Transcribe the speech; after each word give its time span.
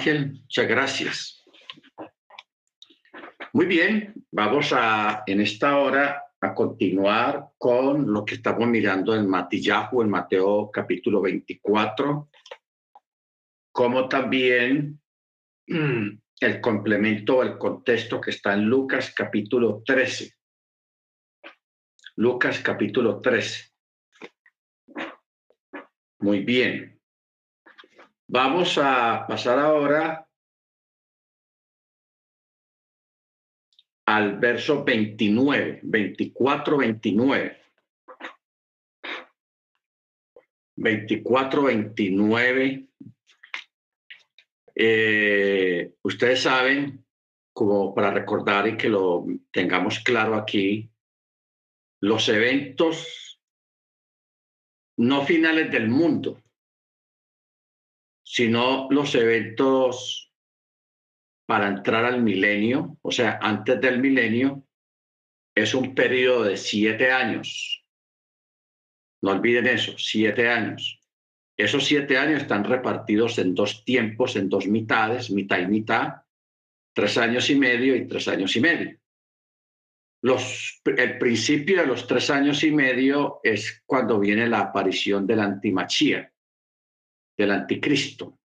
Ángel, 0.00 0.32
muchas 0.32 0.66
gracias. 0.66 1.44
Muy 3.52 3.66
bien, 3.66 4.14
vamos 4.32 4.72
a 4.72 5.24
en 5.26 5.42
esta 5.42 5.76
hora 5.76 6.24
a 6.40 6.54
continuar 6.54 7.50
con 7.58 8.10
lo 8.10 8.24
que 8.24 8.36
estamos 8.36 8.66
mirando 8.66 9.14
en 9.14 9.28
Matillahu, 9.28 10.00
en 10.00 10.08
Mateo 10.08 10.70
capítulo 10.70 11.20
24, 11.20 12.30
como 13.72 14.08
también 14.08 14.98
mm, 15.66 16.08
el 16.40 16.60
complemento, 16.62 17.42
el 17.42 17.58
contexto 17.58 18.22
que 18.22 18.30
está 18.30 18.54
en 18.54 18.64
Lucas 18.64 19.12
capítulo 19.14 19.82
13. 19.84 20.32
Lucas 22.16 22.60
capítulo 22.60 23.20
13. 23.20 23.70
Muy 26.20 26.40
bien. 26.40 26.99
Vamos 28.32 28.78
a 28.78 29.26
pasar 29.26 29.58
ahora 29.58 30.24
al 34.06 34.38
verso 34.38 34.84
29, 34.84 35.80
24, 35.82 36.76
29. 36.76 37.60
24, 40.76 41.62
29. 41.64 42.88
ustedes 46.04 46.40
saben, 46.40 47.04
como 47.52 47.92
para 47.92 48.12
recordar 48.12 48.68
y 48.68 48.76
que 48.76 48.88
lo 48.88 49.26
tengamos 49.50 49.98
claro 49.98 50.36
aquí, 50.36 50.88
los 52.00 52.28
eventos 52.28 53.40
no 54.98 55.26
finales 55.26 55.68
del 55.72 55.88
mundo, 55.88 56.40
sino 58.32 58.86
los 58.90 59.16
eventos 59.16 60.32
para 61.48 61.66
entrar 61.66 62.04
al 62.04 62.22
milenio, 62.22 62.96
o 63.02 63.10
sea, 63.10 63.40
antes 63.42 63.80
del 63.80 63.98
milenio, 63.98 64.64
es 65.52 65.74
un 65.74 65.96
periodo 65.96 66.44
de 66.44 66.56
siete 66.56 67.10
años. 67.10 67.84
No 69.20 69.32
olviden 69.32 69.66
eso, 69.66 69.98
siete 69.98 70.48
años. 70.48 71.00
Esos 71.56 71.84
siete 71.84 72.18
años 72.18 72.42
están 72.42 72.62
repartidos 72.62 73.36
en 73.38 73.52
dos 73.52 73.84
tiempos, 73.84 74.36
en 74.36 74.48
dos 74.48 74.68
mitades, 74.68 75.32
mitad 75.32 75.58
y 75.58 75.66
mitad, 75.66 76.22
tres 76.94 77.18
años 77.18 77.50
y 77.50 77.56
medio 77.56 77.96
y 77.96 78.06
tres 78.06 78.28
años 78.28 78.54
y 78.54 78.60
medio. 78.60 78.96
El 80.22 81.18
principio 81.18 81.80
de 81.80 81.86
los 81.88 82.06
tres 82.06 82.30
años 82.30 82.62
y 82.62 82.70
medio 82.70 83.40
es 83.42 83.82
cuando 83.84 84.20
viene 84.20 84.46
la 84.46 84.60
aparición 84.60 85.26
de 85.26 85.34
la 85.34 85.44
antimachía, 85.46 86.32
del 87.40 87.52
anticristo. 87.52 88.38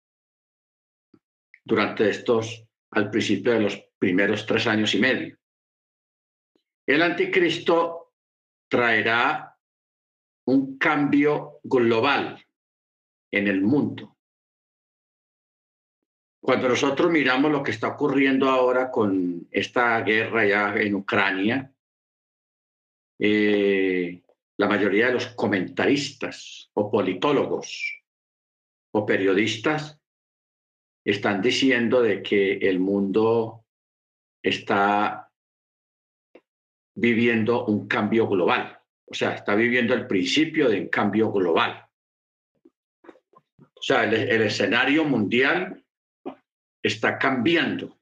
Durante 1.66 2.10
estos, 2.10 2.64
al 2.92 3.10
principio 3.10 3.54
de 3.54 3.62
los 3.62 3.84
primeros 3.98 4.46
tres 4.46 4.68
años 4.68 4.94
y 4.94 5.00
medio. 5.00 5.38
El 6.86 7.02
anticristo 7.02 8.14
traerá 8.68 9.58
un 10.46 10.78
cambio 10.78 11.60
global 11.64 12.46
en 13.32 13.48
el 13.48 13.62
mundo. 13.62 14.16
Cuando 16.40 16.70
nosotros 16.70 17.10
miramos 17.10 17.52
lo 17.52 17.64
que 17.64 17.72
está 17.72 17.88
ocurriendo 17.88 18.50
ahora 18.50 18.92
con 18.92 19.48
esta 19.50 20.02
guerra 20.02 20.46
ya 20.46 20.76
en 20.76 20.94
Ucrania, 20.94 21.74
eh, 23.18 24.22
la 24.58 24.68
mayoría 24.68 25.08
de 25.08 25.14
los 25.14 25.28
comentaristas 25.28 26.70
o 26.74 26.92
politólogos 26.92 28.03
o 28.96 29.06
periodistas 29.06 30.00
están 31.06 31.42
diciendo 31.42 32.02
de 32.02 32.22
que 32.22 32.54
el 32.54 32.80
mundo 32.80 33.66
está 34.42 35.30
viviendo 36.96 37.66
un 37.66 37.88
cambio 37.88 38.28
global, 38.28 38.80
o 39.06 39.14
sea, 39.14 39.34
está 39.34 39.56
viviendo 39.56 39.94
el 39.94 40.08
principio 40.08 40.70
de 40.70 40.82
un 40.82 40.88
cambio 40.88 41.32
global. 41.32 41.86
O 43.04 43.82
sea, 43.86 44.06
el, 44.06 44.42
escenario 44.42 45.04
mundial 45.04 45.84
está 46.82 47.18
cambiando. 47.18 48.00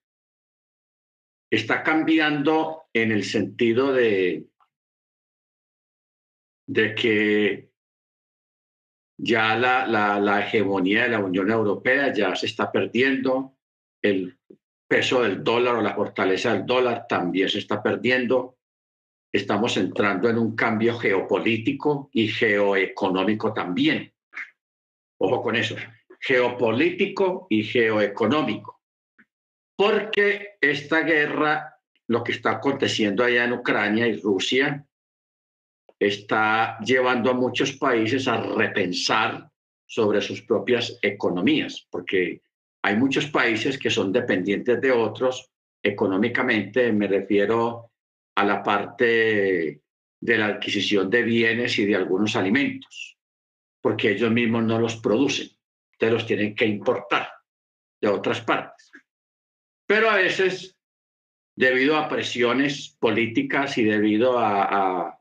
Está 1.50 1.82
cambiando 1.82 2.84
en 2.94 3.12
el 3.12 3.24
sentido 3.24 3.92
de, 3.92 4.46
de 6.68 6.96
que 6.96 7.71
ya 9.24 9.56
la, 9.56 10.40
hegemonía 10.42 11.04
de 11.04 11.10
la 11.10 11.20
Unión 11.20 11.52
Europea 11.52 12.12
ya 12.12 12.36
se 12.36 12.48
está 12.48 12.72
perdiendo, 12.72 13.56
el 14.02 14.40
peso 14.88 15.22
del 15.22 15.44
dólar 15.44 15.76
o 15.76 15.82
la 15.82 15.94
fortaleza 15.94 16.54
del 16.54 16.66
dólar 16.66 17.06
también 17.08 17.48
se 17.48 17.60
está 17.60 17.84
perdiendo. 17.84 18.58
Estamos 19.32 19.78
entrando 19.78 20.28
en 20.28 20.40
un 20.40 20.56
cambio 20.56 20.98
geopolítico 20.98 22.10
y 22.12 22.28
geoeconómico 22.30 23.54
también. 23.54 24.12
Ojo 25.20 25.44
con 25.44 25.56
eso, 25.56 25.76
geopolítico 26.20 27.46
y 27.48 27.64
geoeconómico. 27.64 28.82
Porque 29.76 30.58
esta 30.60 31.02
guerra, 31.02 31.76
lo 32.08 32.24
que 32.24 32.32
está 32.32 32.52
aconteciendo 32.54 33.24
allá 33.24 33.46
en 33.46 33.54
Ucrania 33.54 34.08
y 34.08 34.20
Rusia, 34.20 34.84
está 36.02 36.80
llevando 36.80 37.30
a 37.30 37.36
muchos 37.36 37.74
países 37.74 38.28
a 38.28 38.42
repensar 38.42 39.48
sobre 39.86 40.20
sus 40.20 40.42
propias 40.42 40.98
economías, 41.00 41.86
porque 41.92 42.42
hay 42.82 42.96
muchos 42.96 43.28
países 43.28 43.78
que 43.78 43.92
son 43.92 44.12
dependientes 44.12 44.82
de 44.82 44.92
otros 44.92 45.52
económicamente, 45.84 46.92
me 46.92 47.08
refiero 47.08 47.92
a 48.36 48.44
la 48.44 48.64
parte 48.64 49.82
de 50.20 50.38
la 50.38 50.48
adquisición 50.48 51.08
de 51.08 51.22
bienes 51.22 51.78
y 51.78 51.86
de 51.86 51.96
algunos 51.96 52.36
alimentos, 52.36 53.18
porque 53.80 54.12
ellos 54.12 54.32
mismos 54.32 54.64
no 54.64 54.80
los 54.80 54.96
producen, 54.96 55.50
ustedes 55.92 56.14
los 56.14 56.26
tienen 56.26 56.56
que 56.56 56.66
importar 56.66 57.30
de 58.02 58.08
otras 58.08 58.42
partes. 58.42 58.92
Pero 59.86 60.10
a 60.10 60.16
veces, 60.16 60.76
debido 61.56 61.96
a 61.96 62.10
presiones 62.10 62.98
políticas 63.00 63.78
y 63.78 63.84
debido 63.84 64.40
a, 64.40 64.64
a 65.10 65.21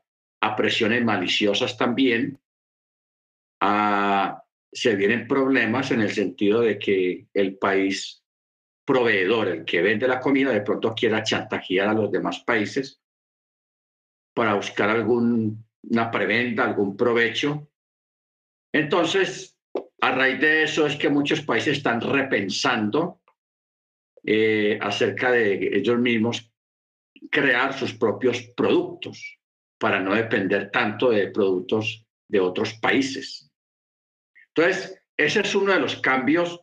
presiones 0.55 1.03
maliciosas 1.03 1.77
también, 1.77 2.39
se 4.71 4.95
vienen 4.95 5.27
problemas 5.27 5.91
en 5.91 6.01
el 6.01 6.11
sentido 6.11 6.61
de 6.61 6.79
que 6.79 7.27
el 7.33 7.57
país 7.57 8.23
proveedor, 8.85 9.47
el 9.49 9.65
que 9.65 9.81
vende 9.81 10.07
la 10.07 10.19
comida, 10.19 10.51
de 10.51 10.61
pronto 10.61 10.95
quiera 10.95 11.23
chantajear 11.23 11.89
a 11.89 11.93
los 11.93 12.11
demás 12.11 12.39
países 12.39 12.99
para 14.33 14.55
buscar 14.55 14.89
alguna 14.89 16.11
preventa, 16.11 16.63
algún 16.63 16.97
provecho. 16.97 17.69
Entonces, 18.73 19.57
a 20.01 20.11
raíz 20.11 20.39
de 20.39 20.63
eso 20.63 20.87
es 20.87 20.95
que 20.95 21.09
muchos 21.09 21.41
países 21.41 21.77
están 21.77 22.01
repensando 22.01 23.21
eh, 24.23 24.79
acerca 24.81 25.31
de 25.31 25.77
ellos 25.77 25.99
mismos 25.99 26.51
crear 27.29 27.77
sus 27.77 27.93
propios 27.93 28.41
productos 28.55 29.40
para 29.81 29.99
no 29.99 30.13
depender 30.13 30.69
tanto 30.69 31.09
de 31.09 31.31
productos 31.31 32.05
de 32.27 32.39
otros 32.39 32.75
países. 32.75 33.51
Entonces, 34.49 35.01
ese 35.17 35.39
es 35.39 35.55
uno 35.55 35.73
de 35.73 35.79
los 35.79 35.95
cambios 35.95 36.61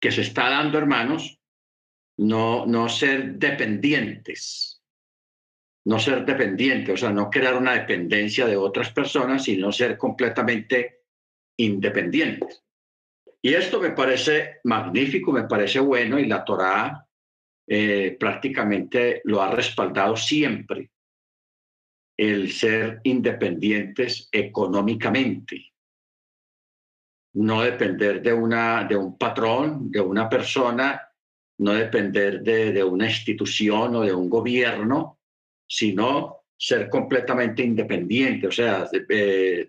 que 0.00 0.10
se 0.10 0.22
está 0.22 0.48
dando, 0.48 0.78
hermanos, 0.78 1.38
no, 2.16 2.64
no 2.64 2.88
ser 2.88 3.34
dependientes, 3.34 4.82
no 5.84 5.98
ser 5.98 6.24
dependientes, 6.24 6.94
o 6.94 6.96
sea, 6.96 7.10
no 7.10 7.28
crear 7.28 7.56
una 7.56 7.74
dependencia 7.74 8.46
de 8.46 8.56
otras 8.56 8.90
personas, 8.90 9.44
sino 9.44 9.70
ser 9.70 9.98
completamente 9.98 11.02
independientes. 11.58 12.64
Y 13.42 13.52
esto 13.52 13.82
me 13.82 13.90
parece 13.90 14.60
magnífico, 14.64 15.30
me 15.30 15.44
parece 15.44 15.78
bueno, 15.78 16.18
y 16.18 16.24
la 16.24 16.42
Torá 16.42 17.06
eh, 17.66 18.16
prácticamente 18.18 19.20
lo 19.24 19.42
ha 19.42 19.50
respaldado 19.50 20.16
siempre 20.16 20.93
el 22.16 22.52
ser 22.52 23.00
independientes 23.04 24.28
económicamente, 24.30 25.72
no 27.34 27.62
depender 27.62 28.22
de, 28.22 28.32
una, 28.32 28.84
de 28.84 28.96
un 28.96 29.18
patrón, 29.18 29.90
de 29.90 30.00
una 30.00 30.28
persona, 30.28 31.00
no 31.58 31.72
depender 31.72 32.42
de, 32.42 32.84
una 32.84 33.06
institución 33.06 33.96
o 33.96 34.02
de 34.02 34.14
un 34.14 34.30
gobierno, 34.30 35.18
sino 35.66 36.44
ser 36.56 36.88
completamente 36.88 37.62
independiente, 37.62 38.46
o 38.46 38.52
sea, 38.52 38.88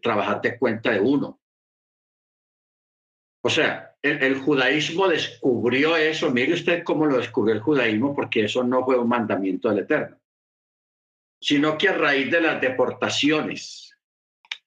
trabajar 0.02 0.42
de 0.42 0.58
cuenta 0.58 0.92
de 0.92 1.00
uno. 1.00 1.40
O 3.44 3.50
sea, 3.50 3.96
el, 4.02 4.40
judaísmo 4.40 5.08
descubrió 5.08 5.96
eso. 5.96 6.32
Mire 6.32 6.54
usted 6.54 6.84
cómo 6.84 7.06
lo 7.06 7.18
descubrió 7.18 7.56
el 7.56 7.62
judaísmo, 7.62 8.16
porque 8.16 8.46
eso 8.46 8.64
no 8.64 8.84
fue 8.86 8.98
un 8.98 9.08
mandamiento 9.08 9.70
del 9.70 9.80
Eterno 9.80 10.18
sino 11.46 11.78
que 11.78 11.90
a 11.90 11.94
raíz 11.94 12.32
de 12.32 12.42
las 12.42 12.60
deportaciones, 12.60 13.96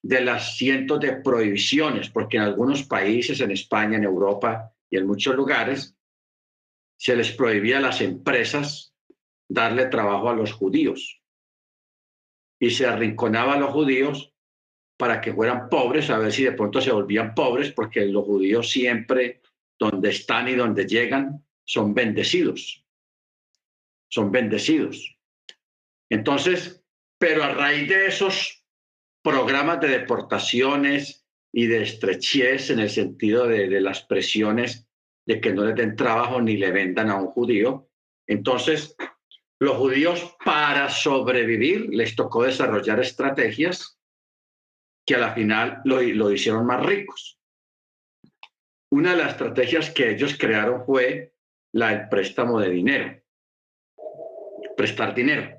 de 0.01 0.21
las 0.21 0.55
cientos 0.55 1.01
de 1.01 1.17
prohibiciones, 1.17 2.09
porque 2.09 2.37
en 2.37 2.43
algunos 2.43 2.83
países, 2.83 3.41
en 3.41 3.51
España, 3.51 3.97
en 3.97 4.05
Europa, 4.05 4.71
y 4.89 4.95
en 4.95 5.05
muchos 5.05 5.35
lugares 5.35 5.93
se 6.97 7.17
les 7.17 7.33
prohibía 7.33 7.79
a 7.79 7.81
las 7.81 7.99
empresas 7.99 8.95
darle 9.49 9.87
trabajo 9.87 10.29
a 10.29 10.33
los 10.33 10.53
judíos. 10.53 11.21
Y 12.61 12.69
se 12.69 12.85
arrinconaba 12.87 13.55
a 13.55 13.59
los 13.59 13.71
judíos 13.71 14.33
para 14.95 15.19
que 15.19 15.33
fueran 15.33 15.67
pobres, 15.67 16.09
a 16.09 16.17
ver 16.17 16.31
si 16.31 16.45
de 16.45 16.53
pronto 16.53 16.79
se 16.79 16.93
volvían 16.93 17.35
pobres, 17.35 17.73
porque 17.73 18.05
los 18.05 18.23
judíos 18.23 18.71
siempre, 18.71 19.41
donde 19.77 20.11
están 20.11 20.47
y 20.47 20.55
donde 20.55 20.85
llegan, 20.85 21.45
son 21.65 21.93
bendecidos. 21.93 22.85
Son 24.07 24.31
bendecidos. 24.31 25.18
Entonces, 26.09 26.83
pero 27.19 27.43
a 27.43 27.53
raíz 27.53 27.87
de 27.87 28.07
esos 28.07 28.65
programas 29.21 29.79
de 29.81 29.89
deportaciones 29.89 31.27
y 31.51 31.67
de 31.67 31.83
estrechez 31.83 32.69
en 32.69 32.79
el 32.79 32.89
sentido 32.89 33.47
de, 33.47 33.81
las 33.81 34.03
presiones 34.03 34.87
de 35.25 35.41
que 35.41 35.53
no 35.53 35.65
le 35.65 35.73
den 35.73 35.95
trabajo 35.95 36.41
ni 36.41 36.57
le 36.57 36.71
vendan 36.71 37.09
a 37.09 37.15
un 37.15 37.27
judío, 37.27 37.89
entonces 38.27 38.95
los 39.59 39.77
judíos 39.77 40.35
para 40.43 40.89
sobrevivir 40.89 41.89
les 41.89 42.15
tocó 42.15 42.43
desarrollar 42.43 42.99
estrategias 42.99 43.99
que 45.05 45.15
a 45.15 45.19
la 45.19 45.33
final 45.33 45.81
lo, 45.85 46.01
lo 46.01 46.31
hicieron 46.31 46.65
más 46.65 46.85
ricos. 46.85 47.39
Una 48.91 49.11
de 49.11 49.17
las 49.17 49.31
estrategias 49.31 49.89
que 49.91 50.11
ellos 50.11 50.35
crearon 50.37 50.85
fue 50.85 51.33
la 51.73 51.89
del 51.89 52.09
préstamo 52.09 52.59
de 52.59 52.69
dinero, 52.69 53.21
prestar 54.75 55.13
dinero. 55.13 55.58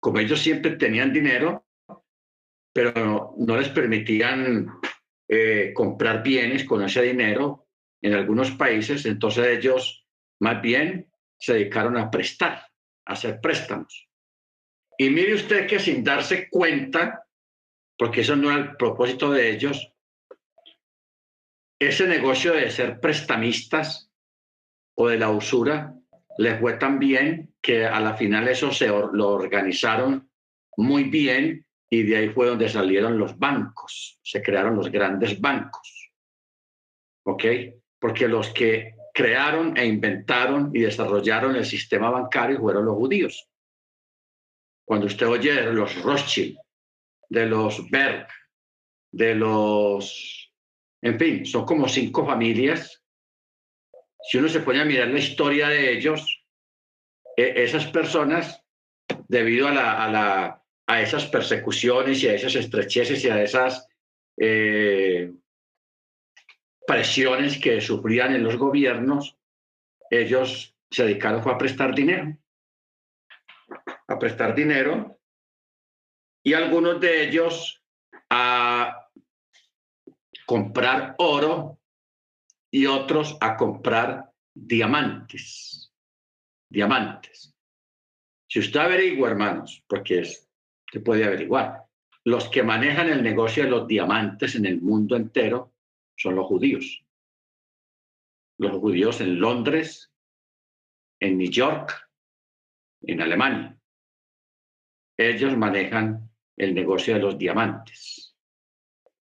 Como 0.00 0.18
ellos 0.18 0.40
siempre 0.40 0.76
tenían 0.76 1.12
dinero, 1.12 1.66
pero 2.72 3.34
no, 3.36 3.56
les 3.56 3.68
permitían 3.70 4.68
eh, 5.28 5.72
comprar 5.74 6.22
bienes 6.22 6.64
con 6.64 6.82
ese 6.82 7.02
dinero 7.02 7.66
en 8.00 8.14
algunos 8.14 8.52
países, 8.52 9.04
entonces 9.06 9.46
ellos 9.46 10.06
más 10.40 10.62
bien 10.62 11.10
se 11.38 11.54
dedicaron 11.54 11.96
a 11.96 12.10
prestar, 12.10 12.66
a 13.06 13.12
hacer 13.12 13.40
préstamos. 13.40 14.08
Y 14.96 15.10
mire 15.10 15.34
usted 15.34 15.66
que 15.66 15.78
sin 15.78 16.04
darse 16.04 16.48
cuenta, 16.48 17.24
porque 17.96 18.20
eso 18.20 18.36
no 18.36 18.50
era 18.50 18.60
el 18.60 18.76
propósito 18.76 19.30
de 19.30 19.50
ellos. 19.50 19.92
Ese 21.80 22.06
negocio 22.08 22.52
de 22.52 22.70
ser 22.70 23.00
prestamistas 23.00 24.10
o 24.96 25.08
de 25.08 25.18
la 25.18 25.30
usura 25.30 25.94
les 26.36 26.60
fue 26.60 26.74
tan 26.74 26.98
bien 26.98 27.47
que 27.62 27.86
a 27.86 28.00
la 28.00 28.14
final 28.14 28.48
eso 28.48 28.72
se 28.72 28.88
lo 28.88 29.28
organizaron 29.28 30.30
muy 30.76 31.04
bien 31.04 31.66
y 31.90 32.02
de 32.02 32.16
ahí 32.16 32.28
fue 32.28 32.46
donde 32.46 32.68
salieron 32.68 33.18
los 33.18 33.38
bancos, 33.38 34.18
se 34.22 34.42
crearon 34.42 34.76
los 34.76 34.90
grandes 34.90 35.40
bancos. 35.40 36.12
¿Ok? 37.24 37.44
Porque 37.98 38.28
los 38.28 38.50
que 38.50 38.94
crearon 39.12 39.76
e 39.76 39.84
inventaron 39.84 40.70
y 40.72 40.80
desarrollaron 40.80 41.56
el 41.56 41.64
sistema 41.64 42.10
bancario 42.10 42.60
fueron 42.60 42.84
los 42.84 42.94
judíos. 42.94 43.48
Cuando 44.84 45.06
usted 45.06 45.26
oye 45.26 45.62
los 45.72 46.00
Rothschild, 46.02 46.56
de 47.28 47.46
los 47.46 47.90
Berg, 47.90 48.28
de 49.10 49.34
los, 49.34 50.52
en 51.02 51.18
fin, 51.18 51.46
son 51.46 51.64
como 51.64 51.88
cinco 51.88 52.24
familias. 52.24 53.02
Si 54.22 54.38
uno 54.38 54.48
se 54.48 54.60
pone 54.60 54.80
a 54.80 54.84
mirar 54.84 55.08
la 55.08 55.18
historia 55.18 55.68
de 55.68 55.92
ellos, 55.92 56.37
esas 57.38 57.86
personas, 57.86 58.64
debido 59.28 59.68
a, 59.68 60.60
a, 60.86 61.02
esas 61.02 61.26
persecuciones 61.26 62.22
y 62.22 62.28
a 62.28 62.34
esas 62.34 62.56
estrecheces 62.56 63.24
y 63.24 63.30
a 63.30 63.40
esas 63.40 63.86
eh, 64.36 65.32
presiones 66.86 67.58
que 67.58 67.80
sufrían 67.80 68.34
en 68.34 68.42
los 68.42 68.56
gobiernos, 68.56 69.36
ellos 70.10 70.74
se 70.90 71.04
dedicaron 71.04 71.48
a 71.48 71.56
prestar 71.56 71.94
dinero. 71.94 72.36
A 74.08 74.18
prestar 74.18 74.54
dinero 74.54 75.20
y 76.42 76.54
algunos 76.54 76.98
de 77.00 77.24
ellos 77.24 77.84
a 78.30 79.10
comprar 80.46 81.14
oro 81.18 81.78
y 82.70 82.86
otros 82.86 83.36
a 83.40 83.56
comprar 83.56 84.32
diamantes. 84.54 85.87
Diamantes. 86.68 87.54
Si 88.46 88.58
usted 88.58 88.80
averigua, 88.80 89.30
hermanos, 89.30 89.84
porque 89.86 90.20
es, 90.20 90.48
se 90.90 91.00
puede 91.00 91.24
averiguar, 91.24 91.84
los 92.24 92.48
que 92.48 92.62
manejan 92.62 93.08
el 93.08 93.22
negocio 93.22 93.64
de 93.64 93.70
los 93.70 93.86
diamantes 93.86 94.54
en 94.54 94.66
el 94.66 94.80
mundo 94.80 95.16
entero 95.16 95.74
son 96.16 96.34
los 96.34 96.46
judíos. 96.46 97.04
Los 98.58 98.72
judíos 98.78 99.20
en 99.20 99.38
Londres, 99.38 100.12
en 101.20 101.38
New 101.38 101.50
York, 101.50 102.10
en 103.02 103.20
Alemania. 103.20 103.78
Ellos 105.16 105.56
manejan 105.56 106.30
el 106.56 106.74
negocio 106.74 107.14
de 107.14 107.20
los 107.20 107.38
diamantes. 107.38 108.36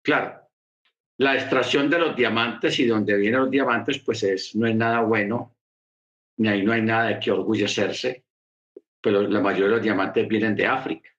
Claro, 0.01 0.49
la 1.17 1.35
extracción 1.35 1.89
de 1.89 1.99
los 1.99 2.15
diamantes 2.15 2.79
y 2.79 2.85
donde 2.85 3.17
vienen 3.17 3.41
los 3.41 3.51
diamantes, 3.51 3.99
pues 3.99 4.23
es, 4.23 4.55
no 4.55 4.67
es 4.67 4.75
nada 4.75 5.01
bueno, 5.01 5.56
ni 6.37 6.47
ahí 6.47 6.63
no 6.63 6.71
hay 6.71 6.81
nada 6.81 7.09
de 7.09 7.19
que 7.19 7.31
orgullecerse, 7.31 8.25
pero 9.01 9.21
la 9.21 9.41
mayoría 9.41 9.65
de 9.65 9.75
los 9.75 9.83
diamantes 9.83 10.27
vienen 10.27 10.55
de 10.55 10.65
África, 10.65 11.09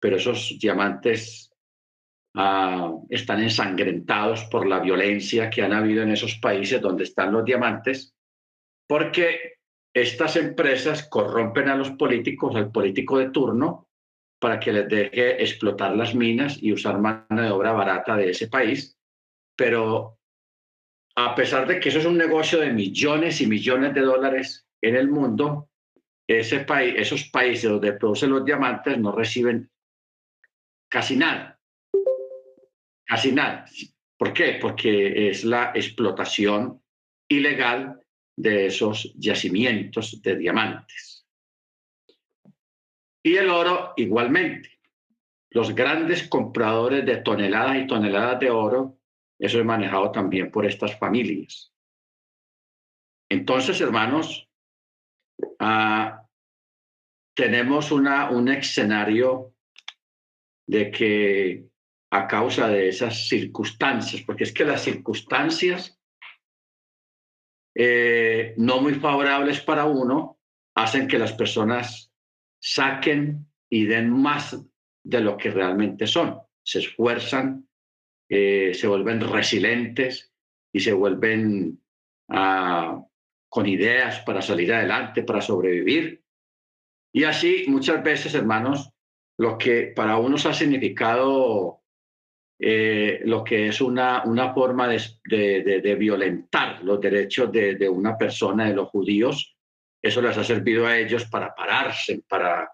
pero 0.00 0.16
esos 0.16 0.56
diamantes 0.60 1.50
ah, 2.34 2.92
están 3.08 3.42
ensangrentados 3.42 4.44
por 4.44 4.66
la 4.66 4.80
violencia 4.80 5.50
que 5.50 5.62
han 5.62 5.72
habido 5.72 6.02
en 6.02 6.10
esos 6.10 6.36
países 6.36 6.80
donde 6.80 7.04
están 7.04 7.32
los 7.32 7.44
diamantes, 7.44 8.14
porque 8.86 9.58
estas 9.94 10.36
empresas 10.36 11.08
corrompen 11.08 11.68
a 11.68 11.76
los 11.76 11.90
políticos, 11.92 12.54
al 12.54 12.70
político 12.70 13.18
de 13.18 13.30
turno, 13.30 13.88
para 14.40 14.60
que 14.60 14.72
les 14.72 14.88
deje 14.88 15.42
explotar 15.42 15.96
las 15.96 16.14
minas 16.14 16.62
y 16.62 16.72
usar 16.72 16.98
mano 16.98 17.42
de 17.42 17.50
obra 17.50 17.72
barata 17.72 18.16
de 18.16 18.30
ese 18.30 18.48
país. 18.48 18.96
Pero 19.56 20.17
a 21.20 21.34
pesar 21.34 21.66
de 21.66 21.80
que 21.80 21.88
eso 21.88 21.98
es 21.98 22.06
un 22.06 22.16
negocio 22.16 22.60
de 22.60 22.72
millones 22.72 23.40
y 23.40 23.48
millones 23.48 23.92
de 23.92 24.02
dólares 24.02 24.68
en 24.80 24.94
el 24.94 25.08
mundo, 25.08 25.68
esos 26.28 27.24
países 27.30 27.68
donde 27.68 27.94
producen 27.94 28.30
los 28.30 28.44
diamantes 28.44 28.96
no 28.98 29.10
reciben 29.10 29.68
casi 30.88 31.16
nada. 31.16 31.58
Casi 33.04 33.32
nada. 33.32 33.64
¿Por 34.16 34.32
qué? 34.32 34.58
Porque 34.60 35.28
es 35.28 35.42
la 35.42 35.72
explotación 35.74 36.80
ilegal 37.28 38.00
de 38.36 38.66
esos 38.66 39.12
yacimientos 39.16 40.22
de 40.22 40.36
diamantes. 40.36 41.26
Y 43.24 43.34
el 43.34 43.50
oro 43.50 43.94
igualmente. 43.96 44.78
Los 45.50 45.74
grandes 45.74 46.28
compradores 46.28 47.04
de 47.04 47.16
toneladas 47.16 47.76
y 47.76 47.86
toneladas 47.88 48.38
de 48.38 48.50
oro, 48.50 48.97
eso 49.38 49.58
es 49.58 49.64
manejado 49.64 50.10
también 50.10 50.50
por 50.50 50.66
estas 50.66 50.98
familias. 50.98 51.72
Entonces, 53.30 53.80
hermanos, 53.80 54.48
ah, 55.58 56.26
tenemos 57.36 57.92
un 57.92 58.48
escenario 58.48 59.54
de 60.66 60.90
que 60.90 61.68
a 62.10 62.26
causa 62.26 62.68
de 62.68 62.88
esas 62.88 63.28
circunstancias, 63.28 64.22
porque 64.22 64.44
es 64.44 64.52
que 64.52 64.64
las 64.64 64.82
circunstancias 64.82 65.98
eh, 67.74 68.54
no 68.56 68.80
muy 68.80 68.94
favorables 68.94 69.60
para 69.60 69.84
uno 69.84 70.40
hacen 70.74 71.06
que 71.06 71.18
las 71.18 71.32
personas 71.32 72.12
saquen 72.60 73.46
y 73.70 73.84
den 73.84 74.10
más 74.10 74.60
de 75.04 75.20
lo 75.20 75.36
que 75.36 75.50
realmente 75.50 76.06
son. 76.06 76.40
Se 76.64 76.80
esfuerzan, 76.80 77.67
se 78.28 78.86
vuelven 78.86 79.20
resilientes 79.20 80.32
y 80.72 80.80
se 80.80 80.92
vuelven 80.92 81.80
ah, 82.28 83.02
con 83.48 83.66
ideas 83.66 84.20
para 84.20 84.42
salir 84.42 84.72
adelante, 84.72 85.22
para 85.22 85.40
sobrevivir. 85.40 86.22
Y 87.12 87.24
así 87.24 87.64
muchas 87.68 88.02
veces, 88.02 88.34
hermanos, 88.34 88.90
lo 89.38 89.56
que 89.56 89.92
para 89.94 90.18
unos 90.18 90.46
ha 90.46 90.52
significado 90.52 91.82
eh, 92.60 93.20
lo 93.24 93.44
que 93.44 93.68
es 93.68 93.80
una, 93.80 94.24
una 94.24 94.52
forma 94.52 94.88
de, 94.88 95.80
de, 95.82 95.94
violentar 95.94 96.82
los 96.82 97.00
derechos 97.00 97.50
de, 97.52 97.88
una 97.88 98.18
persona, 98.18 98.66
de 98.66 98.74
los 98.74 98.88
judíos, 98.88 99.56
eso 100.02 100.20
les 100.20 100.36
ha 100.36 100.44
servido 100.44 100.86
a 100.86 100.98
ellos 100.98 101.24
para 101.26 101.54
pararse, 101.54 102.22
para 102.28 102.70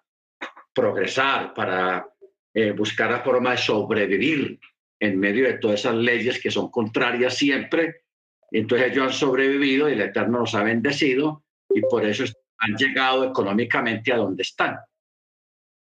progresar, 0.72 1.54
para 1.54 2.06
eh, 2.52 2.72
buscar 2.72 3.10
la 3.10 3.20
forma 3.20 3.52
de 3.52 3.58
sobrevivir 3.58 4.58
en 5.04 5.18
medio 5.18 5.44
de 5.46 5.58
todas 5.58 5.80
esas 5.80 5.94
leyes 5.94 6.40
que 6.40 6.50
son 6.50 6.70
contrarias 6.70 7.36
siempre. 7.36 8.04
Entonces 8.50 8.92
ellos 8.92 9.06
han 9.06 9.12
sobrevivido 9.12 9.88
y 9.88 9.92
el 9.92 10.00
Eterno 10.00 10.40
los 10.40 10.54
ha 10.54 10.62
bendecido 10.62 11.44
y 11.68 11.80
por 11.80 12.04
eso 12.04 12.24
han 12.58 12.76
llegado 12.76 13.24
económicamente 13.24 14.12
a 14.12 14.16
donde 14.16 14.42
están. 14.42 14.78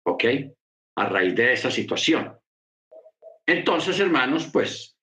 ¿Ok? 0.05 0.25
A 0.97 1.07
raíz 1.07 1.35
de 1.35 1.53
esa 1.53 1.71
situación. 1.71 2.37
Entonces, 3.47 3.99
hermanos, 4.01 4.49
pues 4.53 4.97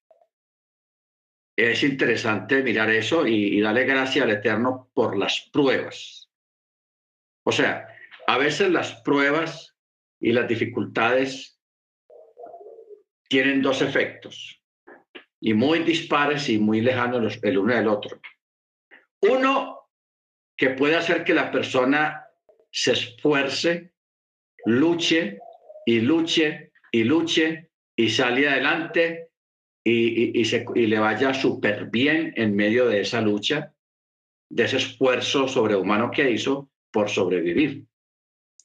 es 1.56 1.84
interesante 1.84 2.64
mirar 2.64 2.90
eso 2.90 3.28
y, 3.28 3.60
darle 3.60 3.84
gracias 3.84 4.24
al 4.24 4.32
Eterno 4.32 4.90
por 4.94 5.18
las 5.18 5.50
pruebas. 5.52 6.30
O 7.46 7.52
sea, 7.52 7.88
a 8.28 8.38
veces 8.38 8.70
las 8.70 9.02
pruebas 9.02 9.76
y 10.22 10.32
las 10.32 10.48
dificultades 10.48 11.59
tienen 13.30 13.62
dos 13.62 13.82
efectos 13.82 14.62
y 15.40 15.54
muy 15.54 15.80
dispares 15.80 16.50
y 16.50 16.58
muy 16.58 16.82
lejanos 16.82 17.40
el 17.42 17.58
uno 17.58 17.76
del 17.76 17.88
otro. 17.88 18.20
Uno, 19.22 19.90
que 20.58 20.72
puede 20.72 20.98
hacer 20.98 21.24
que 21.24 21.34
la 21.34 21.52
persona 21.52 22.26
se 22.72 22.92
esfuerce, 22.92 23.94
luche 24.66 25.40
y 25.86 26.02
luche 26.02 26.72
y 26.92 27.04
luche 27.04 27.70
y 27.96 28.10
salga 28.10 28.52
adelante 28.52 29.30
y, 29.84 30.44
se, 30.46 30.66
y 30.76 30.88
le 30.88 31.00
vaya 31.00 31.34
súper 31.34 31.86
bien 31.86 32.34
en 32.36 32.56
medio 32.56 32.88
de 32.88 33.02
esa 33.02 33.22
lucha, 33.22 33.74
de 34.50 34.64
ese 34.64 34.78
esfuerzo 34.78 35.48
sobrehumano 35.48 36.12
que 36.12 36.30
hizo 36.30 36.70
por 36.92 37.10
sobrevivir. 37.10 37.86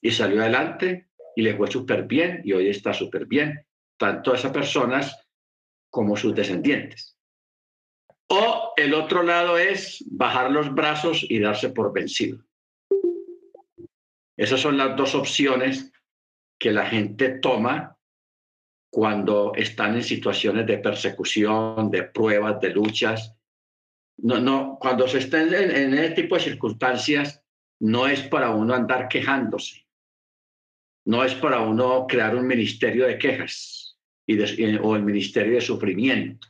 Y 0.01 0.11
salió 0.11 0.41
adelante 0.43 1.09
y 1.37 1.43
le 1.43 1.57
fue 1.57 1.71
súper 1.71 2.05
bien 2.05 2.43
y 2.45 2.53
hoy 2.53 2.69
está 2.69 2.93
súper 2.93 3.27
bien, 3.27 3.65
tanto 3.97 4.35
esas 4.35 4.53
personas 4.53 5.25
como 5.91 6.17
sus 6.17 6.35
descendientes. 6.35 7.17
O 8.29 8.73
el 8.77 8.95
otro 8.95 9.23
lado 9.23 9.59
es 9.59 10.03
bajar 10.07 10.51
los 10.51 10.75
brazos 10.75 11.25
y 11.29 11.39
darse 11.39 11.69
por 11.69 11.93
vencido. 11.93 12.45
Esas 14.37 14.61
son 14.61 14.77
las 14.77 14.97
dos 14.97 15.15
opciones 15.15 15.93
que 16.59 16.73
la 16.73 16.87
gente 16.87 17.39
toma 17.39 17.97
cuando 18.91 19.53
están 19.55 19.95
en 19.95 20.03
situaciones 20.03 20.67
de 20.67 20.79
persecución, 20.79 21.91
de 21.91 22.05
pruebas, 22.05 22.61
de 22.61 22.71
luchas. 22.71 23.37
No, 24.17 24.41
no, 24.41 24.79
cuando 24.81 25.07
se 25.07 25.19
está 25.19 25.43
en, 25.43 25.55
en 25.55 25.95
ese 25.95 26.15
tipo 26.15 26.37
de 26.37 26.43
circunstancias, 26.43 27.45
no 27.81 28.07
es 28.07 28.23
para 28.23 28.51
uno 28.51 28.75
andar 28.75 29.09
quejándose, 29.09 29.87
no 31.07 31.25
es 31.25 31.35
para 31.35 31.61
uno 31.61 32.07
crear 32.07 32.35
un 32.35 32.47
ministerio 32.47 33.07
de 33.07 33.19
quejas 33.19 33.84
y 34.27 34.77
o 34.77 34.97
el 34.97 35.03
ministerio 35.03 35.55
de 35.55 35.61
sufrimiento, 35.61 36.49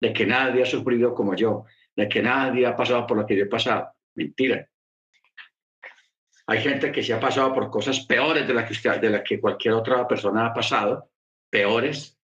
de 0.00 0.12
que 0.12 0.26
nadie 0.26 0.62
ha 0.62 0.66
sufrido 0.66 1.14
como 1.14 1.34
yo, 1.34 1.64
de 1.94 2.08
que 2.08 2.22
nadie 2.22 2.66
ha 2.66 2.76
pasado 2.76 3.06
por 3.06 3.18
lo 3.18 3.26
que 3.26 3.36
yo 3.36 3.44
he 3.44 3.48
pasado. 3.48 3.92
Mentira. 4.14 4.68
Hay 6.46 6.60
gente 6.60 6.92
que 6.92 7.02
se 7.02 7.14
ha 7.14 7.20
pasado 7.20 7.54
por 7.54 7.70
cosas 7.70 8.00
peores 8.04 8.46
de 8.46 8.54
las 8.54 8.68
que, 8.68 8.90
de 8.98 9.10
las 9.10 9.22
que 9.22 9.40
cualquier 9.40 9.74
otra 9.74 10.06
persona 10.06 10.46
ha 10.46 10.54
pasado, 10.54 11.10
peores, 11.50 12.18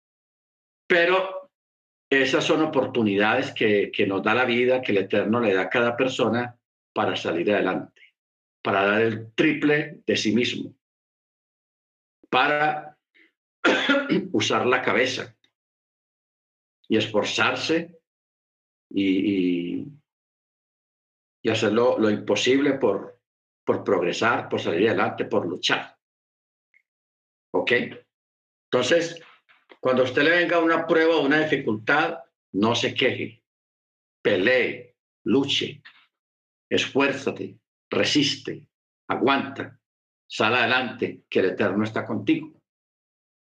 pero 0.88 1.52
esas 2.10 2.44
son 2.44 2.64
oportunidades 2.64 3.52
que, 3.52 3.92
que 3.92 4.08
nos 4.08 4.24
da 4.24 4.34
la 4.34 4.46
vida, 4.46 4.82
que 4.82 4.92
el 4.94 5.00
Eterno 5.00 5.40
le 5.40 5.54
da 5.54 5.64
a 5.64 5.70
cada 5.70 5.96
persona 5.96 6.58
para 6.94 7.16
salir 7.16 7.54
adelante, 7.54 8.02
para 8.64 8.86
dar 8.86 9.02
el 9.02 9.34
triple 9.34 10.02
de 10.08 10.16
sí 10.16 10.34
mismo, 10.34 10.74
para 12.30 12.97
usar 14.32 14.66
la 14.66 14.82
cabeza 14.82 15.36
y 16.88 16.98
esforzarse 16.98 18.00
y, 18.90 19.04
y, 19.04 19.88
y 21.42 21.50
hacer 21.50 21.74
lo, 21.74 22.10
imposible 22.10 22.74
por, 22.74 23.22
por 23.66 23.84
progresar, 23.84 24.50
por 24.50 24.62
salir 24.62 24.90
adelante, 24.90 25.26
por 25.26 25.46
luchar. 25.46 25.98
¿Ok? 27.54 27.72
Entonces, 28.72 29.22
cuando 29.80 30.02
a 30.02 30.06
usted 30.06 30.24
le 30.24 30.32
venga 30.32 30.60
una 30.60 30.86
prueba 30.86 31.18
o 31.18 31.26
una 31.26 31.40
dificultad, 31.40 32.20
no 32.54 32.76
se 32.76 32.94
queje, 32.94 33.44
pelee, 34.22 34.96
luche, 35.24 35.82
esfuérzate, 36.70 37.58
resiste, 37.90 38.68
aguanta, 39.08 39.80
sal 40.28 40.56
adelante, 40.56 41.24
que 41.30 41.40
el 41.40 41.46
Eterno 41.48 41.84
está 41.84 42.06
contigo. 42.06 42.57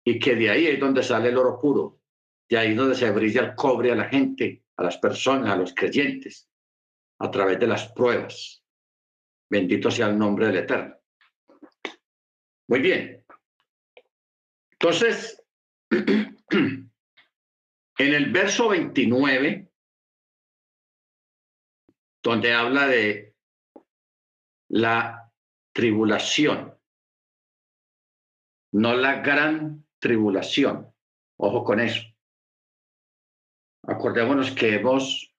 Y 0.09 0.21
que 0.21 0.37
de 0.37 0.51
ahí 0.51 0.67
es 0.69 0.79
donde 0.79 1.03
sale 1.03 1.31
el 1.31 1.37
oro 1.37 1.59
puro, 1.59 2.01
de 2.49 2.57
ahí 2.57 2.75
donde 2.75 2.95
se 2.95 3.11
brilla 3.11 3.41
el 3.43 3.55
cobre 3.57 3.91
a 3.91 3.97
la 3.97 4.09
gente, 4.09 4.63
a 4.77 4.85
las 4.85 4.99
personas, 4.99 5.51
a 5.51 5.57
los 5.57 5.75
creyentes, 5.75 6.49
a 7.19 7.29
través 7.29 7.59
de 7.59 7.67
las 7.67 7.93
pruebas. 7.93 8.63
Bendito 9.51 9.91
sea 9.91 10.07
el 10.09 10.17
nombre 10.17 10.47
del 10.47 10.59
Eterno. 10.59 10.95
Muy 12.69 12.81
bien. 12.81 13.25
Entonces, 14.73 15.43
en 15.91 16.91
el 17.99 18.31
verso 18.31 18.69
29, 18.69 19.69
donde 22.23 22.53
habla 22.53 22.87
de 22.87 23.35
la 24.69 25.33
tribulación, 25.73 26.79
no 28.73 28.95
la 28.95 29.21
gran 29.21 29.86
tribulación. 29.99 30.93
Ojo 31.39 31.65
con 31.65 31.81
eso. 31.81 32.03
Acordémonos 33.83 34.51
que 34.53 34.75
hemos, 34.75 35.35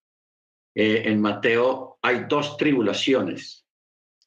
eh, 0.75 1.03
en 1.05 1.21
Mateo 1.21 1.99
hay 2.01 2.25
dos 2.29 2.57
tribulaciones. 2.57 3.65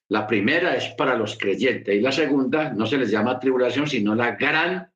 La 0.08 0.26
primera 0.26 0.75
es 0.75 0.88
para 0.94 1.16
los 1.16 1.38
creyentes 1.38 1.94
y 1.94 2.00
la 2.00 2.12
segunda 2.12 2.72
no 2.72 2.87
se 2.87 2.99
les 2.99 3.10
llama 3.10 3.38
tribulación, 3.38 3.87
sino 3.87 4.14
la 4.14 4.32
gran 4.32 4.92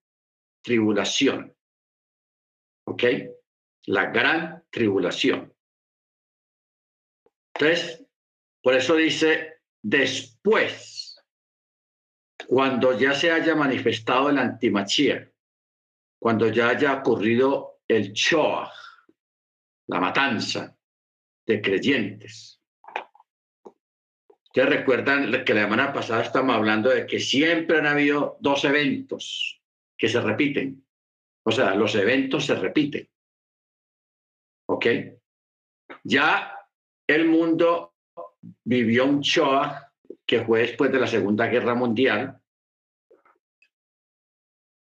tribulación. 0.63 1.57
¿Ok? 2.87 3.05
La 3.87 4.07
gran 4.07 4.65
tribulación. 4.71 5.55
Entonces, 7.55 8.05
por 8.61 8.75
eso 8.75 8.97
dice, 8.97 9.61
después, 9.83 11.04
cuando 12.47 12.99
ya 12.99 13.15
se 13.15 13.31
haya 13.31 13.55
manifestado 13.55 14.31
el 14.31 14.39
antimachía, 14.39 15.31
cuando 16.19 16.49
ya 16.49 16.71
haya 16.71 16.95
ocurrido 16.95 17.81
el 17.89 18.13
Shoah, 18.13 18.71
la 19.89 20.01
matanza 20.01 20.77
de 21.47 21.61
creyentes. 21.61 22.61
Ustedes 24.45 24.69
recuerdan 24.69 25.45
que 25.45 25.55
la 25.55 25.65
semana 25.65 25.93
pasada 25.93 26.23
estamos 26.23 26.55
hablando 26.55 26.91
de 26.91 27.07
que 27.07 27.19
siempre 27.19 27.79
han 27.79 27.87
habido 27.87 28.37
dos 28.41 28.65
eventos 28.65 29.61
que 29.99 30.09
se 30.09 30.21
repiten. 30.21 30.87
O 31.45 31.51
sea, 31.51 31.75
los 31.75 31.95
eventos 31.95 32.47
se 32.47 32.55
repiten. 32.55 33.09
¿Ok? 34.67 34.87
Ya 36.05 36.57
el 37.07 37.27
mundo 37.27 37.97
vivió 38.65 39.05
un 39.07 39.21
Shoah 39.21 39.93
que 40.27 40.45
fue 40.45 40.61
después 40.61 40.91
de 40.91 41.01
la 41.01 41.07
Segunda 41.07 41.47
Guerra 41.47 41.75
Mundial, 41.75 42.41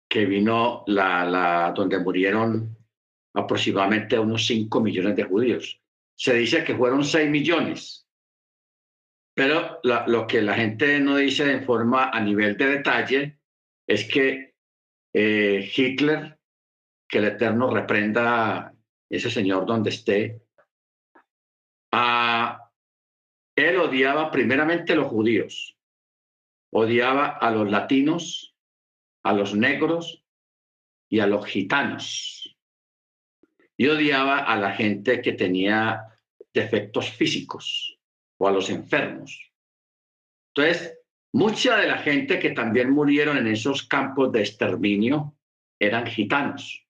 que 0.10 0.26
vino 0.26 0.84
la, 0.88 1.72
donde 1.76 2.00
murieron 2.00 2.78
aproximadamente 3.34 4.20
unos 4.20 4.46
5 4.46 4.82
millones 4.82 5.16
de 5.16 5.24
judíos. 5.24 5.82
Se 6.16 6.34
dice 6.34 6.66
que 6.66 6.76
fueron 6.76 7.06
6 7.06 7.30
millones, 7.30 8.06
pero 9.34 9.80
lo 9.84 10.28
que 10.28 10.42
la 10.42 10.56
gente 10.56 11.00
no 11.00 11.16
dice 11.16 11.50
en 11.50 11.64
forma 11.64 12.10
a 12.10 12.20
nivel 12.20 12.58
de 12.58 12.66
detalle 12.66 13.40
es 13.88 14.06
que 14.06 14.56
eh, 15.14 15.72
Hitler, 15.76 16.38
que 17.08 17.18
el 17.20 17.26
Eterno 17.26 17.74
reprenda 17.74 18.74
ese 19.10 19.30
señor 19.30 19.66
donde 19.66 19.90
esté, 19.90 20.42
a, 21.94 22.70
él 23.62 23.78
odiaba 23.78 24.32
primeramente 24.32 24.94
a 24.94 24.96
los 24.96 25.08
judíos, 25.08 25.78
odiaba 26.72 27.28
a 27.28 27.52
los 27.52 27.70
latinos, 27.70 28.56
a 29.24 29.34
los 29.34 29.56
negros 29.56 30.24
y 31.10 31.20
a 31.20 31.28
los 31.28 31.46
gitanos. 31.46 32.58
Y 33.78 33.88
odiaba 33.88 34.40
a 34.40 34.56
la 34.58 34.74
gente 34.74 35.22
que 35.22 35.34
tenía 35.34 36.02
defectos 36.54 37.10
físicos 37.12 37.98
o 38.38 38.48
a 38.48 38.52
los 38.52 38.70
enfermos. 38.70 39.52
Entonces, 40.54 41.02
Mucha 41.34 41.78
de 41.78 41.88
la 41.88 41.98
gente 41.98 42.40
que 42.40 42.50
también 42.50 42.92
murieron 42.92 43.38
en 43.38 43.48
esos 43.48 43.84
campos 43.84 44.34
de 44.34 44.42
exterminio 44.42 45.38
eran 45.80 46.06
gitanos. 46.06 46.86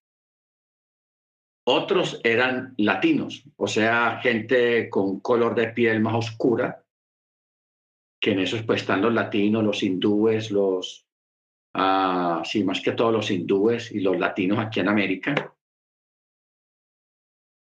Otros 1.64 2.20
eran 2.24 2.74
latinos, 2.78 3.44
o 3.56 3.68
sea, 3.68 4.20
gente 4.20 4.90
con 4.90 5.20
color 5.20 5.54
de 5.54 5.68
piel 5.68 6.00
más 6.02 6.16
oscura, 6.16 6.84
que 8.20 8.32
en 8.32 8.40
esos 8.40 8.64
pues 8.64 8.82
están 8.82 9.02
los 9.02 9.14
latinos, 9.14 9.64
los 9.64 9.84
hindúes, 9.84 10.50
los, 10.50 11.06
uh, 11.76 12.44
sí, 12.44 12.64
más 12.64 12.82
que 12.82 12.94
todos 12.94 13.14
los 13.14 13.30
hindúes 13.30 13.92
y 13.92 14.00
los 14.00 14.18
latinos 14.18 14.58
aquí 14.58 14.80
en 14.80 14.90
América. 14.90 15.56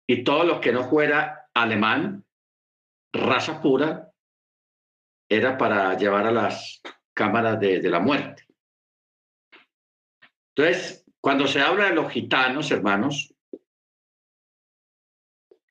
Y 0.09 0.25
todo 0.25 0.45
lo 0.45 0.61
que 0.61 0.73
no 0.73 0.89
fuera 0.89 1.49
alemán, 1.55 2.25
raza 3.13 3.61
pura, 3.61 4.13
era 5.29 5.57
para 5.57 5.97
llevar 5.97 6.27
a 6.27 6.33
las 6.33 6.81
cámaras 7.15 7.59
de, 7.61 7.81
de 7.81 7.91
la 7.91 8.01
muerte. 8.01 8.47
Entonces, 10.57 11.05
cuando 11.21 11.47
se 11.47 11.61
habla 11.61 11.87
de 11.87 11.95
los 11.95 12.11
gitanos, 12.11 12.71
hermanos, 12.71 13.36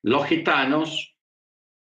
los 0.06 0.28
gitanos 0.28 1.18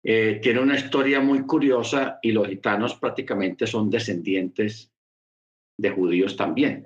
eh, 0.03 0.39
tienen 0.39 0.63
una 0.63 0.75
historia 0.75 1.19
muy 1.19 1.47
curiosa 1.47 2.19
y 2.21 2.31
los 2.31 2.47
gitanos 2.47 2.93
prácticamente 2.95 3.65
son 3.65 3.89
descendientes 3.89 4.93
de 5.79 5.89
judíos 5.89 6.37
también. 6.37 6.83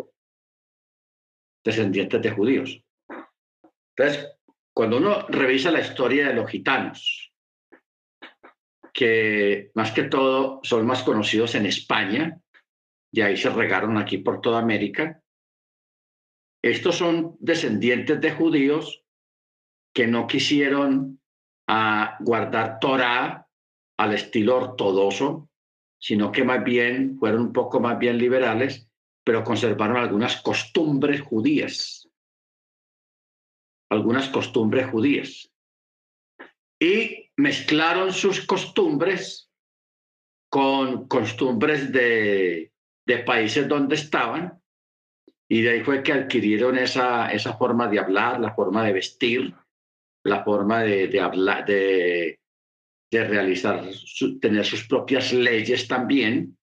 Descendientes 1.66 2.22
de 2.22 2.32
judíos. 2.32 2.82
Entonces, 3.94 4.38
cuando 4.74 4.98
uno 4.98 5.28
revisa 5.28 5.70
la 5.70 5.82
historia 5.82 6.30
de 6.30 6.34
los 6.34 6.50
gitanos, 6.50 7.34
que 8.94 9.72
más 9.74 9.92
que 9.92 10.04
todo 10.04 10.62
son 10.64 10.88
más 10.88 11.04
conocidos 11.04 11.56
en 11.56 11.66
España, 11.66 12.40
y 13.12 13.20
ahí 13.20 13.36
se 13.36 13.50
regaron 13.50 13.98
aquí 13.98 14.20
por 14.20 14.40
toda 14.40 14.60
América, 14.60 15.22
estos 16.64 16.96
son 16.96 17.36
descendientes 17.42 18.22
de 18.22 18.32
judíos 18.32 19.04
que 19.98 20.06
no 20.06 20.28
quisieron 20.28 21.20
ah, 21.68 22.18
guardar 22.20 22.78
Torah 22.80 23.48
al 23.98 24.14
estilo 24.14 24.58
ortodoxo, 24.58 25.50
sino 26.00 26.32
que 26.32 26.44
más 26.44 26.64
bien 26.64 27.18
fueron 27.18 27.42
un 27.42 27.52
poco 27.52 27.80
más 27.80 27.98
bien 27.98 28.20
liberales, 28.20 28.88
pero 29.24 29.44
conservaron 29.44 29.98
algunas 29.98 30.40
costumbres 30.44 31.22
judías 31.22 32.08
algunas 33.90 34.30
costumbres 34.30 34.90
judías. 34.90 35.52
Y 36.80 37.32
mezclaron 37.36 38.14
sus 38.14 38.46
costumbres 38.46 39.50
con 40.50 41.08
costumbres 41.08 41.92
de, 41.92 42.72
países 43.26 43.68
donde 43.68 43.96
estaban, 43.96 44.62
y 45.50 45.62
de 45.62 45.70
ahí 45.70 45.82
fue 45.82 46.04
que 46.04 46.14
adquirieron 46.14 46.78
esa, 46.78 47.32
esa 47.32 47.58
forma 47.58 47.88
de 47.88 48.00
hablar, 48.00 48.40
la 48.40 48.54
forma 48.54 48.84
de 48.84 48.94
vestir, 48.94 49.56
la 50.28 50.44
forma 50.44 50.82
de, 50.82 51.20
hablar, 51.20 51.66
de, 51.66 52.40
de 53.12 53.24
realizar, 53.24 53.84
tener 54.42 54.66
sus 54.66 54.88
propias 54.88 55.34
leyes 55.34 55.88
también, 55.88 56.58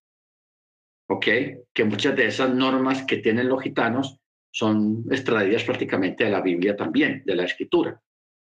¿ok? 1.09 1.27
Que 1.73 1.85
muchas 1.85 2.17
de 2.17 2.27
esas 2.27 2.55
normas 2.55 3.05
que 3.05 3.19
tienen 3.19 3.49
los 3.49 3.63
gitanos 3.63 4.19
son 4.53 5.05
extraídas 5.11 5.65
prácticamente 5.65 6.25
de 6.25 6.31
la 6.31 6.41
Biblia 6.41 6.77
también, 6.77 7.23
de 7.25 7.35
la 7.35 7.45
escritura, 7.45 8.01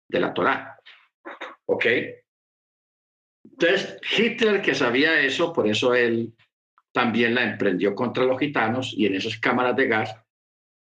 de 0.10 0.20
la 0.20 0.34
Torá. 0.34 0.78
¿Ok? 1.66 1.86
Entonces, 3.46 4.00
Hitler 4.18 4.62
que 4.62 4.76
sabía 4.76 5.22
eso, 5.22 5.54
por 5.54 5.68
eso 5.68 5.94
él 5.94 6.34
también 6.92 7.36
la 7.36 7.44
emprendió 7.44 7.96
contra 7.96 8.24
los 8.24 8.40
gitanos 8.40 8.94
y 8.96 9.06
en 9.06 9.16
esas 9.16 9.38
cámaras 9.40 9.76
de 9.76 9.88
gas 9.88 10.16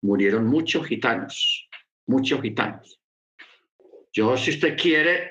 murieron 0.02 0.46
muchos 0.46 0.86
gitanos, 0.86 1.68
muchos 2.06 2.40
gitanos. 2.40 2.99
Yo, 4.12 4.36
si 4.36 4.50
usted 4.50 4.76
quiere, 4.76 5.30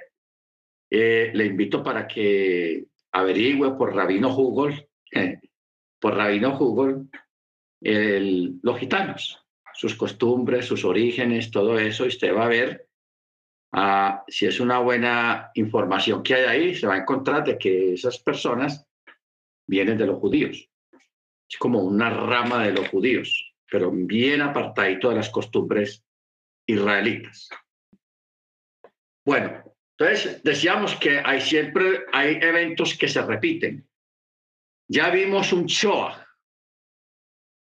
eh, 0.89 1.31
le 1.33 1.45
invito 1.45 1.83
para 1.83 2.07
que 2.07 2.85
averigüe 3.11 3.77
por 3.77 3.95
Rabino 3.95 4.35
Hugol, 4.35 4.87
por 5.99 6.15
Rabino 6.15 6.57
Hugol, 6.57 7.09
los 7.81 8.77
gitanos 8.77 9.45
sus 9.79 9.95
costumbres, 9.95 10.65
sus 10.65 10.83
orígenes, 10.83 11.51
todo 11.51 11.79
eso, 11.79 12.03
y 12.03 12.09
usted 12.09 12.35
va 12.35 12.43
a 12.43 12.49
ver 12.49 12.89
ah, 13.71 14.25
si 14.27 14.45
es 14.45 14.59
una 14.59 14.79
buena 14.79 15.51
información 15.53 16.21
que 16.21 16.35
hay 16.35 16.43
ahí, 16.43 16.75
se 16.75 16.85
va 16.85 16.95
a 16.95 16.97
encontrar 16.97 17.45
de 17.45 17.57
que 17.57 17.93
esas 17.93 18.19
personas 18.19 18.85
vienen 19.65 19.97
de 19.97 20.05
los 20.05 20.19
judíos. 20.19 20.69
Es 21.49 21.57
como 21.57 21.81
una 21.81 22.09
rama 22.09 22.61
de 22.65 22.73
los 22.73 22.89
judíos, 22.89 23.53
pero 23.71 23.89
bien 23.89 24.41
apartadito 24.41 25.11
de 25.11 25.15
las 25.15 25.29
costumbres 25.29 26.03
israelitas. 26.67 27.47
Bueno, 29.29 29.63
entonces 29.95 30.41
decíamos 30.41 30.95
que 30.95 31.21
hay 31.23 31.39
siempre 31.39 32.03
hay 32.11 32.39
eventos 32.41 32.97
que 32.97 33.07
se 33.07 33.21
repiten. 33.21 33.87
Ya 34.87 35.11
vimos 35.11 35.53
un 35.53 35.67
Shoah. 35.67 36.25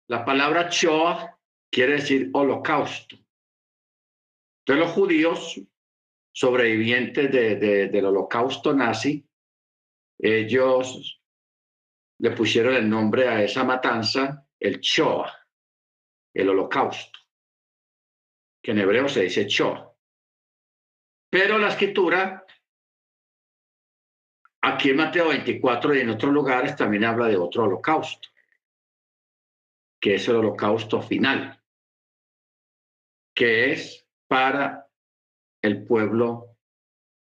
La 0.10 0.26
palabra 0.26 0.68
Shoah 0.70 1.40
quiere 1.72 1.94
decir 1.94 2.30
holocausto. 2.34 3.16
Entonces 4.60 4.86
los 4.86 4.92
judíos 4.92 5.62
sobrevivientes 6.34 7.32
del 7.32 8.04
holocausto 8.04 8.74
nazi, 8.74 9.26
ellos 10.20 11.22
le 12.20 12.32
pusieron 12.32 12.76
el 12.76 12.90
nombre 12.90 13.30
a 13.30 13.42
esa 13.42 13.64
matanza, 13.64 14.46
el 14.60 14.82
Shoah, 14.82 15.32
el 16.34 16.50
holocausto, 16.50 17.18
que 18.62 18.72
en 18.72 18.80
hebreo 18.80 19.08
se 19.08 19.22
dice 19.22 19.46
Shoah. 19.48 19.95
Pero 21.36 21.58
la 21.58 21.68
escritura, 21.68 22.46
aquí 24.62 24.92
en 24.92 24.96
Mateo 24.96 25.28
24 25.28 25.94
y 25.94 26.00
en 26.00 26.12
otros 26.12 26.32
lugares 26.32 26.78
también 26.78 27.04
habla 27.04 27.28
de 27.28 27.36
otro 27.36 27.66
holocausto, 27.66 28.30
que 30.00 30.16
es 30.16 30.26
el 30.30 30.38
holocausto 30.38 31.02
final 31.02 31.62
que 33.34 33.74
es 33.74 34.08
para 34.30 34.90
el 35.62 35.84
pueblo 35.84 36.56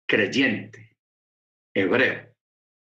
creyente, 0.07 0.97
hebreo. 1.75 2.35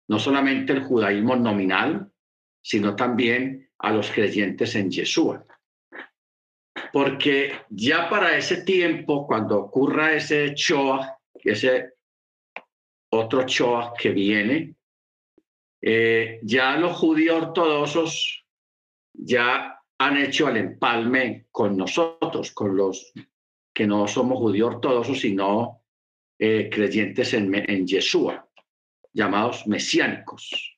No 0.10 0.20
solamente 0.20 0.74
el 0.74 0.84
judaísmo 0.84 1.36
nominal, 1.36 2.14
sino 2.62 2.96
también 2.96 3.72
a 3.80 3.92
los 3.92 4.12
creyentes 4.12 4.76
en 4.76 4.92
Yeshua. 4.92 5.44
Porque 6.92 7.54
ya 7.70 8.10
para 8.10 8.38
ese 8.38 8.64
tiempo, 8.64 9.28
cuando 9.28 9.60
ocurra 9.60 10.14
ese 10.14 10.54
Shoah, 10.56 11.18
ese 11.36 11.94
otro 13.12 13.46
Shoah 13.46 13.94
que 13.98 14.10
viene, 14.12 14.76
eh, 15.82 16.40
ya 16.44 16.76
los 16.78 16.98
judíos 16.98 17.42
ortodoxos 17.42 18.46
ya 19.14 19.80
han 19.98 20.18
hecho 20.18 20.50
el 20.50 20.58
empalme 20.58 21.48
con 21.52 21.78
nosotros, 21.78 22.52
con 22.52 22.76
los 22.76 23.12
que 23.74 23.86
no 23.86 24.08
somos 24.08 24.40
judíos 24.40 24.76
ortodoxos, 24.76 25.20
sino 25.20 25.84
eh, 26.38 26.70
creyentes 26.72 27.34
en, 27.34 27.54
en 27.54 27.86
Yeshua, 27.86 28.48
llamados 29.14 29.68
mesiánicos. 29.68 30.78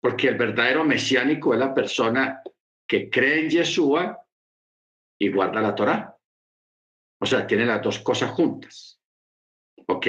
Porque 0.00 0.28
el 0.28 0.36
verdadero 0.36 0.84
mesiánico 0.84 1.52
es 1.52 1.60
la 1.60 1.74
persona 1.74 2.42
que 2.86 3.08
cree 3.08 3.40
en 3.40 3.50
Yeshua 3.50 4.21
y 5.22 5.28
guarda 5.28 5.60
la 5.60 5.72
Torah. 5.72 6.16
O 7.20 7.26
sea, 7.26 7.46
tiene 7.46 7.64
las 7.64 7.80
dos 7.80 8.00
cosas 8.00 8.32
juntas. 8.32 9.00
¿Ok? 9.86 10.06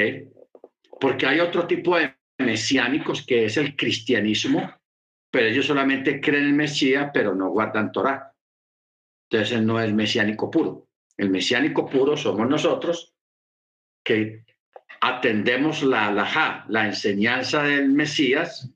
Porque 0.99 1.27
hay 1.27 1.39
otro 1.39 1.67
tipo 1.67 1.95
de 1.95 2.15
mesiánicos 2.39 3.23
que 3.23 3.45
es 3.45 3.57
el 3.57 3.75
cristianismo, 3.75 4.73
pero 5.29 5.45
ellos 5.45 5.67
solamente 5.67 6.19
creen 6.19 6.45
en 6.45 6.57
Mesías, 6.57 7.11
pero 7.13 7.35
no 7.35 7.49
guardan 7.49 7.91
Torah. 7.91 8.33
Entonces 9.29 9.61
no 9.61 9.79
es 9.79 9.93
mesiánico 9.93 10.49
puro. 10.49 10.87
El 11.15 11.29
mesiánico 11.29 11.87
puro 11.87 12.17
somos 12.17 12.49
nosotros 12.49 13.13
que 14.03 14.45
atendemos 14.99 15.83
la 15.83 16.07
alajá, 16.07 16.65
la 16.69 16.87
enseñanza 16.87 17.61
del 17.61 17.89
Mesías, 17.89 18.73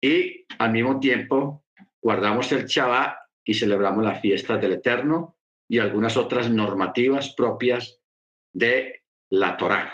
y 0.00 0.46
al 0.58 0.70
mismo 0.70 1.00
tiempo 1.00 1.64
guardamos 2.00 2.52
el 2.52 2.66
Shabbat 2.66 3.16
y 3.44 3.54
celebramos 3.54 4.04
las 4.04 4.20
fiestas 4.20 4.60
del 4.60 4.74
Eterno 4.74 5.36
y 5.72 5.78
algunas 5.78 6.18
otras 6.18 6.50
normativas 6.50 7.32
propias 7.34 7.98
de 8.52 9.04
la 9.30 9.56
Torá. 9.56 9.90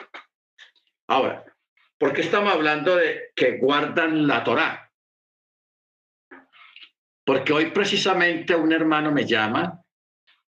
Ahora, 1.07 1.45
¿por 1.97 2.13
qué 2.13 2.23
estamos 2.23 2.53
hablando 2.53 2.97
de 2.97 3.31
que 3.37 3.59
guardan 3.59 4.27
la 4.27 4.43
Torá? 4.43 4.93
Porque 7.25 7.53
hoy 7.53 7.71
precisamente 7.71 8.57
un 8.57 8.73
hermano 8.73 9.13
me 9.13 9.25
llama, 9.25 9.81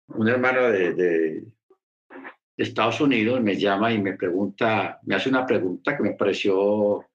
un 0.07 0.27
hermano 0.27 0.63
de, 0.63 1.45
Estados 2.57 2.99
Unidos 2.99 3.39
me 3.39 3.55
llama 3.55 3.93
y 3.93 4.01
me 4.01 4.17
pregunta, 4.17 4.99
me 5.03 5.15
hace 5.15 5.29
una 5.29 5.45
pregunta 5.45 5.95
que 5.95 6.03
me 6.03 6.11
pareció 6.11 7.09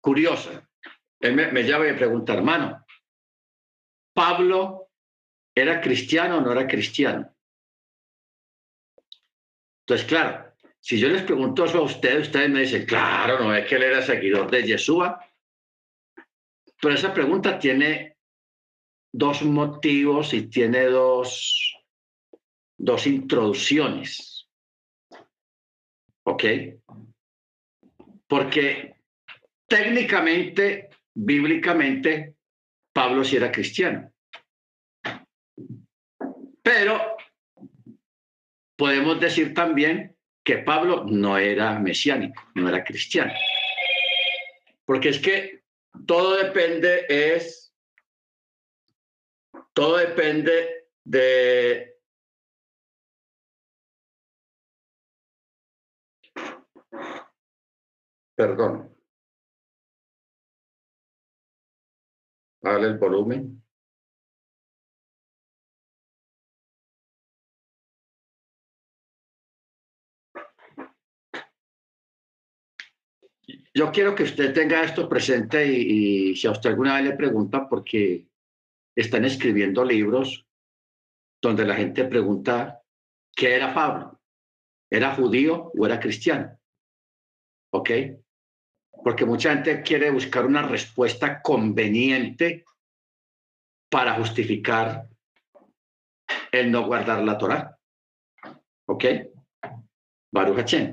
curiosa. 0.00 0.70
Él 1.18 1.34
me, 1.34 1.50
me 1.50 1.64
llama 1.64 1.88
y 1.88 1.90
me 1.90 1.98
pregunta, 1.98 2.32
hermano, 2.32 2.86
¿Pablo 4.14 4.79
era 5.54 5.80
cristiano 5.80 6.38
o 6.38 6.40
no 6.40 6.52
era 6.52 6.66
cristiano? 6.66 7.34
Entonces, 9.80 10.06
claro, 10.06 10.54
si 10.78 10.98
yo 10.98 11.08
les 11.08 11.22
pregunto 11.22 11.64
eso 11.64 11.78
a 11.78 11.82
ustedes, 11.82 12.28
ustedes 12.28 12.48
me 12.48 12.60
dicen, 12.60 12.86
claro, 12.86 13.42
no 13.42 13.54
es 13.54 13.66
que 13.66 13.74
él 13.74 13.82
era 13.82 14.02
seguidor 14.02 14.50
de 14.50 14.62
Yeshua, 14.62 15.20
pero 16.80 16.94
esa 16.94 17.12
pregunta 17.12 17.58
tiene 17.58 18.16
dos 19.12 19.42
motivos 19.42 20.32
y 20.32 20.48
tiene 20.48 20.84
dos, 20.84 21.76
dos 22.78 23.06
introducciones. 23.06 24.48
¿Ok? 26.24 26.44
Porque 28.26 28.94
técnicamente, 29.66 30.88
bíblicamente, 31.12 32.36
Pablo 32.92 33.24
sí 33.24 33.36
era 33.36 33.52
cristiano. 33.52 34.12
Pero 36.72 37.16
podemos 38.76 39.18
decir 39.18 39.52
también 39.54 40.16
que 40.44 40.58
Pablo 40.58 41.04
no 41.04 41.36
era 41.36 41.76
mesiánico, 41.80 42.40
no 42.54 42.68
era 42.68 42.84
cristiano. 42.84 43.32
Porque 44.84 45.08
es 45.08 45.18
que 45.18 45.64
todo 46.06 46.36
depende 46.36 47.06
es, 47.08 47.74
todo 49.72 49.96
depende 49.96 50.86
de 51.02 51.98
perdón. 58.36 58.96
Dale 62.62 62.86
el 62.86 62.98
volumen. 62.98 63.60
Yo 73.72 73.92
quiero 73.92 74.14
que 74.14 74.24
usted 74.24 74.52
tenga 74.52 74.82
esto 74.82 75.08
presente 75.08 75.64
y, 75.64 76.34
si 76.34 76.46
a 76.46 76.50
usted 76.50 76.70
alguna 76.70 76.96
vez 76.96 77.04
le 77.04 77.16
pregunta, 77.16 77.68
porque 77.68 78.26
están 78.96 79.24
escribiendo 79.24 79.84
libros 79.84 80.46
donde 81.40 81.64
la 81.64 81.76
gente 81.76 82.04
pregunta 82.04 82.82
qué 83.34 83.54
era 83.54 83.72
Pablo, 83.72 84.20
¿era 84.90 85.14
judío 85.14 85.70
o 85.76 85.86
era 85.86 86.00
cristiano? 86.00 86.58
¿Ok? 87.72 87.90
Porque 89.04 89.24
mucha 89.24 89.54
gente 89.54 89.82
quiere 89.82 90.10
buscar 90.10 90.44
una 90.44 90.62
respuesta 90.62 91.40
conveniente 91.40 92.64
para 93.88 94.14
justificar 94.14 95.08
el 96.50 96.70
no 96.70 96.86
guardar 96.86 97.22
la 97.22 97.38
Torah. 97.38 97.78
¿Ok? 98.86 99.04
Baruch 100.32 100.56
Hashem. 100.56 100.92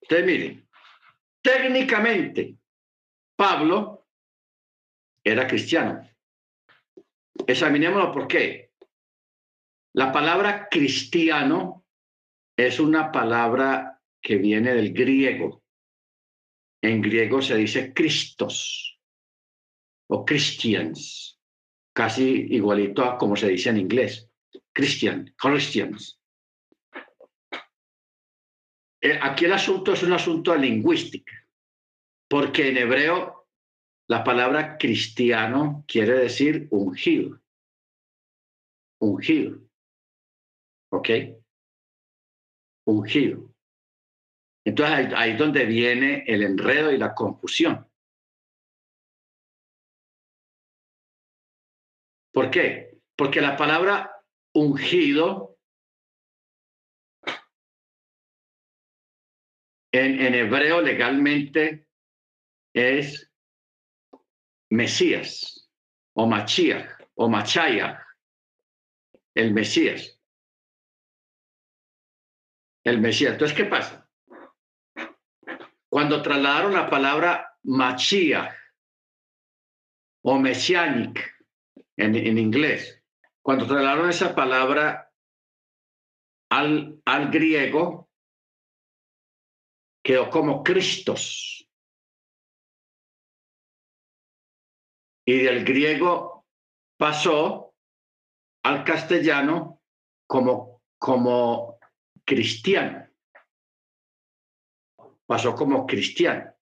Entonces, 0.00 0.26
miren, 0.26 0.67
técnicamente 1.42 2.56
Pablo 3.36 4.06
era 5.22 5.46
cristiano. 5.46 6.08
Examinémoslo 7.46 8.12
por 8.12 8.26
qué. 8.26 8.72
La 9.94 10.12
palabra 10.12 10.68
cristiano 10.70 11.84
es 12.56 12.80
una 12.80 13.12
palabra 13.12 14.00
que 14.20 14.36
viene 14.36 14.74
del 14.74 14.92
griego. 14.92 15.62
En 16.82 17.00
griego 17.00 17.40
se 17.42 17.56
dice 17.56 17.92
Christos 17.92 18.98
o 20.08 20.24
Christians, 20.24 21.38
casi 21.92 22.46
igualito 22.50 23.04
a 23.04 23.18
como 23.18 23.36
se 23.36 23.48
dice 23.48 23.70
en 23.70 23.78
inglés. 23.78 24.30
Christian, 24.72 25.34
Christians. 25.36 26.17
Eh, 29.00 29.18
aquí 29.20 29.44
el 29.44 29.52
asunto 29.52 29.92
es 29.92 30.02
un 30.02 30.12
asunto 30.12 30.52
de 30.52 30.58
lingüística, 30.58 31.32
porque 32.28 32.68
en 32.68 32.78
hebreo 32.78 33.48
la 34.08 34.24
palabra 34.24 34.78
cristiano 34.78 35.84
quiere 35.86 36.14
decir 36.14 36.66
ungido. 36.70 37.40
Ungido. 39.00 39.60
¿Ok? 40.90 41.08
Ungido. 42.86 43.54
Entonces 44.64 45.12
ahí, 45.14 45.30
es 45.32 45.38
donde 45.38 45.64
viene 45.64 46.24
el 46.26 46.42
enredo 46.42 46.90
y 46.90 46.98
la 46.98 47.14
confusión. 47.14 47.86
¿Por 52.32 52.50
qué? 52.50 52.98
Porque 53.16 53.40
la 53.40 53.56
palabra 53.56 54.24
ungido 54.54 55.47
en, 59.92 60.34
hebreo 60.34 60.80
legalmente 60.80 61.86
es 62.74 63.30
Mesías 64.70 65.70
o 66.14 66.26
Machiach 66.26 66.88
o 67.14 67.28
Machaya, 67.28 68.06
el 69.34 69.52
Mesías. 69.52 70.20
El 72.84 73.00
Mesías. 73.00 73.32
Entonces, 73.32 73.56
¿qué 73.56 73.64
pasa? 73.64 74.08
Cuando 75.88 76.22
trasladaron 76.22 76.74
la 76.74 76.88
palabra 76.88 77.56
Mashiach 77.62 78.54
o 80.22 80.38
Messianic 80.38 81.34
en, 81.96 82.14
en 82.14 82.38
inglés, 82.38 83.02
cuando 83.42 83.66
trasladaron 83.66 84.10
esa 84.10 84.34
palabra 84.34 85.10
al, 86.50 87.00
al 87.04 87.30
griego, 87.30 88.07
quedó 90.08 90.30
como 90.30 90.62
Cristos. 90.62 91.68
Y 95.26 95.40
del 95.40 95.66
griego 95.66 96.46
pasó 96.96 97.74
al 98.62 98.84
castellano 98.84 99.82
como, 100.26 100.80
como 100.98 101.78
cristiano 102.24 103.06
pasó 105.26 105.54
como 105.54 105.86
cristiano. 105.86 106.54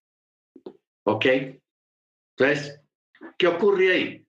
¿Ok? 1.05 1.27
Entonces, 2.37 2.83
¿qué 3.39 3.47
ocurre 3.47 3.93
ahí? 3.93 4.27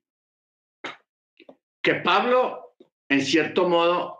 Que 1.81 1.95
Pablo, 1.95 2.75
en 3.09 3.21
cierto 3.21 3.67
modo, 3.67 4.16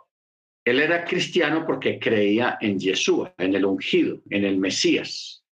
él 0.68 0.80
era 0.80 1.04
cristiano 1.04 1.64
porque 1.66 1.98
creía 1.98 2.58
en 2.60 2.78
Yeshua, 2.78 3.34
en 3.38 3.54
el 3.54 3.64
ungido, 3.64 4.20
en 4.30 4.44
el 4.44 4.58
Mesías. 4.58 5.44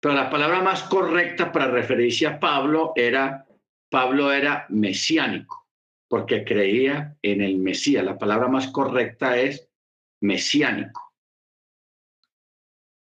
Pero 0.00 0.14
la 0.14 0.28
palabra 0.28 0.60
más 0.60 0.82
correcta 0.82 1.50
para 1.50 1.70
referirse 1.70 2.26
a 2.26 2.38
Pablo 2.38 2.92
era, 2.94 3.46
Pablo 3.90 4.32
era 4.32 4.66
mesiánico, 4.68 5.66
porque 6.08 6.44
creía 6.44 7.16
en 7.22 7.40
el 7.40 7.56
Mesías. 7.56 8.04
La 8.04 8.18
palabra 8.18 8.48
más 8.48 8.68
correcta 8.68 9.38
es 9.38 9.68
mesiánico. 10.20 11.14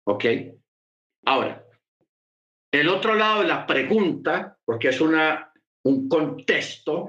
¿Ok? 0.07 0.25
Ahora, 1.25 1.65
el 2.71 2.89
otro 2.89 3.15
lado 3.15 3.41
de 3.41 3.47
la 3.47 3.65
pregunta, 3.65 4.57
porque 4.65 4.89
es 4.89 5.01
una, 5.01 5.51
un 5.83 6.07
contexto, 6.07 7.07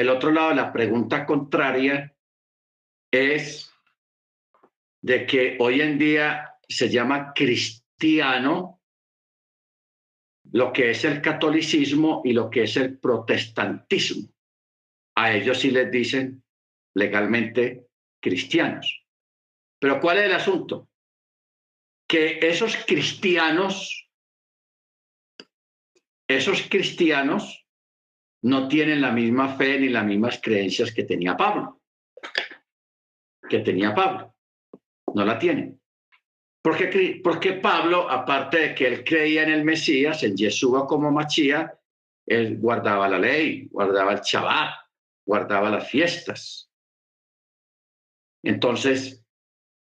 el 0.00 0.08
otro 0.08 0.30
lado 0.30 0.54
la 0.54 0.72
pregunta 0.72 1.24
contraria 1.24 2.14
es 3.10 3.72
de 5.02 5.26
que 5.26 5.56
hoy 5.60 5.80
en 5.80 5.98
día 5.98 6.54
se 6.68 6.88
llama 6.88 7.32
cristiano 7.34 8.80
lo 10.52 10.72
que 10.72 10.90
es 10.90 11.04
el 11.04 11.20
catolicismo 11.20 12.22
y 12.24 12.32
lo 12.32 12.50
que 12.50 12.64
es 12.64 12.76
el 12.76 12.98
protestantismo. 12.98 14.28
A 15.16 15.32
ellos 15.32 15.60
sí 15.60 15.70
les 15.70 15.90
dicen 15.90 16.44
legalmente 16.94 17.88
cristianos. 18.20 19.04
Pero 19.78 20.00
¿cuál 20.00 20.18
es 20.18 20.24
el 20.24 20.32
asunto? 20.32 20.88
que 22.06 22.38
esos 22.40 22.76
cristianos, 22.86 24.08
esos 26.28 26.62
cristianos 26.62 27.65
no 28.42 28.68
tienen 28.68 29.00
la 29.00 29.10
misma 29.10 29.56
fe 29.56 29.78
ni 29.80 29.88
las 29.88 30.04
mismas 30.04 30.40
creencias 30.42 30.92
que 30.92 31.04
tenía 31.04 31.36
Pablo, 31.36 31.80
que 33.48 33.60
tenía 33.60 33.94
Pablo, 33.94 34.34
no 35.14 35.24
la 35.24 35.38
tienen. 35.38 35.80
Porque, 36.62 37.20
porque 37.22 37.52
Pablo, 37.54 38.10
aparte 38.10 38.58
de 38.58 38.74
que 38.74 38.86
él 38.88 39.04
creía 39.04 39.44
en 39.44 39.50
el 39.50 39.64
Mesías, 39.64 40.22
en 40.24 40.36
Yeshua 40.36 40.86
como 40.86 41.12
Machía, 41.12 41.78
él 42.26 42.58
guardaba 42.58 43.08
la 43.08 43.18
ley, 43.18 43.68
guardaba 43.70 44.14
el 44.14 44.20
Shabbat, 44.20 44.74
guardaba 45.24 45.70
las 45.70 45.88
fiestas. 45.88 46.68
Entonces, 48.42 49.24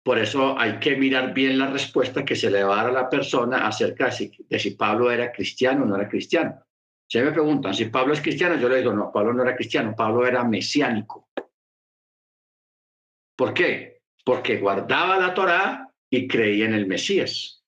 por 0.04 0.20
eso 0.20 0.60
hay 0.60 0.80
que 0.80 0.98
mirar 0.98 1.34
bien 1.34 1.58
la 1.58 1.68
respuesta 1.68 2.26
que 2.26 2.36
se 2.36 2.52
le 2.52 2.64
va 2.64 2.74
a 2.74 2.84
dar 2.84 2.92
a 2.92 3.02
la 3.04 3.10
persona 3.10 3.66
acerca 3.66 4.10
de 4.10 4.60
si, 4.60 4.72
Pablo 4.72 5.10
era 5.10 5.32
cristiano 5.32 5.84
o 5.84 5.86
no 5.86 5.96
era 5.96 6.10
cristiano. 6.10 6.62
Si 7.14 7.22
me 7.22 7.32
preguntan 7.32 7.76
si 7.76 7.86
Pablo 7.86 8.16
es 8.16 8.22
cristiano, 8.22 8.56
yo 8.56 8.68
le 8.68 8.78
digo, 8.78 8.92
no, 8.92 9.12
Pablo 9.12 9.36
no 9.36 9.44
era 9.44 9.56
cristiano, 9.56 9.94
Pablo 9.96 10.26
era 10.26 10.44
mesiánico. 10.44 11.30
¿Por 13.38 13.54
qué? 13.54 14.02
Porque 14.26 14.58
guardaba 14.58 15.20
la 15.20 15.32
Torá 15.32 15.94
y 16.10 16.28
creía 16.28 16.66
en 16.66 16.74
el 16.74 16.88
Mesías. 16.88 17.64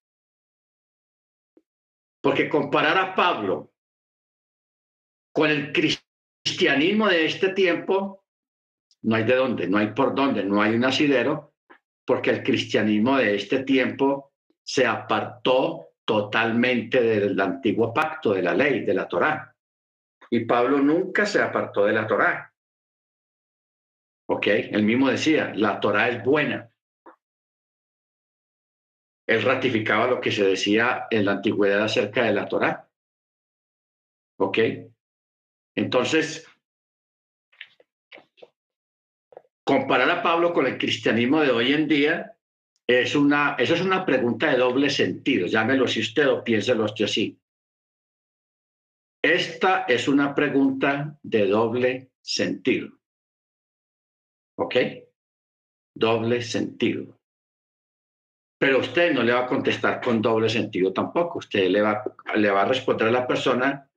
Porque 2.24 2.50
comparar 2.50 2.98
a 2.98 3.14
Pablo 3.14 3.72
con 5.32 5.52
el 5.52 5.72
cristianismo 5.72 7.08
de 7.08 7.28
este 7.28 7.50
tiempo, 7.50 8.26
no 9.04 9.16
hay 9.16 9.26
de 9.26 9.36
dónde, 9.36 9.68
no 9.68 9.78
hay 9.78 9.92
por 9.94 10.16
dónde, 10.16 10.44
no 10.44 10.60
hay 10.60 10.74
un 10.74 10.86
asidero, 10.86 11.54
porque 12.04 12.32
el 12.32 12.42
cristianismo 12.42 13.18
de 13.18 13.36
este 13.36 13.64
tiempo 13.64 14.34
se 14.64 14.88
apartó 14.88 15.90
totalmente 16.06 17.02
del 17.02 17.40
antiguo 17.40 17.94
pacto, 17.94 18.34
de 18.34 18.44
la 18.44 18.54
ley, 18.54 18.86
de 18.86 18.94
la 18.94 19.08
Torá. 19.08 19.56
Y 20.30 20.46
Pablo 20.46 20.78
nunca 20.78 21.26
se 21.26 21.42
apartó 21.42 21.86
de 21.86 21.94
la 21.94 22.08
Torá. 22.08 22.54
¿Ok? 24.28 24.48
Él 24.48 24.84
mismo 24.84 25.10
decía, 25.10 25.52
la 25.56 25.80
Torah 25.80 26.10
es 26.10 26.24
buena. 26.24 26.72
Él 29.28 29.42
ratificaba 29.42 30.08
lo 30.08 30.22
que 30.22 30.32
se 30.32 30.46
decía 30.46 31.08
en 31.10 31.26
la 31.26 31.34
antigüedad 31.34 31.84
acerca 31.84 32.24
de 32.24 32.34
la 32.34 32.48
Torah. 32.48 32.88
¿Ok? 34.38 34.60
Entonces, 35.76 36.48
comparar 39.64 40.10
a 40.10 40.22
Pablo 40.22 40.54
con 40.54 40.68
el 40.68 40.78
cristianismo 40.78 41.42
de 41.42 41.52
hoy 41.52 41.74
en 41.74 41.88
día 41.88 42.35
es 42.88 43.16
una, 43.16 43.56
eso 43.58 43.74
es 43.74 43.82
una 43.82 44.06
pregunta 44.06 44.52
de 44.52 44.58
doble 44.58 44.90
sentido. 44.90 45.48
Llámelo 45.48 45.88
si 45.88 46.02
usted 46.02 46.28
o 46.30 46.44
piénselo 46.44 46.86
usted 46.86 47.06
así. 47.06 47.40
Esta 49.24 49.86
es 49.88 50.08
una 50.08 50.36
pregunta 50.36 51.18
de 51.24 51.48
doble 51.48 52.12
sentido. 52.22 52.90
¿Ok? 54.58 54.76
Doble 55.96 56.42
sentido. 56.44 57.20
Pero 58.60 58.80
usted 58.80 59.14
no 59.14 59.24
le 59.24 59.34
va 59.34 59.46
a 59.46 59.48
contestar 59.48 60.00
con 60.00 60.22
doble 60.22 60.48
sentido 60.48 60.94
tampoco. 60.94 61.40
Usted 61.40 61.70
le 61.70 61.82
va, 61.82 62.04
le 62.36 62.52
va 62.52 62.62
a 62.62 62.68
responder 62.68 63.08
a 63.08 63.12
la 63.12 63.28
persona 63.28 63.90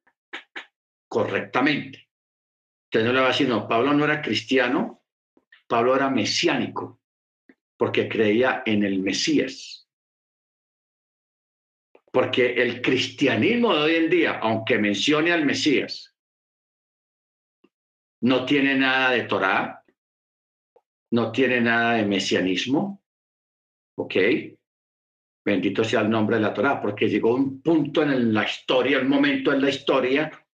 correctamente. 1.09 2.09
Usted 2.87 3.05
no 3.05 3.13
le 3.13 3.21
va 3.21 3.27
a 3.27 3.31
decir, 3.31 3.49
no, 3.49 3.69
Pablo 3.69 3.93
no 3.93 4.05
era 4.05 4.23
cristiano, 4.23 5.03
Pablo 5.67 5.95
era 5.95 6.09
mesiánico, 6.09 6.98
porque 7.79 8.09
creía 8.09 8.63
en 8.67 8.83
el 8.83 8.99
Mesías. 9.01 9.89
Porque 12.13 12.55
el 12.55 12.83
cristianismo 12.83 13.75
de 13.75 13.83
hoy 13.83 13.95
en 13.95 14.11
día, 14.11 14.39
aunque 14.39 14.79
mencione 14.79 15.33
al 15.33 15.47
Mesías, 15.47 16.15
no 18.21 18.45
tiene 18.45 18.75
nada 18.75 19.13
de 19.13 19.23
Torá, 19.23 19.85
no 21.13 21.31
tiene 21.31 21.61
nada 21.61 21.95
de 21.95 22.05
mesianismo, 22.05 23.03
¿ok? 23.97 24.15
Bendito 25.45 25.85
sea 25.85 26.01
el 26.01 26.11
nombre 26.11 26.37
de 26.37 26.43
la 26.43 26.53
Torá, 26.53 26.81
porque 26.83 27.09
llegó 27.09 27.35
un 27.35 27.63
punto 27.63 28.03
en 28.03 28.35
la 28.35 28.45
historia, 28.45 28.99
el 28.99 29.09
momento 29.09 29.53
en 29.53 29.63
la 29.63 29.71
historia, 29.71 30.47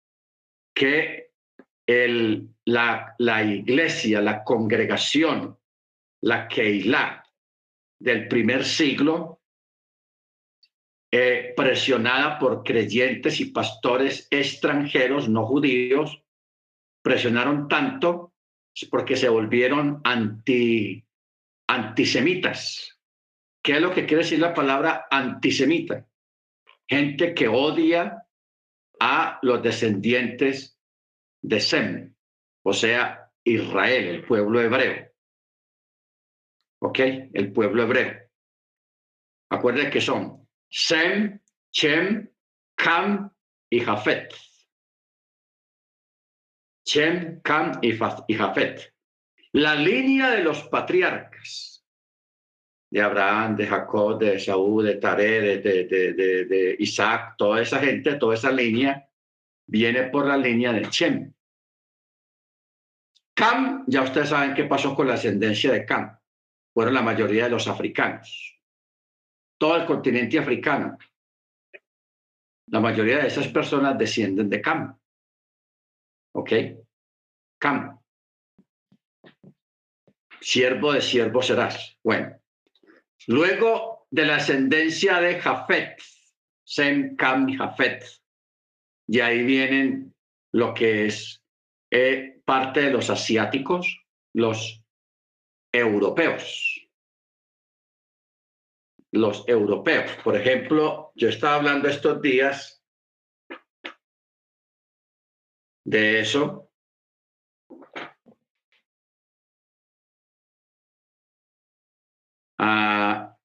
que 0.74 1.30
la 1.86 3.44
iglesia, 3.44 4.20
la 4.20 4.42
congregación, 4.42 5.56
la 6.22 6.48
Keilah 6.48 7.22
del 7.98 8.26
primer 8.28 8.64
siglo, 8.64 9.40
eh, 11.10 11.52
presionada 11.56 12.38
por 12.38 12.62
creyentes 12.64 13.40
y 13.40 13.46
pastores 13.46 14.26
extranjeros, 14.30 15.28
no 15.28 15.46
judíos, 15.46 16.22
presionaron 17.02 17.68
tanto 17.68 18.32
porque 18.90 19.16
se 19.16 19.28
volvieron 19.28 20.00
anti, 20.04 21.04
antisemitas. 21.68 22.98
¿Qué 23.62 23.74
es 23.76 23.80
lo 23.80 23.92
que 23.92 24.06
quiere 24.06 24.22
decir 24.22 24.38
la 24.38 24.54
palabra 24.54 25.06
antisemita? 25.10 26.06
Gente 26.88 27.34
que 27.34 27.46
odia 27.48 28.26
a 28.98 29.38
los 29.42 29.62
descendientes 29.62 30.78
de 31.42 31.60
Sem, 31.60 32.14
o 32.64 32.72
sea, 32.72 33.30
Israel, 33.44 34.06
el 34.06 34.24
pueblo 34.24 34.60
hebreo. 34.60 35.11
¿Ok? 36.82 36.98
El 37.32 37.52
pueblo 37.52 37.84
hebreo. 37.84 38.28
Acuérdense 39.50 39.90
que 39.90 40.00
son 40.00 40.48
Sem, 40.68 41.40
Chem, 41.70 42.28
Cam 42.74 43.30
y 43.70 43.80
Jafet. 43.80 44.34
Chem, 46.84 47.40
Cam 47.42 47.78
y 47.82 48.34
Jafet. 48.34 48.94
La 49.52 49.76
línea 49.76 50.30
de 50.30 50.42
los 50.42 50.64
patriarcas 50.64 51.86
de 52.90 53.00
Abraham, 53.00 53.56
de 53.56 53.66
Jacob, 53.66 54.18
de 54.18 54.40
Saúl, 54.40 54.86
de 54.86 54.96
Taré, 54.96 55.58
de, 55.58 55.84
de, 55.84 56.44
de, 56.44 56.76
Isaac, 56.80 57.36
toda 57.38 57.62
esa 57.62 57.78
gente, 57.78 58.14
toda 58.14 58.34
esa 58.34 58.50
línea, 58.50 59.08
viene 59.66 60.04
por 60.04 60.26
la 60.26 60.36
línea 60.36 60.72
de 60.72 60.88
Chem. 60.88 61.32
Cam, 63.34 63.84
ya 63.86 64.02
ustedes 64.02 64.30
saben 64.30 64.54
qué 64.54 64.64
pasó 64.64 64.96
con 64.96 65.06
la 65.06 65.14
ascendencia 65.14 65.70
de 65.70 65.86
Cam. 65.86 66.18
Fueron 66.74 66.94
la 66.94 67.02
mayoría 67.02 67.44
de 67.44 67.50
los 67.50 67.68
africanos. 67.68 68.58
Todo 69.58 69.76
el 69.76 69.86
continente 69.86 70.38
africano. 70.38 70.98
La 72.68 72.80
mayoría 72.80 73.18
de 73.18 73.28
esas 73.28 73.48
personas 73.48 73.98
descienden 73.98 74.48
de 74.48 74.60
Cam. 74.60 74.98
¿Ok? 76.34 76.52
Cam. 77.58 77.98
Siervo 80.40 80.92
de 80.92 81.00
siervo 81.00 81.42
serás. 81.42 81.98
Bueno, 82.02 82.42
Luego 83.28 84.06
de 84.10 84.26
la 84.26 84.36
ascendencia 84.36 85.20
de 85.20 85.40
Jafet, 85.40 86.02
Sem, 86.64 87.16
Cam 87.16 87.48
y 87.48 87.56
Jafet, 87.56 88.04
y 89.06 89.20
ahí 89.20 89.44
vienen 89.44 90.14
lo 90.52 90.74
que 90.74 91.06
es 91.06 91.42
eh, 91.90 92.40
parte 92.44 92.80
de 92.80 92.90
los 92.90 93.10
asiáticos, 93.10 94.04
los 94.34 94.81
europeos. 95.72 96.86
Los 99.10 99.46
europeos. 99.48 100.10
Por 100.22 100.36
ejemplo, 100.36 101.12
yo 101.14 101.28
estaba 101.28 101.56
hablando 101.56 101.88
estos 101.88 102.20
días 102.22 102.82
de 105.84 106.20
eso. 106.20 106.70
Ah, 112.58 113.36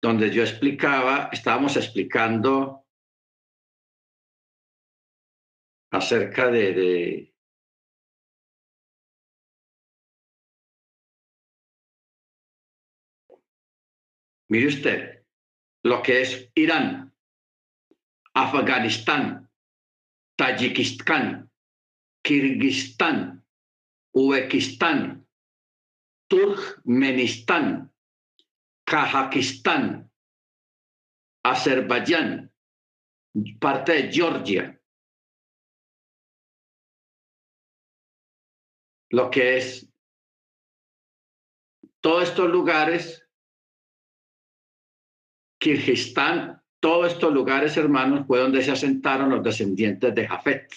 donde 0.00 0.30
yo 0.30 0.42
explicaba, 0.42 1.28
estábamos 1.32 1.76
explicando 1.76 2.86
acerca 5.90 6.50
de, 6.50 6.72
de 6.72 7.31
Mire 14.52 14.66
usted 14.66 15.24
lo 15.82 16.02
que 16.02 16.20
es 16.20 16.50
Irán, 16.54 17.16
Afganistán, 18.34 19.50
Tayikistán, 20.36 21.50
Kirguistán, 22.22 23.46
Uzbekistán, 24.12 25.26
Turkmenistán, 26.28 27.94
Kazajistán, 28.84 30.12
Azerbaiyán, 31.42 32.52
parte 33.58 33.92
de 33.92 34.12
Georgia, 34.12 34.82
lo 39.08 39.30
que 39.30 39.56
es 39.56 39.90
todos 42.02 42.24
estos 42.24 42.50
lugares, 42.50 43.21
Kirguistán, 45.62 46.60
todos 46.80 47.12
estos 47.12 47.32
lugares, 47.32 47.76
hermanos, 47.76 48.26
fue 48.26 48.40
donde 48.40 48.64
se 48.64 48.72
asentaron 48.72 49.30
los 49.30 49.44
descendientes 49.44 50.12
de 50.12 50.26
Jafet. 50.26 50.68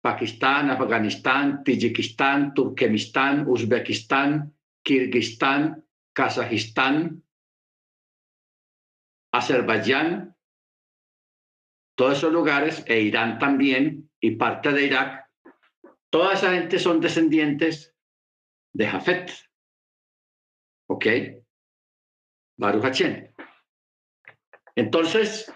Pakistán, 0.00 0.70
Afganistán, 0.70 1.64
Tayikistán, 1.64 2.54
Turkmenistán, 2.54 3.48
Uzbekistán, 3.48 4.54
Kirguistán, 4.84 5.84
Kazajistán, 6.12 7.24
Azerbaiyán, 9.32 10.36
todos 11.96 12.18
esos 12.18 12.32
lugares, 12.32 12.84
e 12.86 13.00
Irán 13.00 13.40
también, 13.40 14.08
y 14.20 14.36
parte 14.36 14.70
de 14.70 14.84
Irak, 14.84 15.28
toda 16.10 16.34
esa 16.34 16.52
gente 16.52 16.78
son 16.78 17.00
descendientes 17.00 17.92
de 18.72 18.86
Jafet. 18.86 19.32
¿Ok? 20.88 21.06
Baruch 22.56 23.02
Entonces, 24.74 25.52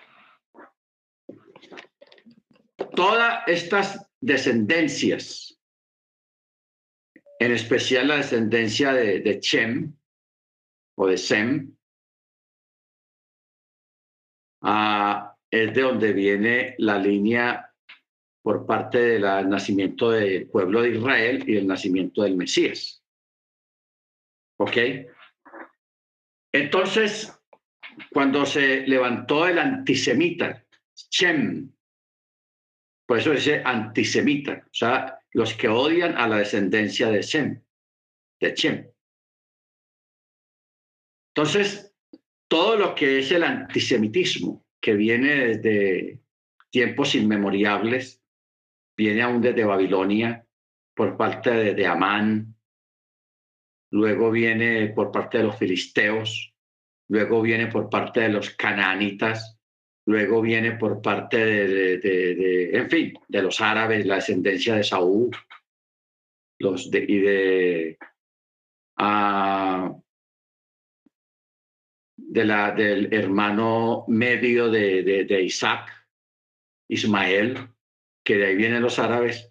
todas 2.95 3.43
estas 3.47 4.07
descendencias, 4.21 5.59
en 7.39 7.53
especial 7.53 8.09
la 8.09 8.17
descendencia 8.17 8.93
de, 8.93 9.21
de 9.21 9.41
Chem 9.41 9.97
o 10.97 11.07
de 11.07 11.17
Sem, 11.17 11.75
ah, 14.63 15.35
es 15.51 15.75
de 15.75 15.81
donde 15.81 16.13
viene 16.13 16.75
la 16.79 16.99
línea 16.99 17.75
por 18.43 18.67
parte 18.67 18.99
del 18.99 19.23
nacimiento 19.49 20.11
del 20.11 20.49
pueblo 20.49 20.83
de 20.83 20.91
Israel 20.91 21.45
y 21.47 21.57
el 21.57 21.67
nacimiento 21.67 22.23
del 22.23 22.37
Mesías. 22.37 23.03
¿Ok? 24.59 24.77
Entonces, 26.53 27.33
cuando 28.13 28.45
se 28.45 28.87
levantó 28.87 29.47
el 29.47 29.59
antisemita, 29.59 30.65
Chem, 30.95 31.73
Por 33.07 33.19
eso 33.19 33.31
dice 33.33 33.63
antisemita, 33.65 34.65
o 34.67 34.75
sea, 34.75 35.21
los 35.33 35.55
que 35.55 35.69
odian 35.69 36.17
a 36.17 36.29
la 36.29 36.39
descendencia 36.39 37.09
de 37.09 37.23
Shem, 37.23 37.63
de 38.41 38.55
Shem. 38.55 38.91
Entonces, 41.35 41.95
todo 42.49 42.77
lo 42.77 42.95
que 42.95 43.21
es 43.21 43.31
el 43.31 43.45
antisemitismo, 43.45 44.65
que 44.81 44.95
viene 44.95 45.35
desde 45.47 46.21
tiempos 46.71 47.15
inmemoriales, 47.15 48.23
viene 48.97 49.23
aún 49.23 49.41
desde 49.41 49.65
Babilonia 49.65 50.47
por 50.95 51.17
parte 51.17 51.51
de, 51.51 51.75
de 51.75 51.87
Amán, 51.87 52.50
luego 53.91 54.31
viene 54.31 54.89
por 54.89 55.11
parte 55.11 55.39
de 55.39 55.45
los 55.45 55.57
filisteos, 55.57 56.55
luego 57.09 57.43
viene 57.43 57.67
por 57.67 57.91
parte 57.91 58.21
de 58.21 58.29
los 58.29 58.51
cananitas, 58.51 59.59
luego 60.07 60.41
viene 60.41 60.73
por 60.73 61.03
parte 61.03 61.39
de, 61.39 62.71
en 62.73 62.89
fin, 62.89 63.15
de 63.29 63.43
los 63.43 63.61
árabes, 63.61 64.07
la 64.07 64.17
descendencia 64.17 64.77
de 64.77 64.85
Saúl, 64.85 65.31
los 66.59 66.87
y 66.87 67.19
de, 67.19 67.99
ah, 68.97 69.95
de 72.17 72.45
la, 72.45 72.71
del 72.73 73.13
hermano 73.13 74.05
medio 74.09 74.71
de, 74.71 75.03
de 75.03 75.43
Isaac, 75.43 75.91
Ismael, 76.89 77.57
que 78.25 78.37
de 78.37 78.47
ahí 78.47 78.57
vienen 78.57 78.83
los 78.83 78.99
árabes. 78.99 79.50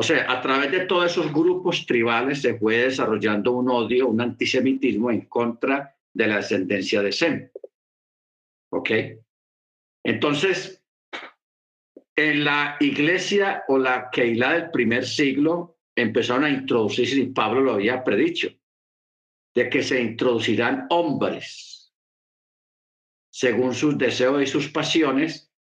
O 0.00 0.02
sea, 0.02 0.32
a 0.32 0.40
través 0.40 0.70
de 0.70 0.86
todos 0.86 1.10
esos 1.12 1.30
grupos 1.30 1.84
tribales 1.84 2.40
se 2.40 2.58
fue 2.58 2.78
desarrollando 2.78 3.52
un 3.52 3.68
odio, 3.68 4.08
un 4.08 4.22
antisemitismo 4.22 5.10
en 5.10 5.26
contra 5.26 5.94
de 6.14 6.26
la 6.26 6.36
descendencia 6.36 7.02
de 7.02 7.12
Sem. 7.12 7.50
¿Ok? 8.72 8.90
Entonces, 10.02 10.82
en 12.16 12.44
la 12.44 12.78
iglesia 12.80 13.64
o 13.68 13.76
la 13.76 14.08
Keilah 14.10 14.54
del 14.54 14.70
primer 14.70 15.04
siglo 15.04 15.76
empezaron 15.94 16.44
a 16.44 16.50
introducirse, 16.50 17.16
y 17.16 17.26
Pablo 17.26 17.60
lo 17.60 17.74
había 17.74 18.02
predicho, 18.02 18.48
de 19.54 19.68
que 19.68 19.82
se 19.82 20.00
introducirán 20.00 20.86
hombres 20.88 21.92
según 23.28 23.74
sus 23.74 23.98
deseos 23.98 24.42
y 24.42 24.46
sus 24.46 24.68
pasiones 24.68 25.52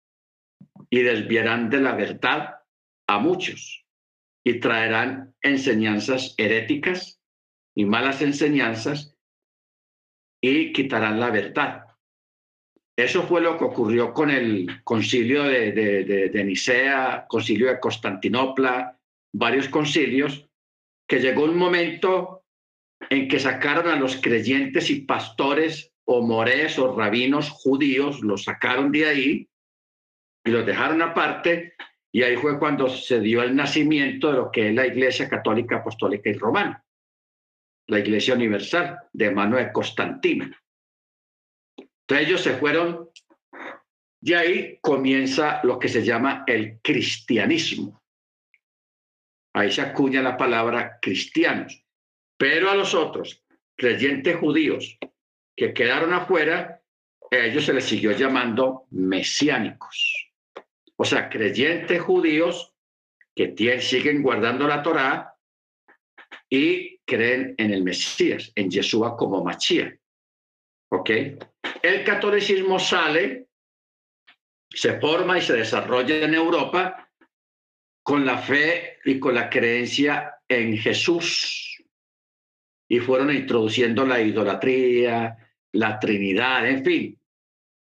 y 0.89 1.01
desviarán 1.01 1.69
de 1.69 1.81
la 1.81 1.93
verdad 1.93 2.55
a 3.05 3.19
muchos 3.19 3.79
y 4.43 4.59
traerán 4.59 5.35
enseñanzas 5.41 6.33
heréticas 6.37 7.19
y 7.75 7.85
malas 7.85 8.21
enseñanzas 8.21 9.15
y 10.41 10.71
quitarán 10.73 11.19
la 11.19 11.29
verdad. 11.29 11.85
Eso 12.97 13.23
fue 13.23 13.39
lo 13.39 13.57
que 13.57 13.63
ocurrió 13.63 14.13
con 14.13 14.29
el 14.29 14.83
concilio 14.83 15.43
de, 15.43 15.71
de, 15.71 16.43
Nicea, 16.43 17.25
concilio 17.29 17.69
de 17.69 17.79
Constantinopla, 17.79 18.99
varios 19.33 19.69
concilios, 19.69 20.49
que 21.07 21.21
llegó 21.21 21.45
un 21.45 21.55
momento 21.55 22.43
en 23.09 23.29
que 23.29 23.39
sacaron 23.39 23.87
a 23.87 23.95
los 23.95 24.17
creyentes 24.17 24.89
y 24.89 25.01
pastores 25.01 25.93
o 26.03 26.21
mores 26.21 26.77
o 26.77 26.93
rabinos 26.93 27.49
judíos, 27.49 28.19
los 28.21 28.43
sacaron 28.43 28.91
de 28.91 29.05
ahí 29.05 29.49
y 30.43 30.51
los 30.51 30.65
dejaron 30.65 31.01
aparte, 31.01 31.75
y 32.11 32.23
ahí 32.23 32.37
fue 32.37 32.57
cuando 32.57 32.89
se 32.89 33.19
dio 33.19 33.43
el 33.43 33.55
nacimiento 33.55 34.31
de 34.31 34.37
lo 34.37 34.51
que 34.51 34.69
es 34.69 34.75
la 34.75 34.87
Iglesia 34.87 35.29
Católica 35.29 35.77
Apostólica 35.77 36.29
y 36.29 36.33
Romana 36.33 36.83
la 37.89 37.99
Iglesia 37.99 38.35
Universal 38.35 38.99
de 39.11 39.31
mano 39.31 39.57
de 39.57 39.71
Constantino. 39.71 40.45
Entonces 41.75 42.27
ellos 42.27 42.41
se 42.41 42.55
fueron, 42.57 43.09
y 44.21 44.33
ahí 44.33 44.77
comienza 44.81 45.59
lo 45.63 45.79
que 45.79 45.89
se 45.89 46.03
llama 46.03 46.43
el 46.47 46.79
cristianismo. 46.81 48.01
Ahí 49.53 49.71
se 49.71 49.81
acuña 49.81 50.21
la 50.21 50.37
palabra 50.37 50.99
cristianos. 51.01 51.83
Pero 52.37 52.69
a 52.69 52.75
los 52.75 52.93
otros, 52.93 53.43
creyentes 53.75 54.37
judíos 54.37 54.97
que 55.55 55.73
quedaron 55.73 56.13
afuera, 56.13 56.81
a 57.31 57.35
ellos 57.35 57.65
se 57.65 57.73
les 57.73 57.85
siguió 57.85 58.11
llamando 58.11 58.85
mesiánicos. 58.91 60.28
O 61.01 61.05
sea, 61.05 61.29
creyentes 61.29 62.01
judíos 62.01 62.73
que 63.33 63.79
siguen 63.79 64.21
guardando 64.21 64.67
la 64.67 64.83
Torá 64.83 65.33
y 66.49 66.97
creen 67.05 67.55
en 67.57 67.71
el 67.71 67.83
Mesías, 67.83 68.51
en 68.53 68.69
Yeshua 68.69 69.15
como 69.15 69.41
Machía. 69.41 69.97
¿Ok? 70.91 71.09
El 71.81 72.03
catolicismo 72.03 72.79
sale, 72.79 73.47
se 74.69 74.99
forma 74.99 75.37
y 75.37 75.41
se 75.41 75.53
desarrolla 75.53 76.17
en 76.17 76.33
Europa 76.33 77.09
con 78.03 78.25
la 78.25 78.37
fe 78.37 78.97
y 79.05 79.19
con 79.19 79.35
la 79.35 79.49
creencia 79.49 80.35
en 80.49 80.77
Jesús. 80.77 81.81
Y 82.89 82.99
fueron 82.99 83.33
introduciendo 83.33 84.05
la 84.05 84.19
idolatría, 84.19 85.37
la 85.71 85.97
Trinidad, 85.97 86.67
en 86.67 86.83
fin. 86.83 87.18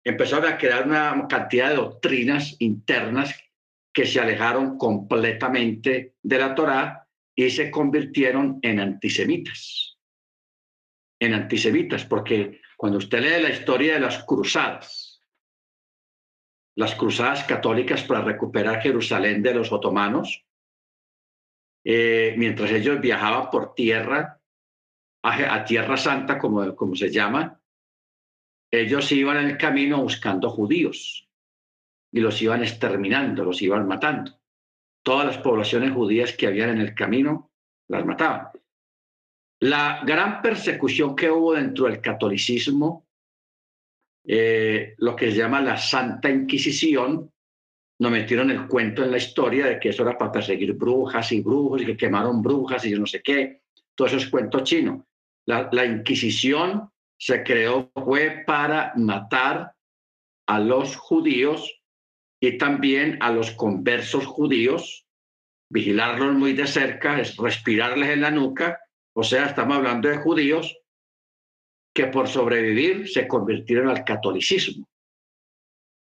Empezaron 0.04 0.52
a 0.52 0.58
crear 0.58 0.88
una 0.88 1.28
cantidad 1.28 1.70
de 1.70 1.76
doctrinas 1.76 2.56
internas 2.60 3.36
que 3.94 4.06
se 4.06 4.20
alejaron 4.20 4.78
completamente 4.78 6.16
de 6.22 6.38
la 6.38 6.56
Torá 6.56 7.08
y 7.36 7.50
se 7.50 7.70
convirtieron 7.70 8.60
en 8.62 8.80
antisemitas. 8.80 9.98
En 11.20 11.34
antisemitas, 11.34 12.06
porque 12.06 12.62
cuando 12.78 12.98
usted 12.98 13.20
lee 13.20 13.44
la 13.44 13.52
historia 13.52 13.94
de 13.94 14.00
las 14.00 14.24
cruzadas, 14.24 15.24
las 16.76 16.96
cruzadas 16.96 17.44
católicas 17.44 18.04
para 18.04 18.22
recuperar 18.22 18.82
Jerusalén 18.82 19.44
de 19.44 19.54
los 19.54 19.72
otomanos, 19.72 20.46
eh, 21.84 22.34
mientras 22.38 22.72
ellos 22.72 23.00
viajaban 23.02 23.50
por 23.50 23.76
tierra, 23.76 24.40
a, 25.24 25.64
Tierra 25.64 25.98
Santa, 25.98 26.40
como, 26.40 26.76
como 26.76 26.96
se 26.96 27.12
llama, 27.12 27.61
ellos 28.72 29.12
iban 29.12 29.38
en 29.38 29.50
el 29.52 29.58
camino 29.58 30.02
buscando 30.02 30.50
judíos 30.50 31.30
y 32.12 32.20
los 32.22 32.42
iban 32.42 32.64
exterminando, 32.64 33.44
los 33.44 33.62
iban 33.62 33.88
matando 33.88 34.42
todas 35.04 35.26
las 35.26 35.38
poblaciones 35.40 35.94
judías 35.94 36.34
que 36.34 36.48
habían 36.48 36.70
en 36.70 36.82
el 36.82 36.94
camino, 36.94 37.52
las 37.88 38.06
mataban. 38.06 38.48
La 39.62 40.02
gran 40.06 40.42
persecución 40.42 41.16
que 41.16 41.30
hubo 41.30 41.54
dentro 41.54 41.86
del 41.86 42.02
catolicismo, 42.02 43.08
eh, 44.26 44.96
lo 44.98 45.16
que 45.16 45.32
se 45.32 45.38
llama 45.38 45.62
la 45.62 45.78
Santa 45.78 46.30
Inquisición, 46.30 47.32
nos 48.00 48.12
metieron 48.12 48.50
el 48.50 48.68
cuento 48.68 49.04
en 49.04 49.12
la 49.12 49.18
historia 49.18 49.68
de 49.68 49.80
que 49.80 49.90
eso 49.90 50.02
era 50.02 50.18
para 50.18 50.32
perseguir 50.32 50.74
brujas 50.74 51.32
y 51.32 51.42
brujos 51.42 51.82
y 51.82 51.86
que 51.86 51.98
quemaron 51.98 52.42
brujas 52.42 52.84
y 52.86 52.92
yo 52.92 53.00
no 53.00 53.06
sé 53.06 53.22
qué. 53.22 53.62
Todo 53.94 54.08
eso 54.08 54.18
es 54.18 54.28
cuento 54.28 54.62
chino. 54.62 55.06
La, 55.46 55.70
la 55.72 55.86
Inquisición 55.86 56.90
se 57.22 57.44
creó 57.44 57.92
fue 57.94 58.44
para 58.48 58.94
matar 58.96 59.76
a 60.48 60.60
los 60.60 60.96
judíos 60.96 61.80
y 62.42 62.58
también 62.58 63.20
a 63.22 63.32
los 63.32 63.52
conversos 63.52 64.26
judíos, 64.26 65.06
vigilarlos 65.70 66.34
muy 66.34 66.54
de 66.54 66.66
cerca, 66.66 67.20
es 67.20 67.38
respirarles 67.38 68.10
en 68.10 68.22
la 68.22 68.32
nuca, 68.32 68.80
o 69.14 69.24
sea, 69.24 69.46
estamos 69.46 69.78
hablando 69.78 70.10
de 70.10 70.18
judíos 70.18 70.76
que 71.94 72.08
por 72.08 72.28
sobrevivir 72.28 73.08
se 73.08 73.28
convirtieron 73.28 73.90
al 73.90 74.04
catolicismo. 74.04 74.90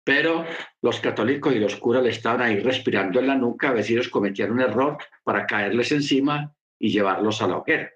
Pero 0.04 0.46
los 0.80 1.00
católicos 1.00 1.54
y 1.54 1.58
los 1.58 1.76
curas 1.76 2.02
le 2.02 2.10
estaban 2.10 2.40
ahí 2.40 2.60
respirando 2.60 3.20
en 3.20 3.26
la 3.26 3.34
nuca, 3.34 3.68
a 3.68 3.72
ver 3.74 3.84
si 3.84 3.92
ellos 3.92 4.08
cometían 4.08 4.52
un 4.52 4.62
error 4.62 4.96
para 5.22 5.44
caerles 5.44 5.92
encima 5.92 6.54
y 6.78 6.88
llevarlos 6.88 7.42
a 7.42 7.48
la 7.48 7.58
hoguera. 7.58 7.92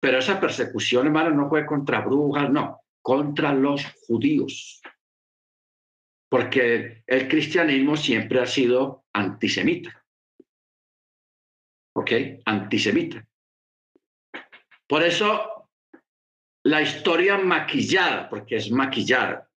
Pero 0.00 0.18
esa 0.18 0.40
persecución, 0.40 1.06
hermano, 1.06 1.30
no 1.30 1.48
fue 1.48 1.66
contra 1.66 2.00
brujas, 2.00 2.50
no, 2.50 2.82
contra 3.02 3.52
los 3.52 3.84
judíos 4.06 4.80
porque 6.28 7.02
el 7.06 7.28
cristianismo 7.28 7.96
siempre 7.96 8.40
ha 8.40 8.46
sido 8.46 9.06
antisemita. 9.12 10.04
¿Ok? 11.96 12.10
Antisemita. 12.44 13.26
Por 14.86 15.02
eso 15.02 15.70
la 16.64 16.82
historia 16.82 17.38
maquillada, 17.38 18.28
porque 18.28 18.56
es 18.56 18.70
maquillada, 18.70 19.50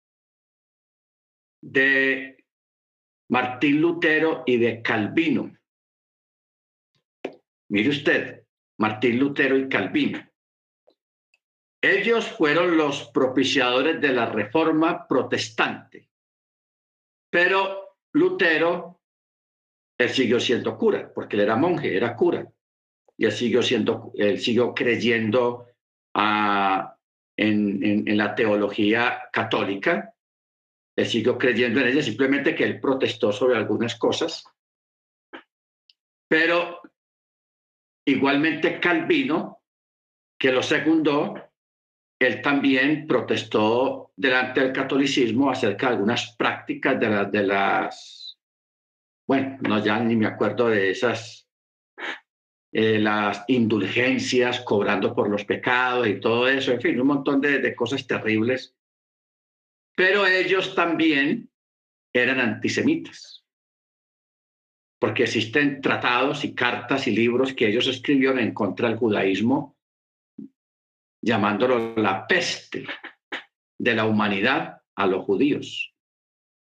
de 1.61 2.45
Martín 3.31 3.81
Lutero 3.81 4.45
y 4.47 4.59
de 4.59 4.83
Calvino. 4.83 5.57
Mire 7.71 7.89
usted, 7.89 8.47
Martín 8.79 9.19
Lutero 9.19 9.57
y 9.57 9.69
Calvino. 9.69 10.28
Ellos 11.81 12.27
fueron 12.29 12.77
los 12.77 13.11
propiciadores 13.11 14.01
de 14.01 14.13
la 14.13 14.27
reforma 14.27 15.07
protestante 15.07 16.09
pero 17.31 17.97
Lutero, 18.13 19.01
él 19.99 20.11
siguió 20.11 20.41
siendo 20.41 20.77
cura, 20.79 21.13
porque 21.13 21.37
él 21.37 21.43
era 21.43 21.57
monje, 21.57 21.97
era 21.97 22.17
cura. 22.17 22.51
Y 23.17 23.27
él 23.27 23.33
siguió, 23.33 23.63
siendo, 23.63 24.13
él 24.15 24.39
siguió 24.39 24.73
creyendo 24.73 25.67
ah, 26.15 26.97
en, 27.37 28.09
en, 28.09 28.17
la 28.17 28.35
teología 28.35 29.29
católica. 29.33 30.15
Él 30.97 31.07
siguió 31.07 31.37
creyendo 31.37 31.81
en 31.81 31.89
ella, 31.89 32.03
simplemente 32.03 32.55
que 32.55 32.65
él 32.65 32.81
protestó 32.81 33.31
sobre 33.31 33.57
algunas 33.57 33.95
cosas 33.97 34.45
Pero 36.29 36.81
igualmente 38.05 38.81
Calvino, 38.81 39.63
que 40.39 40.51
lo 40.51 40.63
secundó, 40.63 41.48
él 42.19 42.43
también 42.43 43.07
protestó 43.07 44.13
delante 44.17 44.61
del 44.61 44.73
catolicismo 44.73 45.51
acerca 45.51 45.87
de 45.87 45.93
algunas 45.95 46.35
prácticas 46.37 46.99
de, 46.99 47.43
las 47.45 48.39
bueno, 49.27 49.59
no 49.61 49.85
ya 49.85 50.01
ni 50.01 50.17
me 50.17 50.27
acuerdo 50.27 50.69
de 50.69 50.91
esas, 50.91 51.47
eh, 52.73 52.99
las 52.99 53.45
indulgencias, 53.49 54.61
cobrando 54.61 55.15
por 55.15 55.29
los 55.29 55.45
pecados 55.45 56.09
y 56.09 56.19
todo 56.19 56.49
eso, 56.49 56.73
en 56.73 56.81
fin, 56.81 57.01
un 57.01 57.07
montón 57.07 57.41
de 57.41 57.77
cosas 57.77 58.07
terribles. 58.07 58.75
Pero 59.95 60.27
ellos 60.27 60.75
también 60.75 61.51
eran 62.13 62.41
antisemitas, 62.41 63.45
porque 64.99 65.25
existen 65.25 65.81
tratados 65.81 66.45
y 66.45 66.55
cartas 66.55 67.07
y 67.07 67.11
libros 67.11 67.53
que 67.53 67.69
ellos 67.69 67.87
escribieron 67.87 68.39
en 68.39 68.55
contra 68.55 68.89
del 68.89 68.99
judaísmo 68.99 69.78
llamándolo 71.21 71.95
la 71.97 72.27
peste 72.27 72.87
de 73.79 73.95
la 73.95 74.07
humanidad 74.07 74.83
a 74.95 75.07
los 75.07 75.25
judíos. 75.25 75.95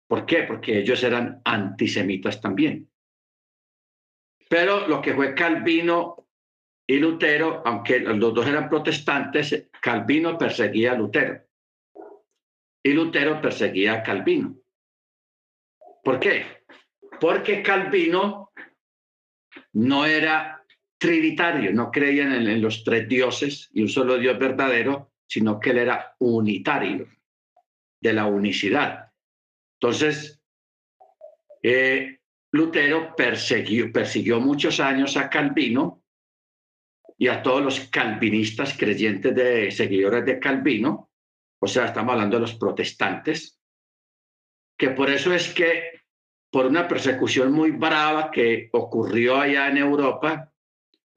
¿Por 0.07 0.25
qué? 0.25 0.43
Porque 0.43 0.79
ellos 0.79 1.03
eran 1.03 1.41
antisemitas 1.43 2.39
también. 2.39 2.89
Pero 4.49 4.87
lo 4.87 5.01
que 5.01 5.13
fue 5.13 5.35
Calvino 5.35 6.27
y 6.87 6.97
Lutero, 6.97 7.61
aunque 7.65 7.99
los 7.99 8.33
dos 8.33 8.47
eran 8.47 8.69
protestantes, 8.69 9.69
Calvino 9.81 10.37
perseguía 10.37 10.93
a 10.93 10.95
Lutero 10.95 11.47
y 12.87 12.93
Lutero 12.93 13.41
perseguía 13.41 13.95
a 13.95 14.03
Calvino. 14.03 14.55
¿Por 16.01 16.19
qué? 16.21 16.63
Porque 17.19 17.61
Calvino 17.61 18.53
no 19.73 20.05
era 20.05 20.56
trinitario, 20.97 21.71
no 21.73 21.91
creían 21.91 22.33
en, 22.33 22.61
los 22.61 22.83
tres 22.83 23.07
dioses 23.07 23.69
y 23.73 23.81
un 23.81 23.89
solo 23.89 24.17
Dios 24.17 24.37
verdadero, 24.39 25.11
sino 25.27 25.59
que 25.59 25.71
él 25.71 25.79
era 25.79 26.15
unitario, 26.19 27.07
de 27.99 28.13
la 28.13 28.25
unicidad. 28.25 29.11
Entonces, 29.79 30.41
eh, 31.63 32.19
Lutero 32.51 33.15
persiguió, 33.15 33.91
persiguió 33.91 34.39
muchos 34.39 34.79
años 34.79 35.17
a 35.17 35.29
Calvino 35.29 36.03
y 37.17 37.27
a 37.27 37.41
todos 37.41 37.63
los 37.63 37.79
calvinistas 37.89 38.77
creyentes 38.77 39.33
de 39.35 39.71
seguidores 39.71 40.25
de 40.25 40.39
Calvino, 40.39 41.11
o 41.59 41.67
sea, 41.67 41.85
estamos 41.85 42.13
hablando 42.13 42.37
de 42.37 42.41
los 42.41 42.55
protestantes, 42.55 43.59
que 44.77 44.91
por 44.91 45.09
eso 45.09 45.33
es 45.33 45.53
que 45.53 46.03
por 46.51 46.67
una 46.67 46.87
persecución 46.87 47.51
muy 47.51 47.71
brava 47.71 48.31
que 48.31 48.69
ocurrió 48.71 49.37
allá 49.37 49.67
en 49.69 49.77
Europa, 49.77 50.53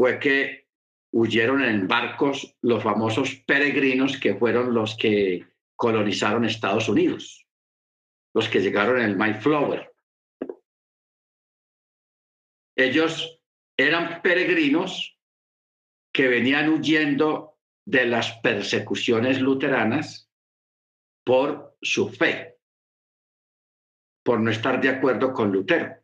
fue 0.00 0.18
que 0.18 0.66
huyeron 1.12 1.62
en 1.62 1.86
barcos 1.86 2.56
los 2.62 2.82
famosos 2.82 3.34
peregrinos 3.46 4.18
que 4.18 4.34
fueron 4.34 4.72
los 4.72 4.96
que 4.96 5.46
colonizaron 5.76 6.46
Estados 6.46 6.88
Unidos, 6.88 7.46
los 8.32 8.48
que 8.48 8.60
llegaron 8.60 8.98
en 8.98 9.10
el 9.10 9.16
Mayflower. 9.18 9.92
Ellos 12.74 13.42
eran 13.76 14.22
peregrinos 14.22 15.18
que 16.14 16.28
venían 16.28 16.70
huyendo 16.70 17.58
de 17.84 18.06
las 18.06 18.38
persecuciones 18.38 19.38
luteranas 19.38 20.30
por 21.26 21.76
su 21.82 22.08
fe, 22.08 22.56
por 24.24 24.40
no 24.40 24.50
estar 24.50 24.80
de 24.80 24.88
acuerdo 24.88 25.34
con 25.34 25.52
Lutero. 25.52 25.94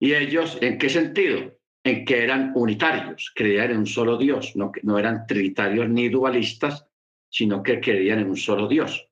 ¿Y 0.00 0.14
ellos 0.14 0.58
en 0.62 0.78
qué 0.78 0.88
sentido? 0.88 1.60
En 1.84 2.04
que 2.04 2.22
eran 2.22 2.52
unitarios, 2.54 3.32
creían 3.34 3.72
en 3.72 3.78
un 3.78 3.86
solo 3.86 4.16
Dios, 4.16 4.54
no, 4.54 4.70
no 4.82 4.98
eran 4.98 5.26
trinitarios 5.26 5.88
ni 5.88 6.08
dualistas, 6.08 6.86
sino 7.28 7.62
que 7.62 7.80
creían 7.80 8.20
en 8.20 8.30
un 8.30 8.36
solo 8.36 8.68
Dios. 8.68 9.08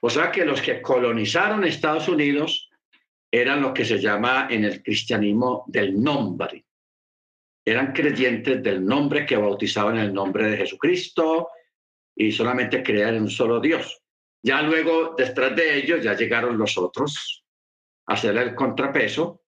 O 0.00 0.08
sea 0.10 0.30
que 0.30 0.44
los 0.44 0.62
que 0.62 0.80
colonizaron 0.80 1.64
Estados 1.64 2.08
Unidos 2.08 2.70
eran 3.30 3.62
lo 3.62 3.72
que 3.72 3.84
se 3.84 3.98
llama 3.98 4.48
en 4.50 4.64
el 4.64 4.82
cristianismo 4.82 5.64
del 5.66 6.00
nombre. 6.00 6.64
Eran 7.64 7.92
creyentes 7.92 8.62
del 8.62 8.84
nombre 8.84 9.24
que 9.24 9.36
bautizaban 9.36 9.98
el 9.98 10.12
nombre 10.12 10.50
de 10.50 10.56
Jesucristo 10.56 11.48
y 12.16 12.32
solamente 12.32 12.82
creían 12.82 13.16
en 13.16 13.22
un 13.22 13.30
solo 13.30 13.60
Dios. 13.60 14.02
Ya 14.42 14.60
luego, 14.62 15.14
detrás 15.16 15.54
de 15.54 15.78
ellos, 15.78 16.02
ya 16.02 16.14
llegaron 16.14 16.58
los 16.58 16.76
otros 16.76 17.44
a 18.06 18.14
hacer 18.14 18.36
el 18.36 18.54
contrapeso, 18.54 19.42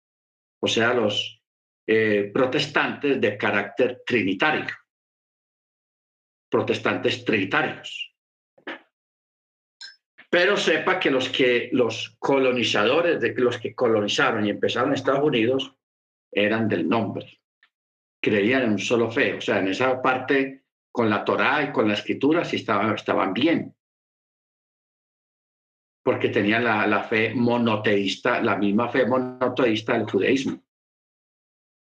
o 0.61 0.69
sea, 0.69 0.95
los 0.95 1.43
eh, 1.87 2.31
protestantes 2.33 3.21
de 3.21 3.37
carácter 3.37 4.03
trinitario, 4.07 4.67
protestantes 6.49 7.25
trinitarios. 7.25 8.15
Pero 10.31 10.57
sepa 10.57 10.99
que 10.99 11.11
los 11.11 11.29
que 11.29 11.69
los 11.73 12.17
colonizadores, 12.19 13.21
los 13.37 13.59
que 13.59 13.75
colonizaron 13.75 14.47
y 14.47 14.51
empezaron 14.51 14.95
Estados 14.95 15.23
Unidos, 15.23 15.77
eran 16.33 16.69
del 16.69 16.89
nombre, 16.89 17.41
creían 18.21 18.63
en 18.63 18.71
un 18.73 18.79
solo 18.79 19.11
fe, 19.11 19.35
o 19.35 19.41
sea, 19.41 19.61
en 19.61 19.69
esa 19.69 20.03
parte 20.03 20.65
con 20.91 21.09
la 21.11 21.25
Torá 21.25 21.63
y 21.63 21.71
con 21.71 21.87
la 21.87 21.95
escritura 21.95 22.45
sí 22.45 22.57
estaban, 22.57 22.95
estaban 22.95 23.33
bien, 23.33 23.77
porque 26.03 26.31
tenían 26.31 26.65
la, 26.65 26.87
la 26.87 27.05
fe 27.05 27.33
monoteísta, 27.35 28.43
la 28.43 28.57
misma 28.57 28.89
fe 28.89 29.07
monoteísta 29.07 29.93
del 29.93 30.11
judaísmo. 30.11 30.64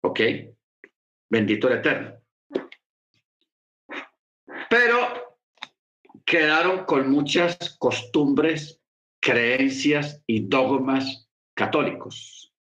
¿Ok? 0.03 0.21
Bendito 1.31 1.69
el 1.69 1.79
Eterno. 1.79 2.21
Pero 4.71 5.37
quedaron 6.25 6.85
con 6.85 7.11
muchas 7.11 7.77
costumbres, 7.79 8.81
creencias 9.21 10.23
y 10.27 10.47
dogmas 10.47 11.29
católicos. 11.55 12.55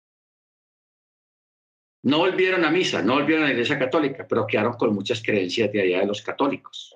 No 2.04 2.20
volvieron 2.20 2.64
a 2.64 2.70
misa, 2.70 3.02
no 3.02 3.16
volvieron 3.16 3.44
a 3.44 3.48
la 3.48 3.54
iglesia 3.54 3.80
católica, 3.80 4.28
pero 4.28 4.46
quedaron 4.46 4.74
con 4.74 4.94
muchas 4.94 5.24
creencias 5.24 5.72
de 5.72 5.82
allá 5.82 6.00
de 6.02 6.06
los 6.06 6.22
católicos. 6.22 6.96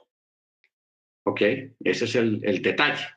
¿Ok? 1.25 1.41
Ese 1.79 2.05
es 2.05 2.15
el, 2.15 2.39
el 2.43 2.61
detalle. 2.61 3.07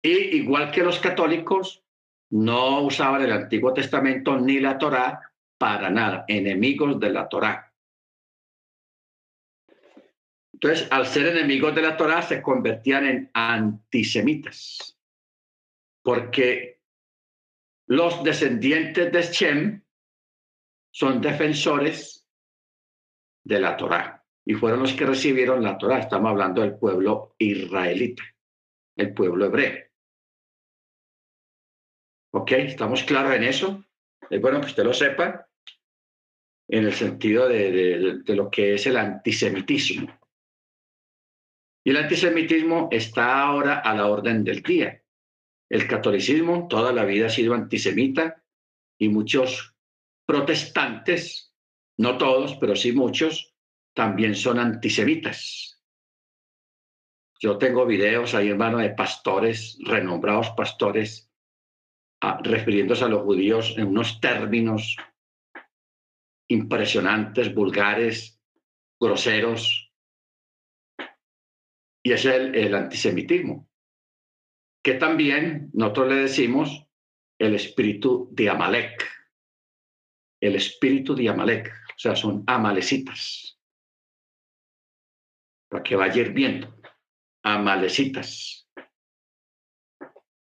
Y 0.00 0.36
igual 0.36 0.70
que 0.70 0.84
los 0.84 1.00
católicos, 1.00 1.82
no 2.30 2.82
usaban 2.82 3.22
el 3.22 3.32
Antiguo 3.32 3.72
Testamento 3.72 4.38
ni 4.38 4.60
la 4.60 4.78
Torá 4.78 5.20
para 5.58 5.90
nada, 5.90 6.24
enemigos 6.28 6.98
de 7.00 7.10
la 7.10 7.28
Torá. 7.28 7.74
Entonces, 10.52 10.88
al 10.90 11.06
ser 11.06 11.26
enemigos 11.26 11.74
de 11.74 11.82
la 11.82 11.96
Torá, 11.96 12.22
se 12.22 12.40
convertían 12.40 13.06
en 13.06 13.30
antisemitas, 13.34 14.98
porque 16.02 16.80
los 17.86 18.22
descendientes 18.22 19.12
de 19.12 19.22
Shem 19.22 19.84
son 20.90 21.20
defensores 21.20 22.26
de 23.44 23.60
la 23.60 23.76
Torá 23.76 24.24
y 24.44 24.54
fueron 24.54 24.80
los 24.80 24.94
que 24.94 25.06
recibieron 25.06 25.62
la 25.62 25.78
Torá. 25.78 25.98
Estamos 25.98 26.30
hablando 26.30 26.62
del 26.62 26.76
pueblo 26.76 27.34
israelita, 27.38 28.22
el 28.96 29.14
pueblo 29.14 29.46
hebreo. 29.46 29.84
¿Ok? 32.32 32.52
¿Estamos 32.52 33.04
claros 33.04 33.34
en 33.34 33.44
eso? 33.44 33.84
Es 34.28 34.40
bueno 34.40 34.60
que 34.60 34.66
usted 34.66 34.84
lo 34.84 34.92
sepa 34.92 35.47
en 36.68 36.84
el 36.84 36.92
sentido 36.92 37.48
de, 37.48 38.22
lo 38.26 38.50
que 38.50 38.74
es 38.74 38.86
el 38.86 38.98
antisemitismo. 38.98 40.18
Y 41.84 41.90
el 41.90 41.96
antisemitismo 41.96 42.88
está 42.92 43.40
ahora 43.40 43.78
a 43.78 43.94
la 43.94 44.06
orden 44.06 44.44
del 44.44 44.62
día. 44.62 45.02
El 45.70 45.88
catolicismo 45.88 46.68
toda 46.68 46.92
la 46.92 47.04
vida 47.04 47.26
ha 47.26 47.30
sido 47.30 47.54
antisemita 47.54 48.44
y 48.98 49.08
muchos 49.08 49.74
protestantes, 50.26 51.54
no 51.96 52.18
todos, 52.18 52.56
pero 52.56 52.76
sí 52.76 52.92
muchos, 52.92 53.54
también 53.94 54.34
son 54.34 54.58
antisemitas. 54.58 55.82
Yo 57.40 57.56
tengo 57.56 57.86
videos 57.86 58.34
ahí, 58.34 58.48
hermano, 58.48 58.78
de 58.78 58.90
pastores, 58.90 59.78
renombrados 59.84 60.50
pastores, 60.50 61.30
ah, 62.20 62.40
refiriéndose 62.42 63.04
a 63.04 63.08
los 63.08 63.22
judíos 63.22 63.74
en 63.78 63.86
unos 63.86 64.20
términos 64.20 64.96
impresionantes, 66.48 67.54
vulgares, 67.54 68.40
groseros. 69.00 69.92
Y 72.02 72.12
es 72.12 72.24
el, 72.24 72.74
antisemitismo, 72.74 73.68
que 74.82 74.94
también 74.94 75.70
nosotros 75.74 76.08
le 76.08 76.14
decimos 76.16 76.86
el 77.38 77.54
espíritu 77.54 78.28
de 78.32 78.48
Amalek. 78.48 79.06
El 80.40 80.54
espíritu 80.54 81.14
de 81.14 81.28
Amalek, 81.28 81.68
o 81.68 81.98
sea, 81.98 82.14
son 82.14 82.44
amalecitas. 82.46 83.58
Para 85.68 85.82
que 85.82 85.96
vaya 85.96 86.22
viendo, 86.24 86.80
amalecitas. 87.42 88.70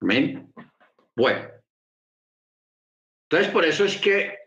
Amén. 0.02 0.54
Bueno, 1.16 1.50
entonces 3.24 3.52
por 3.52 3.66
eso 3.66 3.86
es 3.86 3.98
que 4.00 4.39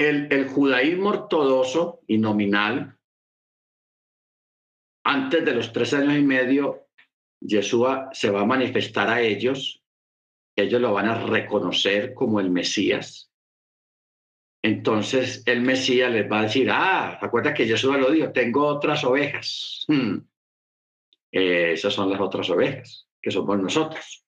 el, 0.00 0.48
judaísmo 0.48 1.10
ortodoxo 1.10 2.00
y 2.06 2.18
nominal, 2.18 2.98
antes 5.04 5.44
de 5.44 5.54
los 5.54 5.72
tres 5.72 5.92
años 5.92 6.16
y 6.16 6.22
medio, 6.22 6.88
Yeshua 7.40 8.10
se 8.12 8.30
va 8.30 8.42
a 8.42 8.46
manifestar 8.46 9.08
a 9.08 9.20
ellos, 9.20 9.82
ellos 10.56 10.80
lo 10.80 10.92
van 10.92 11.08
a 11.08 11.26
reconocer 11.26 12.14
como 12.14 12.40
el 12.40 12.50
Mesías. 12.50 13.30
Entonces 14.62 15.42
el 15.46 15.62
Mesías 15.62 16.12
les 16.12 16.30
va 16.30 16.40
a 16.40 16.42
decir, 16.44 16.70
ah, 16.70 17.18
acuerda 17.20 17.54
que 17.54 17.66
Yeshua 17.66 17.96
lo 17.96 18.10
dijo, 18.10 18.32
tengo 18.32 18.66
otras 18.66 19.04
ovejas. 19.04 19.84
Hmm. 19.88 20.18
Eh, 21.32 21.72
esas 21.72 21.94
son 21.94 22.10
las 22.10 22.20
otras 22.20 22.48
ovejas, 22.50 23.08
que 23.22 23.30
somos 23.30 23.58
nosotros. 23.58 24.24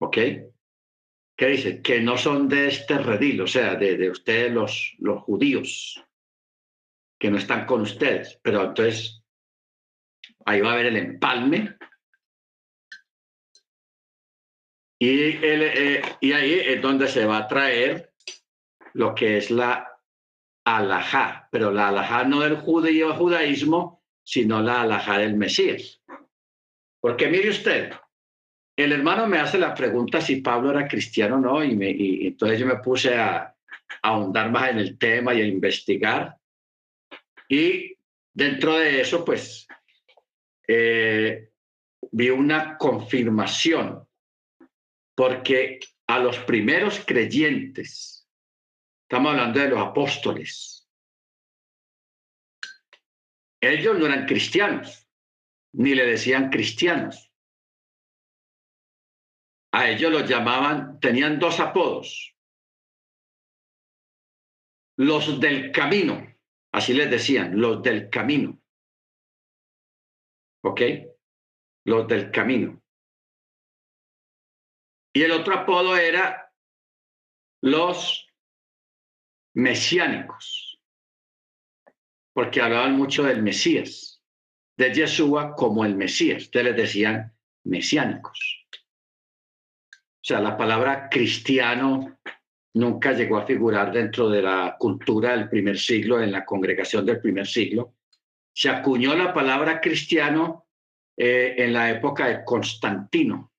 ¿Ok? 0.00 0.18
¿Qué 1.36 1.48
dice? 1.48 1.82
Que 1.82 2.00
no 2.00 2.16
son 2.16 2.48
de 2.48 2.68
este 2.68 2.96
redil, 2.98 3.42
o 3.42 3.46
sea, 3.46 3.74
de, 3.74 3.96
de 3.98 4.10
ustedes 4.10 4.50
los, 4.52 4.96
judíos, 5.20 6.02
que 7.18 7.30
no 7.30 7.36
están 7.36 7.66
con 7.66 7.82
ustedes. 7.82 8.40
Pero 8.42 8.64
entonces 8.64 9.22
ahí 10.46 10.62
va 10.62 10.70
a 10.70 10.72
haber 10.72 10.86
el 10.86 10.96
empalme. 10.96 11.76
Y, 14.98 15.36
eh, 15.42 16.02
y 16.22 16.32
ahí 16.32 16.54
es 16.54 16.80
donde 16.80 17.06
se 17.06 17.26
va 17.26 17.38
a 17.38 17.48
traer 17.48 18.14
lo 18.94 19.14
que 19.14 19.36
es 19.36 19.50
la 19.50 19.92
alajá, 20.64 21.48
pero 21.52 21.70
la 21.70 21.88
alajá 21.88 22.24
no 22.24 22.40
del 22.40 22.56
judío 22.56 23.14
judaísmo, 23.14 24.02
sino 24.24 24.62
la 24.62 24.80
alajá 24.80 25.18
del 25.18 25.36
Mesías. 25.36 26.02
Porque 26.98 27.28
mire 27.28 27.50
usted, 27.50 27.92
el 28.76 28.92
hermano 28.92 29.26
me 29.26 29.38
hace 29.38 29.58
la 29.58 29.74
pregunta 29.74 30.20
si 30.20 30.36
Pablo 30.36 30.70
era 30.70 30.86
cristiano 30.86 31.36
o 31.36 31.40
no, 31.40 31.64
y, 31.64 31.74
me, 31.74 31.90
y 31.90 32.26
entonces 32.26 32.60
yo 32.60 32.66
me 32.66 32.76
puse 32.76 33.16
a, 33.16 33.36
a 33.38 33.54
ahondar 34.02 34.50
más 34.50 34.70
en 34.70 34.78
el 34.78 34.98
tema 34.98 35.34
y 35.34 35.40
a 35.40 35.46
investigar. 35.46 36.36
Y 37.48 37.96
dentro 38.34 38.76
de 38.76 39.00
eso, 39.00 39.24
pues, 39.24 39.66
eh, 40.68 41.50
vi 42.12 42.30
una 42.30 42.76
confirmación, 42.76 44.06
porque 45.14 45.80
a 46.06 46.18
los 46.18 46.38
primeros 46.40 47.00
creyentes, 47.04 48.28
estamos 49.02 49.32
hablando 49.32 49.60
de 49.60 49.68
los 49.68 49.80
apóstoles, 49.80 50.88
ellos 53.60 53.98
no 53.98 54.06
eran 54.06 54.26
cristianos, 54.26 55.08
ni 55.72 55.94
le 55.94 56.04
decían 56.04 56.50
cristianos. 56.50 57.32
A 59.78 59.90
ellos 59.90 60.10
los 60.10 60.26
llamaban, 60.26 60.98
tenían 61.00 61.38
dos 61.38 61.60
apodos. 61.60 62.34
Los 64.96 65.38
del 65.38 65.70
camino, 65.70 66.34
así 66.72 66.94
les 66.94 67.10
decían, 67.10 67.60
los 67.60 67.82
del 67.82 68.08
camino. 68.08 68.58
¿Ok? 70.64 70.80
Los 71.84 72.08
del 72.08 72.30
camino. 72.30 72.82
Y 75.12 75.22
el 75.22 75.32
otro 75.32 75.52
apodo 75.52 75.94
era 75.94 76.50
los 77.60 78.26
mesiánicos, 79.54 80.80
porque 82.32 82.62
hablaban 82.62 82.96
mucho 82.96 83.24
del 83.24 83.42
Mesías, 83.42 84.24
de 84.78 84.94
Yeshua 84.94 85.54
como 85.54 85.84
el 85.84 85.96
Mesías. 85.96 86.44
Ustedes 86.44 86.64
les 86.64 86.76
decían 86.76 87.36
mesiánicos. 87.64 88.66
Sea, 90.26 90.40
la 90.40 90.56
palabra 90.56 91.08
cristiano 91.08 92.18
nunca 92.74 93.12
llegó 93.12 93.36
a 93.36 93.46
figurar 93.46 93.92
dentro 93.92 94.28
de 94.28 94.42
la 94.42 94.74
cultura 94.76 95.30
del 95.30 95.48
primer 95.48 95.78
siglo, 95.78 96.20
en 96.20 96.32
la 96.32 96.44
congregación 96.44 97.06
del 97.06 97.20
primer 97.20 97.46
siglo, 97.46 97.94
se 98.52 98.68
acuñó 98.68 99.14
la 99.14 99.32
palabra 99.32 99.80
cristiano 99.80 100.66
eh, 101.16 101.54
en 101.58 101.72
la 101.72 101.92
época 101.92 102.26
de 102.26 102.44
Constantino. 102.44 103.52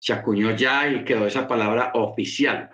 Se 0.00 0.14
acuñó 0.14 0.56
ya 0.56 0.88
y 0.88 1.04
quedó 1.04 1.26
esa 1.26 1.46
palabra 1.46 1.90
oficial. 1.92 2.70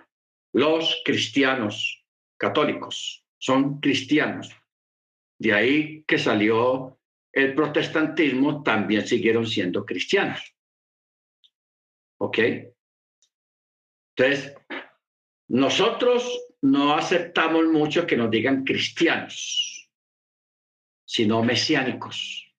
Los 0.53 1.01
cristianos 1.03 2.05
católicos 2.37 3.25
son 3.37 3.81
cristianos. 3.81 4.49
De 5.37 5.51
ahí 5.51 6.05
que 6.07 6.17
salió 6.17 7.01
el 7.33 7.53
protestantismo, 7.53 8.63
también 8.63 9.05
siguieron 9.05 9.45
siendo 9.45 9.85
cristianos. 9.85 10.55
¿Ok? 12.21 12.39
Entonces, 14.15 14.55
nosotros 15.47 16.47
no 16.61 16.95
aceptamos 16.95 17.65
mucho 17.65 18.05
que 18.07 18.17
nos 18.17 18.29
digan 18.31 18.63
cristianos 18.63 19.73
sino 21.13 21.43
mesiánicos. 21.43 22.51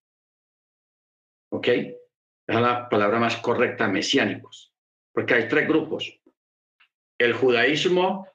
¿Ok? 1.51 1.67
Es 1.67 1.97
la 2.47 2.89
palabra 2.89 3.19
más 3.19 3.39
correcta, 3.39 3.89
mesiánicos. 3.89 4.73
Porque 5.13 5.35
hay 5.35 5.49
tres 5.49 5.67
grupos. 5.67 6.21
El 7.19 7.33
judaísmo, 7.33 8.29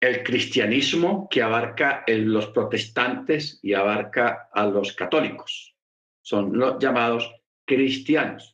el 0.00 0.22
cristianismo, 0.22 1.28
que 1.28 1.42
abarca 1.42 2.04
los 2.06 2.46
protestantes 2.50 3.58
y 3.60 3.74
abarca 3.74 4.48
a 4.52 4.66
los 4.66 4.92
católicos. 4.92 5.74
Son 6.22 6.56
los 6.56 6.78
llamados 6.78 7.28
cristianos. 7.66 8.53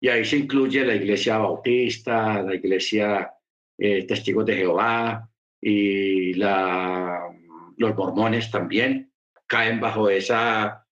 Y 0.00 0.08
ahí 0.08 0.24
se 0.24 0.38
incluye 0.38 0.84
la 0.84 0.94
iglesia 0.94 1.38
bautista, 1.38 2.42
la 2.42 2.54
iglesia 2.54 3.34
eh, 3.76 4.06
testigos 4.06 4.46
de 4.46 4.56
Jehová 4.56 5.30
y 5.60 6.32
los 6.34 7.96
mormones 7.96 8.50
también 8.50 9.12
caen 9.46 9.78
bajo 9.78 10.08
esa 10.08 10.86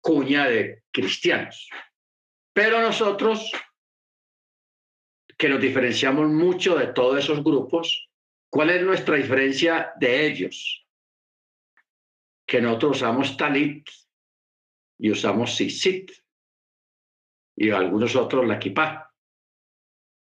cuña 0.00 0.46
de 0.46 0.82
cristianos. 0.90 1.68
Pero 2.52 2.80
nosotros, 2.80 3.50
que 5.38 5.48
nos 5.48 5.60
diferenciamos 5.60 6.28
mucho 6.28 6.76
de 6.76 6.88
todos 6.88 7.18
esos 7.18 7.42
grupos, 7.44 8.08
¿cuál 8.50 8.70
es 8.70 8.82
nuestra 8.82 9.16
diferencia 9.16 9.92
de 9.98 10.26
ellos? 10.26 10.86
Que 12.46 12.60
nosotros 12.60 12.96
usamos 12.96 13.36
talit 13.36 13.88
y 14.98 15.10
usamos 15.10 15.54
sisit 15.56 16.12
y 17.56 17.70
algunos 17.70 18.14
otros 18.16 18.46
la 18.46 18.58
kippah. 18.58 19.10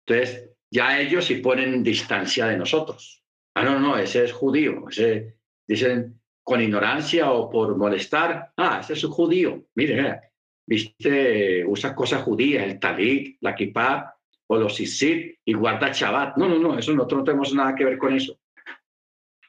Entonces, 0.05 0.51
ya 0.71 0.99
ellos 0.99 1.25
sí 1.25 1.35
ponen 1.35 1.83
distancia 1.83 2.47
de 2.47 2.57
nosotros. 2.57 3.23
Ah, 3.55 3.63
no, 3.63 3.79
no, 3.79 3.97
ese 3.97 4.25
es 4.25 4.33
judío. 4.33 4.87
Ese, 4.89 5.37
dicen, 5.67 6.19
con 6.43 6.61
ignorancia 6.61 7.31
o 7.31 7.49
por 7.49 7.75
molestar, 7.75 8.53
ah, 8.55 8.79
ese 8.81 8.93
es 8.93 9.03
un 9.03 9.11
judío, 9.11 9.65
mire, 9.75 10.21
viste, 10.65 11.65
usa 11.65 11.93
cosas 11.93 12.23
judías, 12.23 12.63
el 12.63 12.79
talit, 12.79 13.37
la 13.41 13.53
kippah 13.53 14.15
o 14.47 14.57
los 14.57 14.79
isid 14.79 15.35
y 15.43 15.53
guarda 15.53 15.91
Shabbat. 15.91 16.37
No, 16.37 16.47
no, 16.47 16.57
no, 16.57 16.77
eso 16.77 16.93
nosotros 16.93 17.19
no 17.19 17.23
tenemos 17.25 17.53
nada 17.53 17.75
que 17.75 17.85
ver 17.85 17.97
con 17.97 18.13
eso. 18.15 18.39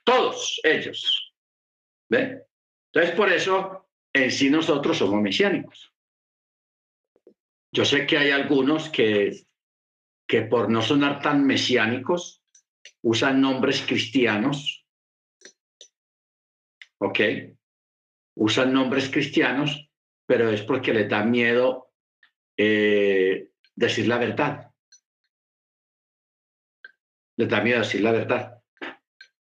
Todos 0.04 0.60
ellos. 0.64 1.32
¿Ve? 2.10 2.42
Entonces, 2.92 3.14
por 3.14 3.30
eso, 3.30 3.90
en 4.12 4.30
sí 4.30 4.50
nosotros 4.50 4.96
somos 4.96 5.20
mesiánicos. 5.20 5.92
Yo 7.78 7.84
sé 7.84 8.08
que 8.08 8.18
hay 8.18 8.32
algunos 8.32 8.88
que, 8.88 9.46
que 10.26 10.42
por 10.42 10.68
no 10.68 10.82
sonar 10.82 11.22
tan 11.22 11.46
mesiánicos, 11.46 12.42
usan 13.02 13.40
nombres 13.40 13.82
cristianos 13.86 14.84
¿ok? 16.98 17.20
Usan 18.34 18.72
nombres 18.72 19.08
cristianos, 19.08 19.88
pero 20.26 20.50
es 20.50 20.62
porque 20.62 20.92
les 20.92 21.08
da 21.08 21.24
miedo 21.24 21.92
eh, 22.56 23.52
decir 23.76 24.08
la 24.08 24.18
verdad. 24.18 24.72
Les 27.36 27.48
da 27.48 27.60
miedo 27.60 27.78
decir 27.78 28.00
la 28.00 28.10
verdad. 28.10 28.60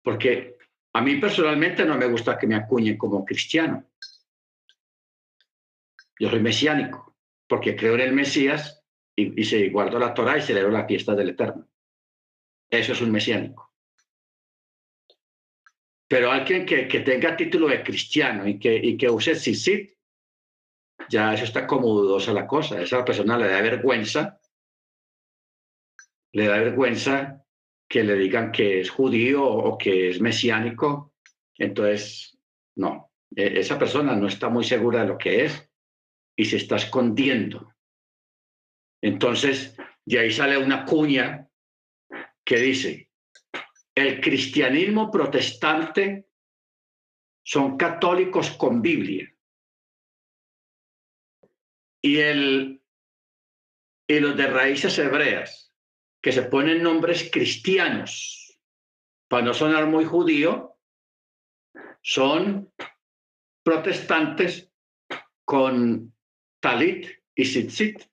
Porque 0.02 0.58
a 0.94 1.02
mí 1.02 1.18
personalmente 1.18 1.86
no 1.86 2.00
me 2.00 2.08
gusta 2.08 2.36
que 2.36 2.48
me 2.48 2.56
acuñen 2.56 2.98
como 2.98 3.24
cristiano. 3.24 3.92
Yo 6.18 6.32
soy 6.32 6.40
mesiánico, 6.40 7.13
porque 7.54 7.76
creo 7.76 7.94
en 7.94 8.02
el 8.02 8.14
Mesías 8.14 8.84
y, 9.16 9.40
y 9.40 9.46
se 9.46 9.70
guardo 9.70 10.00
la 10.00 10.12
Torah 10.12 10.40
y 10.40 10.42
celebro 10.42 10.72
la 10.72 10.88
fiesta 10.88 11.14
del 11.14 11.30
Eterno. 11.30 11.70
Eso 12.68 12.94
es 12.94 13.02
un 13.02 13.12
mesiánico. 13.12 13.72
Pero 16.08 16.32
alguien 16.32 16.66
que, 16.66 16.88
que 16.88 17.02
tenga 17.02 17.38
título 17.38 17.68
de 17.68 17.84
cristiano 17.84 18.48
y 18.48 18.58
que, 18.58 18.76
y 18.76 18.98
que 18.98 19.08
use 19.08 19.36
sisit, 19.36 19.96
ya 21.08 21.36
eso 21.36 21.44
está 21.44 21.68
como 21.68 21.90
dudosa 21.90 22.34
la 22.34 22.48
cosa. 22.48 22.82
esa 22.82 23.06
persona 23.06 23.38
le 23.38 23.48
da 23.48 23.62
vergüenza, 23.62 24.42
le 26.32 26.48
da 26.48 26.58
vergüenza 26.58 27.46
que 27.88 28.04
le 28.04 28.16
digan 28.16 28.52
que 28.52 28.80
es 28.80 28.90
judío 28.90 29.46
o 29.46 29.78
que 29.78 30.10
es 30.10 30.20
mesiánico. 30.20 31.14
Entonces, 31.56 32.36
no, 32.78 33.12
e, 33.36 33.60
esa 33.60 33.78
persona 33.78 34.16
no 34.16 34.26
está 34.26 34.50
muy 34.50 34.64
segura 34.64 35.02
de 35.02 35.08
lo 35.10 35.20
que 35.20 35.46
es 35.46 35.70
y 36.36 36.46
se 36.46 36.58
está 36.58 36.78
escondiendo. 36.78 37.74
Entonces, 39.02 39.76
de 40.06 40.20
ahí 40.20 40.32
sale 40.32 40.58
una 40.58 40.86
cuña 40.86 41.50
que 42.46 42.58
dice, 42.58 43.10
el 43.96 44.22
cristianismo 44.22 45.12
protestante 45.12 46.28
son 47.44 47.78
católicos 47.78 48.52
con 48.52 48.82
Biblia. 48.82 49.30
Y, 52.02 52.18
el, 52.18 52.82
y 54.08 54.20
los 54.20 54.36
de 54.36 54.48
raíces 54.48 54.98
hebreas, 54.98 55.74
que 56.22 56.32
se 56.32 56.44
ponen 56.44 56.84
nombres 56.84 57.30
cristianos, 57.32 58.58
para 59.28 59.46
no 59.46 59.54
sonar 59.54 59.88
muy 59.88 60.06
judío, 60.06 60.78
son 62.02 62.74
protestantes 63.64 64.72
con 65.46 66.13
talit 66.64 67.10
y 67.36 67.44
tzitzit 67.44 68.08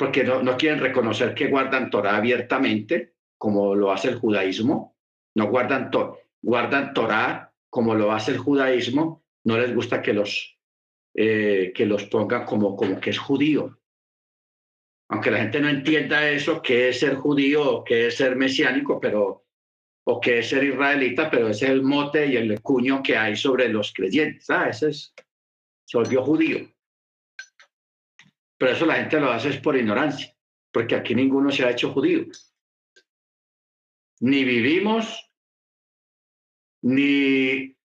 porque 0.00 0.24
no, 0.24 0.42
no 0.42 0.56
quieren 0.56 0.80
reconocer 0.80 1.34
que 1.34 1.48
guardan 1.48 1.90
Torah 1.90 2.16
abiertamente, 2.16 3.16
como 3.36 3.74
lo 3.74 3.92
hace 3.92 4.08
el 4.08 4.14
judaísmo, 4.14 4.96
no 5.34 5.48
guardan, 5.48 5.90
guardan 6.40 6.94
Torah 6.94 7.52
como 7.68 7.94
lo 7.94 8.10
hace 8.10 8.30
el 8.30 8.38
judaísmo, 8.38 9.22
no 9.44 9.58
les 9.58 9.74
gusta 9.74 10.00
que 10.00 10.14
los, 10.14 10.58
eh, 11.14 11.72
que 11.74 11.84
los 11.84 12.04
pongan 12.06 12.46
como, 12.46 12.76
como 12.76 12.98
que 12.98 13.10
es 13.10 13.18
judío. 13.18 13.78
Aunque 15.10 15.30
la 15.30 15.40
gente 15.40 15.60
no 15.60 15.68
entienda 15.68 16.30
eso, 16.30 16.62
que 16.62 16.88
es 16.88 17.00
ser 17.00 17.16
judío, 17.16 17.84
que 17.84 18.06
es 18.06 18.16
ser 18.16 18.36
mesiánico, 18.36 18.98
pero, 18.98 19.44
o 20.06 20.18
que 20.18 20.38
es 20.38 20.48
ser 20.48 20.64
israelita, 20.64 21.30
pero 21.30 21.48
ese 21.48 21.66
es 21.66 21.72
el 21.72 21.82
mote 21.82 22.26
y 22.26 22.36
el 22.36 22.62
cuño 22.62 23.02
que 23.02 23.18
hay 23.18 23.36
sobre 23.36 23.68
los 23.68 23.92
creyentes. 23.92 24.48
Ah, 24.48 24.70
ese 24.70 24.88
es, 24.88 25.14
se 25.90 25.98
volvió 25.98 26.22
judío. 26.22 26.72
Pero 28.56 28.72
eso 28.72 28.86
la 28.86 28.94
gente 28.94 29.18
lo 29.18 29.32
hace 29.32 29.48
es 29.48 29.60
por 29.60 29.76
ignorancia, 29.76 30.32
porque 30.70 30.94
aquí 30.94 31.16
ninguno 31.16 31.50
se 31.50 31.64
ha 31.64 31.70
hecho 31.70 31.92
judío. 31.92 32.26
Ni 34.20 34.44
vivimos, 34.44 35.32
ni, 36.82 37.76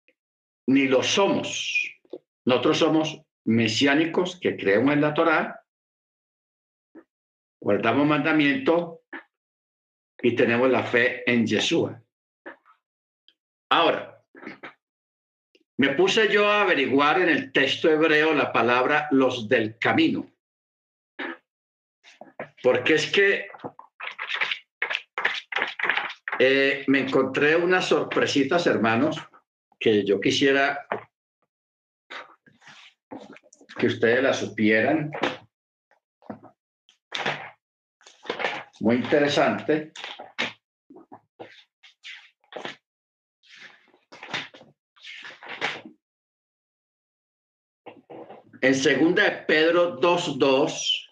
ni 0.67 0.87
lo 0.87 1.01
somos. 1.01 1.97
Nosotros 2.45 2.77
somos 2.77 3.21
mesiánicos 3.45 4.39
que 4.39 4.55
creemos 4.55 4.93
en 4.93 5.01
la 5.01 5.15
Torá, 5.15 5.65
guardamos 7.59 8.05
mandamiento 8.05 9.01
y 10.21 10.35
tenemos 10.35 10.69
la 10.69 10.83
fe 10.83 11.27
en 11.27 11.47
Yeshua. 11.47 12.03
Ahora, 13.71 14.14
me 15.77 15.89
puse 15.89 16.29
yo 16.31 16.49
a 16.49 16.61
averiguar 16.61 17.19
en 17.19 17.29
el 17.29 17.51
texto 17.51 17.89
hebreo 17.89 18.33
la 18.33 18.51
palabra 18.53 19.07
los 19.11 19.49
del 19.49 19.77
camino. 19.77 20.31
Porque 22.63 22.95
es 22.95 23.11
que 23.11 23.47
eh, 26.39 26.83
me 26.87 26.99
encontré 26.99 27.55
unas 27.55 27.85
sorpresitas, 27.85 28.67
hermanos, 28.67 29.21
que 29.79 30.05
yo 30.05 30.19
quisiera 30.19 30.87
que 33.77 33.87
ustedes 33.87 34.23
las 34.23 34.39
supieran. 34.39 35.11
Muy 38.79 38.95
interesante. 38.95 39.91
En 48.65 48.73
segunda 48.73 49.23
de 49.25 49.31
Pedro 49.43 49.99
2.2 50.01 51.11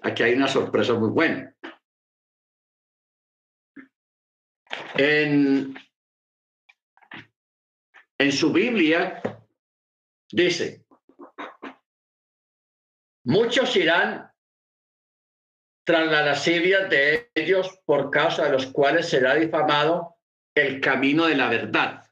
aquí 0.00 0.22
hay 0.22 0.34
una 0.34 0.46
sorpresa 0.46 0.94
muy 0.94 1.10
buena. 1.10 1.52
En, 4.96 5.74
en 8.16 8.30
su 8.30 8.52
Biblia 8.52 9.20
dice, 10.30 10.83
muchos 13.24 13.74
irán 13.76 14.30
tras 15.84 16.10
la 16.10 16.24
lascivia 16.24 16.86
de 16.86 17.30
ellos 17.34 17.80
por 17.84 18.10
causa 18.10 18.44
de 18.44 18.52
los 18.52 18.66
cuales 18.66 19.08
será 19.08 19.34
difamado 19.34 20.16
el 20.54 20.80
camino 20.80 21.26
de 21.26 21.34
la 21.34 21.48
verdad. 21.48 22.04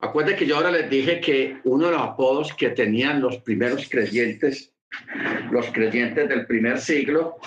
Acuérdense 0.00 0.38
que 0.38 0.46
yo 0.46 0.56
ahora 0.56 0.70
les 0.70 0.88
dije 0.88 1.20
que 1.20 1.60
uno 1.64 1.86
de 1.86 1.92
los 1.92 2.02
apodos 2.02 2.54
que 2.54 2.70
tenían 2.70 3.20
los 3.20 3.38
primeros 3.38 3.88
creyentes 3.88 4.72
los 5.50 5.66
creyentes 5.72 6.28
del 6.28 6.46
primer 6.46 6.80
siglo 6.80 7.38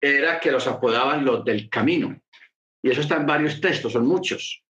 era 0.00 0.38
que 0.40 0.50
los 0.50 0.66
apodaban 0.66 1.24
los 1.24 1.44
del 1.44 1.68
camino. 1.68 2.20
Y 2.82 2.90
eso 2.90 3.00
está 3.00 3.16
en 3.16 3.26
varios 3.26 3.60
textos, 3.60 3.92
son 3.92 4.06
muchos. 4.06 4.62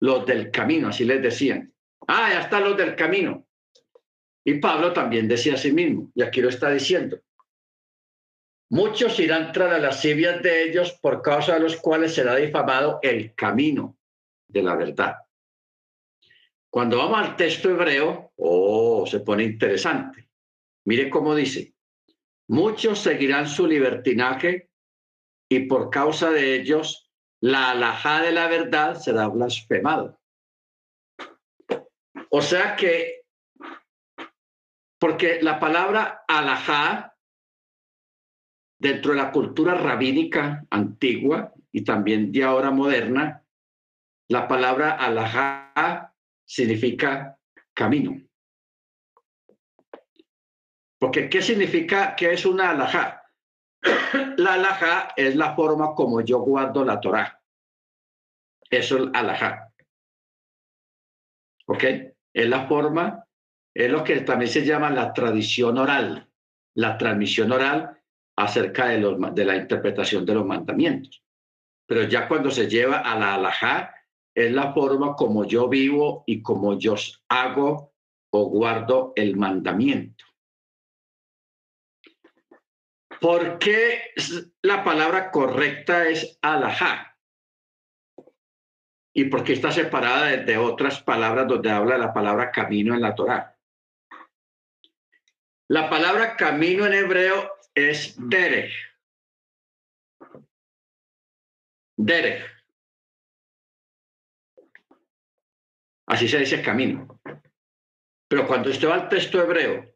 Los 0.00 0.26
del 0.26 0.50
camino, 0.50 0.88
así 0.88 1.04
les 1.04 1.22
decían. 1.22 1.72
Ah, 2.06 2.48
ya 2.50 2.60
los 2.60 2.76
del 2.76 2.96
camino. 2.96 3.46
Y 4.44 4.54
Pablo 4.54 4.92
también 4.92 5.28
decía 5.28 5.54
a 5.54 5.58
sí 5.58 5.72
mismo, 5.72 6.10
y 6.14 6.22
aquí 6.22 6.40
lo 6.40 6.48
está 6.48 6.70
diciendo. 6.70 7.20
Muchos 8.70 9.18
irán 9.18 9.52
tras 9.52 9.70
las 9.72 9.82
lascivias 9.82 10.42
de 10.42 10.62
ellos 10.62 10.92
por 11.02 11.22
causa 11.22 11.54
de 11.54 11.60
los 11.60 11.76
cuales 11.76 12.14
será 12.14 12.36
difamado 12.36 13.00
el 13.02 13.34
camino 13.34 13.98
de 14.48 14.62
la 14.62 14.76
verdad. 14.76 15.16
Cuando 16.70 16.98
vamos 16.98 17.18
al 17.18 17.36
texto 17.36 17.68
hebreo, 17.68 18.32
oh, 18.36 19.04
se 19.06 19.20
pone 19.20 19.42
interesante. 19.42 20.28
Mire 20.84 21.10
cómo 21.10 21.34
dice, 21.34 21.74
muchos 22.48 23.00
seguirán 23.00 23.48
su 23.48 23.66
libertinaje 23.66 24.70
y 25.48 25.66
por 25.66 25.90
causa 25.90 26.30
de 26.30 26.54
ellos 26.54 27.10
la 27.40 27.72
alajá 27.72 28.22
de 28.22 28.32
la 28.32 28.46
verdad 28.46 28.94
será 28.94 29.26
blasfemado. 29.26 30.20
O 32.30 32.40
sea 32.40 32.76
que, 32.76 33.19
porque 35.00 35.40
la 35.40 35.58
palabra 35.58 36.24
alajá, 36.28 37.16
dentro 38.78 39.12
de 39.12 39.18
la 39.18 39.32
cultura 39.32 39.74
rabínica 39.74 40.66
antigua 40.70 41.54
y 41.72 41.84
también 41.84 42.30
de 42.30 42.44
ahora 42.44 42.70
moderna, 42.70 43.42
la 44.28 44.46
palabra 44.46 44.92
alajá 44.92 46.14
significa 46.44 47.38
camino. 47.72 48.20
Porque 50.98 51.30
¿qué 51.30 51.40
significa 51.40 52.14
que 52.14 52.34
es 52.34 52.44
una 52.44 52.70
alajá? 52.70 53.24
La 54.36 54.54
alajá 54.54 55.14
es 55.16 55.34
la 55.34 55.54
forma 55.54 55.94
como 55.94 56.20
yo 56.20 56.40
guardo 56.40 56.84
la 56.84 57.00
Torah. 57.00 57.42
Eso 58.68 58.98
es 58.98 59.10
alajá. 59.14 59.72
¿Ok? 61.66 61.84
Es 62.32 62.48
la 62.48 62.66
forma, 62.68 63.24
es 63.84 63.90
lo 63.90 64.04
que 64.04 64.20
también 64.20 64.50
se 64.50 64.64
llama 64.64 64.90
la 64.90 65.12
tradición 65.12 65.78
oral, 65.78 66.28
la 66.74 66.98
transmisión 66.98 67.50
oral 67.50 67.98
acerca 68.36 68.88
de, 68.88 68.98
los, 68.98 69.18
la 69.18 69.56
interpretación 69.56 70.26
de 70.26 70.34
los 70.34 70.44
mandamientos. 70.44 71.22
Pero 71.86 72.04
ya 72.04 72.28
cuando 72.28 72.50
se 72.50 72.68
lleva 72.68 72.98
a 72.98 73.18
la 73.18 73.34
alajá, 73.34 73.94
es 74.34 74.52
la 74.52 74.72
forma 74.72 75.14
como 75.16 75.44
yo 75.44 75.68
vivo 75.68 76.24
y 76.26 76.42
como 76.42 76.78
yo 76.78 76.94
hago 77.28 77.94
o 78.32 78.44
guardo 78.44 79.12
el 79.16 79.36
mandamiento. 79.36 80.24
¿Por 83.20 83.58
qué 83.58 84.12
la 84.62 84.84
palabra 84.84 85.30
correcta 85.30 86.06
es 86.08 86.38
alajá? 86.42 87.18
¿Y 89.12 89.24
por 89.24 89.42
qué 89.42 89.54
está 89.54 89.72
separada 89.72 90.36
de 90.36 90.56
otras 90.56 91.02
palabras 91.02 91.48
donde 91.48 91.70
habla 91.70 91.98
la 91.98 92.14
palabra 92.14 92.50
camino 92.50 92.94
en 92.94 93.02
la 93.02 93.14
Torá? 93.14 93.59
La 95.70 95.88
palabra 95.88 96.36
camino 96.36 96.84
en 96.84 96.94
hebreo 96.94 97.48
es 97.72 98.16
derech. 98.18 98.72
Derech. 101.96 102.44
Así 106.08 106.26
se 106.26 106.38
dice 106.38 106.60
camino. 106.60 107.20
Pero 108.26 108.48
cuando 108.48 108.70
usted 108.70 108.88
va 108.88 108.94
al 108.94 109.08
texto 109.08 109.40
hebreo, 109.40 109.94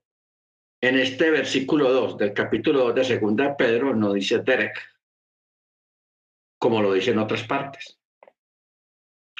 en 0.81 0.97
este 0.97 1.33
versículo 1.33 1.93
2 1.93 2.19
del 2.19 2.33
capítulo 2.33 2.85
2 2.85 2.95
de 2.95 3.05
Segunda 3.05 3.49
de 3.49 3.55
Pedro, 3.57 3.97
no 3.97 4.13
dice 4.13 4.39
Derek, 4.39 4.81
como 6.57 6.83
lo 6.83 6.93
dice 6.93 7.11
en 7.11 7.19
otras 7.19 7.43
partes. 7.43 7.99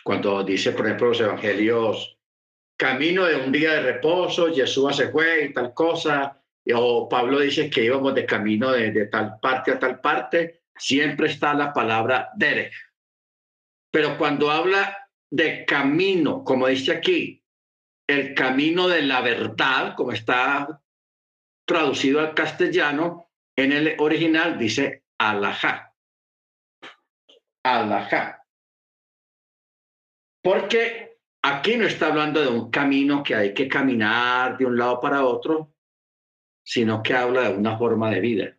Cuando 0.03 0.43
dice, 0.43 0.73
por 0.73 0.87
ejemplo, 0.87 1.09
los 1.11 1.21
evangelios, 1.21 2.14
camino 2.85 3.25
de 3.25 3.37
un 3.37 3.51
día 3.51 3.73
de 3.73 3.81
reposo, 3.81 4.53
Jesús 4.55 4.95
se 4.95 5.09
fue 5.09 5.47
y 5.47 5.55
tal 5.55 5.73
cosa, 5.73 6.39
o 6.75 7.09
Pablo 7.09 7.41
dice 7.41 7.71
que 7.71 7.83
íbamos 7.83 8.15
de 8.15 8.27
camino 8.27 8.73
de, 8.73 9.07
tal 9.07 9.41
parte 9.41 9.71
a 9.71 9.79
tal 9.79 10.03
parte, 10.03 10.65
siempre 10.77 11.29
está 11.29 11.55
la 11.55 11.73
palabra 11.73 12.29
derech. 12.37 12.75
Pero 13.91 14.19
cuando 14.19 14.51
habla 14.51 15.09
de 15.31 15.65
camino, 15.65 16.45
como 16.45 16.67
dice 16.67 16.93
aquí, 16.93 17.43
el 18.07 18.35
camino 18.35 18.87
de 18.87 19.01
la 19.01 19.23
verdad, 19.23 19.95
como 19.97 20.13
está 20.13 20.83
traducido 21.67 22.21
al 22.21 22.35
castellano, 22.35 23.31
en 23.57 23.73
el 23.73 23.97
original 23.99 24.59
dice 24.59 25.05
alajá. 25.17 25.95
Alajá. 27.65 28.45
Porque 30.43 31.14
aquí 31.45 31.77
no 31.77 31.87
está 31.87 32.07
hablando 32.07 32.41
de 32.41 32.49
un 32.49 32.71
camino 32.71 33.23
que 33.23 33.35
hay 33.35 33.53
que 33.53 33.69
caminar 33.69 34.57
de 34.57 34.65
un 34.65 34.79
lado 34.79 34.99
para 34.99 35.27
otro, 35.27 35.75
sino 36.65 37.03
que 37.03 37.15
habla 37.15 37.51
de 37.51 37.57
una 37.57 37.77
forma 37.77 38.11
de 38.11 38.21
vida. 38.21 38.59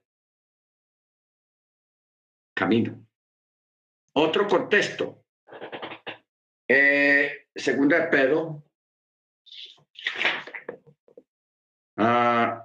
Camino. 2.56 3.04
Otro 4.14 4.48
contexto. 4.48 5.26
Eh, 6.68 7.48
segunda 7.56 8.02
de 8.02 8.08
Pedro. 8.08 8.64
Ah, 11.98 12.65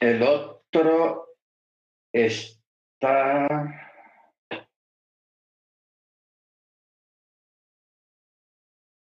el 0.00 0.22
otro 0.22 1.36
está 2.12 3.46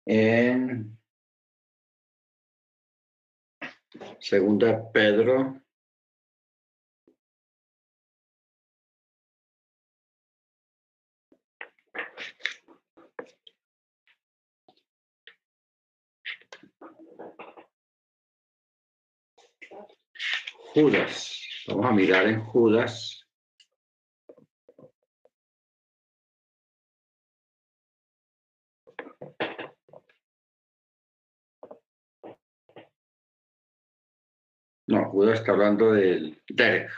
en 0.08 0.98
segunda 4.20 4.92
Pedro 4.92 5.65
Judas. 20.76 21.42
Vamos 21.68 21.86
a 21.86 21.92
mirar 21.94 22.28
en 22.28 22.42
Judas. 22.44 23.26
No, 34.88 35.10
Judas 35.12 35.40
está 35.40 35.54
hablando 35.54 35.94
del 35.94 36.44
Derek. 36.50 36.92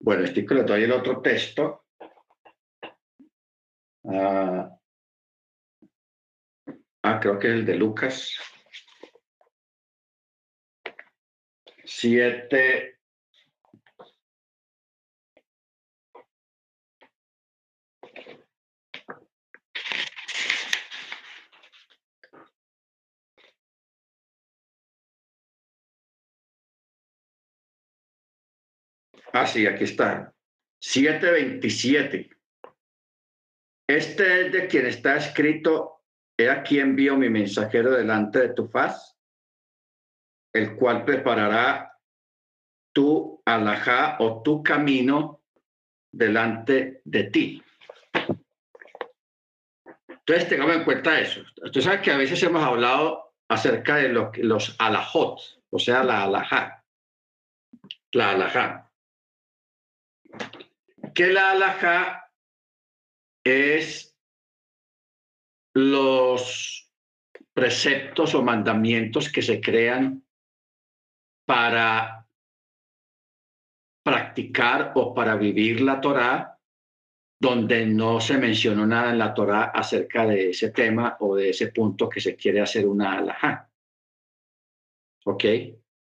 Bueno, 0.00 0.24
estoy 0.24 0.46
le 0.46 0.62
doy 0.64 0.84
el 0.84 0.92
otro 0.92 1.20
texto. 1.20 1.84
ah, 4.04 4.70
ah 7.02 7.20
creo 7.20 7.38
que 7.38 7.48
es 7.48 7.54
el 7.56 7.66
de 7.66 7.74
Lucas. 7.74 8.61
Siete. 11.94 12.98
Ah, 29.34 29.44
aquí 29.44 29.84
está. 29.84 30.34
727. 30.80 32.30
Este 33.86 34.46
es 34.46 34.52
de 34.52 34.66
quien 34.66 34.86
está 34.86 35.16
escrito, 35.16 36.02
he 36.36 36.50
aquí 36.50 36.80
envío 36.80 37.16
mi 37.16 37.30
mensajero 37.30 37.92
delante 37.92 38.40
de 38.40 38.54
tu 38.54 38.66
faz, 38.66 39.11
el 40.52 40.76
cual 40.76 41.04
preparará 41.04 41.98
tu 42.92 43.40
alajá 43.44 44.16
o 44.20 44.42
tu 44.42 44.62
camino 44.62 45.40
delante 46.10 47.00
de 47.04 47.24
ti. 47.24 47.62
Entonces, 50.08 50.48
tengamos 50.48 50.76
en 50.76 50.84
cuenta 50.84 51.18
eso. 51.18 51.42
Usted 51.62 51.80
sabe 51.80 52.02
que 52.02 52.12
a 52.12 52.16
veces 52.16 52.42
hemos 52.42 52.62
hablado 52.62 53.34
acerca 53.48 53.96
de 53.96 54.08
los, 54.10 54.36
los 54.38 54.76
alajot, 54.78 55.40
o 55.70 55.78
sea, 55.78 56.04
la 56.04 56.24
alajá. 56.24 56.84
La 58.12 58.30
alajá 58.30 58.92
que 61.14 61.26
la 61.28 61.50
alhaja 61.52 62.30
es 63.44 64.16
los 65.74 66.90
preceptos 67.52 68.34
o 68.34 68.42
mandamientos 68.42 69.30
que 69.30 69.42
se 69.42 69.60
crean 69.60 70.24
para 71.44 72.26
practicar 74.04 74.92
o 74.94 75.14
para 75.14 75.36
vivir 75.36 75.80
la 75.80 76.00
Torá, 76.00 76.58
donde 77.40 77.86
no 77.86 78.20
se 78.20 78.38
mencionó 78.38 78.86
nada 78.86 79.10
en 79.10 79.18
la 79.18 79.34
Torá 79.34 79.64
acerca 79.64 80.26
de 80.26 80.50
ese 80.50 80.70
tema 80.70 81.16
o 81.20 81.36
de 81.36 81.50
ese 81.50 81.68
punto 81.68 82.08
que 82.08 82.20
se 82.20 82.36
quiere 82.36 82.60
hacer 82.60 82.86
una 82.86 83.18
alhaja. 83.18 83.70
¿Ok? 85.24 85.44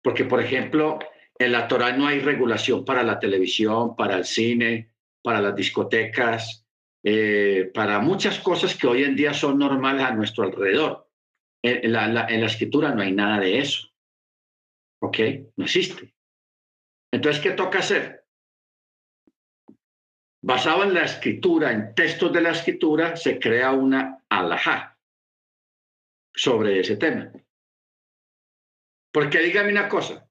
Porque, 0.03 0.25
por 0.25 0.41
ejemplo, 0.41 0.99
en 1.39 1.53
la 1.53 1.69
Torah 1.69 1.97
no 1.97 2.07
hay 2.07 2.21
regulación 2.21 2.85
para 2.85 3.03
la 3.03 3.19
televisión, 3.19 3.97
para 3.97 4.17
el 4.17 4.25
cine, 4.25 4.93
para 5.23 5.41
las 5.41 5.55
discotecas, 5.55 6.67
eh, 7.05 7.71
para 7.75 7.99
muchas 8.01 8.39
cosas 8.39 8.77
que 8.77 8.87
hoy 8.87 9.05
en 9.05 9.17
día 9.17 9.35
son 9.35 9.59
normales 9.59 10.05
a 10.05 10.15
nuestro 10.15 10.45
alrededor. 10.45 11.09
En, 11.63 11.93
la, 11.93 12.25
escritura 12.27 12.93
no 12.93 13.03
hay 13.03 13.13
nada 13.13 13.39
de 13.41 13.59
eso. 13.59 13.92
¿Ok? 15.03 15.19
No 15.57 15.65
existe. 15.65 16.15
Entonces, 17.13 17.43
¿qué 17.43 17.51
toca 17.51 17.81
hacer? 17.81 18.25
Basado 20.43 20.85
en 20.85 20.95
la 20.95 21.05
escritura, 21.05 21.73
en 21.73 21.95
textos 21.95 22.33
de 22.33 22.41
la 22.41 22.51
escritura, 22.51 23.17
se 23.17 23.39
crea 23.39 23.73
una 23.73 24.25
alajá 24.29 24.99
sobre 26.35 26.81
ese 26.81 26.97
tema. 26.97 27.31
Porque 29.13 29.41
dígame 29.41 29.71
una 29.71 29.89
cosa, 29.89 30.27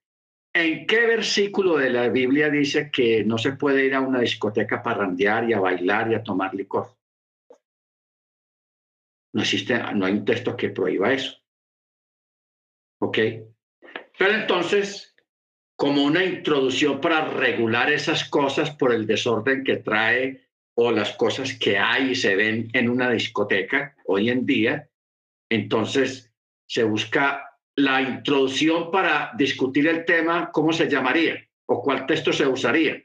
¿En 0.53 0.85
qué 0.85 1.05
versículo 1.05 1.77
de 1.77 1.89
la 1.89 2.09
Biblia 2.09 2.49
dice 2.49 2.91
que 2.91 3.23
no 3.23 3.37
se 3.37 3.53
puede 3.53 3.85
ir 3.85 3.95
a 3.95 4.01
una 4.01 4.19
discoteca 4.19 4.83
para 4.83 4.99
randear 4.99 5.49
y 5.49 5.53
a 5.53 5.61
bailar 5.61 6.11
y 6.11 6.15
a 6.15 6.23
tomar 6.23 6.53
licor? 6.53 6.97
No 9.33 9.41
existe, 9.41 9.81
no 9.93 10.05
hay 10.05 10.13
un 10.13 10.25
texto 10.25 10.57
que 10.57 10.69
prohíba 10.69 11.13
eso. 11.13 11.37
¿Ok? 12.99 13.17
Pero 14.17 14.33
entonces, 14.33 15.15
como 15.75 16.03
una 16.03 16.23
introducción 16.23 17.01
para 17.01 17.25
regular 17.25 17.91
esas 17.91 18.29
cosas 18.29 18.71
por 18.71 18.93
el 18.93 19.07
desorden 19.07 19.63
que 19.63 19.77
trae 19.77 20.47
o 20.75 20.91
las 20.91 21.15
cosas 21.15 21.57
que 21.57 21.77
hay 21.77 22.11
y 22.11 22.15
se 22.15 22.35
ven 22.35 22.69
en 22.73 22.89
una 22.89 23.09
discoteca 23.09 23.95
hoy 24.05 24.29
en 24.29 24.45
día, 24.45 24.89
entonces 25.49 26.31
se 26.67 26.83
busca 26.83 27.57
la 27.75 28.01
introducción 28.01 28.91
para 28.91 29.31
discutir 29.35 29.87
el 29.87 30.05
tema, 30.05 30.51
¿cómo 30.51 30.71
se 30.71 30.89
llamaría? 30.89 31.47
¿O 31.65 31.81
cuál 31.81 32.05
texto 32.05 32.31
se 32.31 32.45
usaría? 32.45 33.03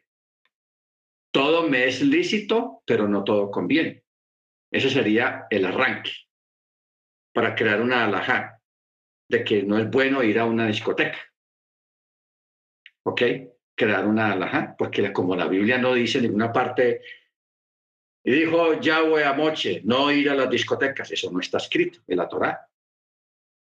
Todo 1.32 1.68
me 1.68 1.86
es 1.86 2.02
lícito, 2.02 2.82
pero 2.86 3.08
no 3.08 3.24
todo 3.24 3.50
conviene. 3.50 4.04
Ese 4.70 4.90
sería 4.90 5.46
el 5.50 5.64
arranque 5.64 6.12
para 7.32 7.54
crear 7.54 7.80
una 7.80 8.04
alhaja 8.04 8.55
de 9.28 9.44
que 9.44 9.62
no 9.62 9.78
es 9.78 9.90
bueno 9.90 10.22
ir 10.22 10.38
a 10.38 10.44
una 10.44 10.66
discoteca. 10.66 11.18
¿Ok? 13.04 13.22
Crear 13.74 14.06
una 14.06 14.32
alhaja, 14.32 14.74
porque 14.76 15.12
como 15.12 15.36
la 15.36 15.46
Biblia 15.46 15.78
no 15.78 15.94
dice 15.94 16.18
en 16.18 16.24
ninguna 16.24 16.52
parte, 16.52 17.02
y 18.24 18.32
dijo 18.32 18.80
Yahweh 18.80 19.24
a 19.24 19.34
Moche, 19.34 19.82
no 19.84 20.10
ir 20.10 20.30
a 20.30 20.34
las 20.34 20.50
discotecas, 20.50 21.10
eso 21.12 21.30
no 21.30 21.40
está 21.40 21.58
escrito 21.58 22.00
en 22.06 22.16
la 22.16 22.28
Torá 22.28 22.68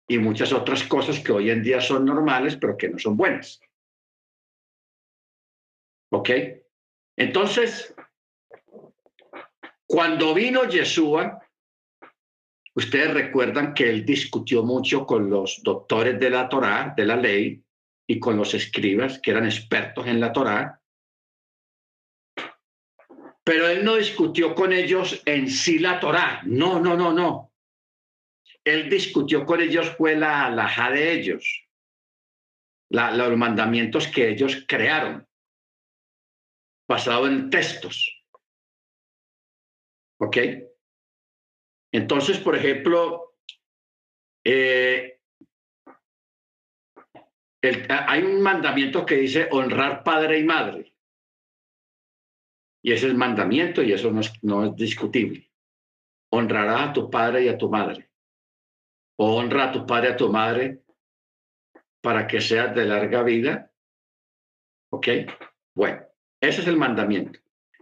y 0.09 0.18
muchas 0.18 0.53
otras 0.53 0.84
cosas 0.84 1.18
que 1.20 1.32
hoy 1.32 1.51
en 1.51 1.62
día 1.62 1.80
son 1.80 2.05
normales, 2.05 2.57
pero 2.57 2.76
que 2.76 2.88
no 2.88 2.99
son 2.99 3.16
buenas. 3.16 3.61
¿Ok? 6.12 6.30
Entonces, 7.16 7.94
cuando 9.86 10.34
vino 10.34 10.64
Yeshua, 10.64 11.42
ustedes 12.77 13.12
recuerdan 13.12 13.74
que 13.74 13.89
él 13.89 14.05
discutió 14.05 14.62
mucho 14.62 15.07
con 15.07 15.31
los 15.31 15.62
doctores 15.62 16.20
de 16.20 16.31
la 16.31 16.49
Torá, 16.49 16.93
de 16.97 17.07
la 17.07 17.16
ley, 17.16 17.62
y 18.07 18.20
con 18.20 18.37
los 18.37 18.55
escribas 18.55 19.18
que 19.18 19.31
eran 19.33 19.47
expertos 19.47 20.07
en 20.07 20.20
la 20.20 20.33
Torá. 20.33 20.81
Pero 23.43 23.68
él 23.68 23.85
no 23.85 23.97
discutió 23.97 24.55
con 24.55 24.72
ellos 24.72 25.22
en 25.24 25.51
sí 25.51 25.79
la 25.79 25.99
Torá. 25.99 26.43
No, 26.45 26.79
no, 26.79 26.97
no, 26.97 27.12
no. 27.12 27.53
Él 28.64 28.91
discutió 28.91 29.47
con 29.47 29.61
ellos 29.61 29.95
fue 29.97 30.16
la 30.16 30.47
alhaja 30.47 30.91
de 30.91 31.12
ellos, 31.12 31.68
los 32.91 33.37
mandamientos 33.37 34.09
que 34.09 34.29
ellos 34.29 34.64
crearon, 34.68 35.27
basado 36.89 37.27
en 37.27 37.49
textos. 37.49 38.12
¿Ok? 40.18 40.37
Entonces, 41.97 42.38
por 42.38 42.55
ejemplo, 42.55 43.36
eh, 44.44 45.18
hay 47.88 48.22
un 48.22 48.42
mandamiento 48.42 49.07
que 49.07 49.14
dice 49.14 49.49
honrar 49.51 50.05
padre 50.05 50.38
y 50.38 50.44
madre. 50.44 50.94
Y 52.82 52.92
ese 52.92 53.07
es 53.07 53.12
el 53.12 53.16
mandamiento 53.16 53.82
y 53.82 53.94
eso 53.94 54.12
no 54.42 54.64
es, 54.64 54.76
discutible. 54.76 55.51
Honrarás 56.32 56.90
a 56.90 56.92
tu 56.92 57.09
padre 57.09 57.44
y 57.44 57.49
a 57.49 57.57
tu 57.57 57.70
madre. 57.70 58.11
Honra 59.18 59.70
a 59.70 59.72
tu 59.72 59.86
padre 59.86 60.11
y 60.11 60.12
a 60.12 60.16
tu 60.18 60.30
madre 60.30 60.82
para 62.03 62.26
que 62.26 62.42
seas 62.42 62.74
de 62.74 62.84
larga 62.84 63.22
vida. 63.22 63.72
¿Ok? 64.90 65.09
Bueno, 65.74 66.03
ese 66.42 66.61
es 66.61 66.66
el 66.66 66.76
mandamiento. 66.76 67.40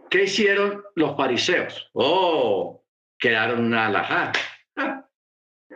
¿Qué 0.09 0.23
hicieron 0.23 0.85
los 0.95 1.17
fariseos? 1.17 1.89
Oh, 1.91 2.84
quedaron 3.17 3.65
una 3.65 3.87
alajá 3.87 4.31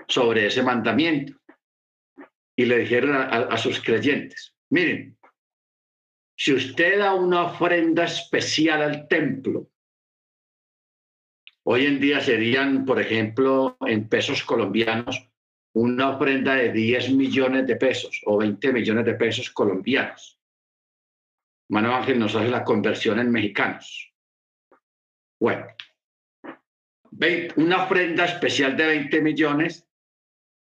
sobre 0.08 0.48
ese 0.48 0.64
mandamiento. 0.64 1.40
Y 2.56 2.66
le 2.66 2.80
dijeron 2.80 3.16
a 3.16 3.58
sus 3.58 3.82
creyentes, 3.82 4.54
miren, 4.70 5.18
si 6.42 6.54
usted 6.54 7.00
da 7.00 7.14
una 7.14 7.44
ofrenda 7.44 8.06
especial 8.06 8.82
al 8.82 9.08
templo, 9.08 9.70
hoy 11.64 11.86
en 11.86 12.00
día 12.00 12.22
serían, 12.22 12.86
por 12.86 13.00
ejemplo, 13.00 13.78
en 13.86 14.08
pesos 14.08 14.44
colombianos, 14.44 15.30
una 15.74 16.12
ofrenda 16.12 16.56
de 16.56 16.72
10 16.72 17.12
millones 17.12 17.68
de 17.68 17.76
pesos 17.76 18.22
o 18.26 18.38
20 18.38 18.72
millones 18.74 19.06
de 19.06 19.16
pesos 19.16 19.50
colombianos. 19.52 20.40
Mano 21.70 21.94
Ángel 21.94 22.18
nos 22.18 22.36
hace 22.36 22.50
la 22.50 22.64
conversión 22.64 23.20
en 23.20 23.32
mexicanos. 23.32 24.14
Bueno, 25.40 25.68
una 27.56 27.84
ofrenda 27.84 28.26
especial 28.26 28.78
de 28.78 28.86
20 28.88 29.22
millones 29.22 29.88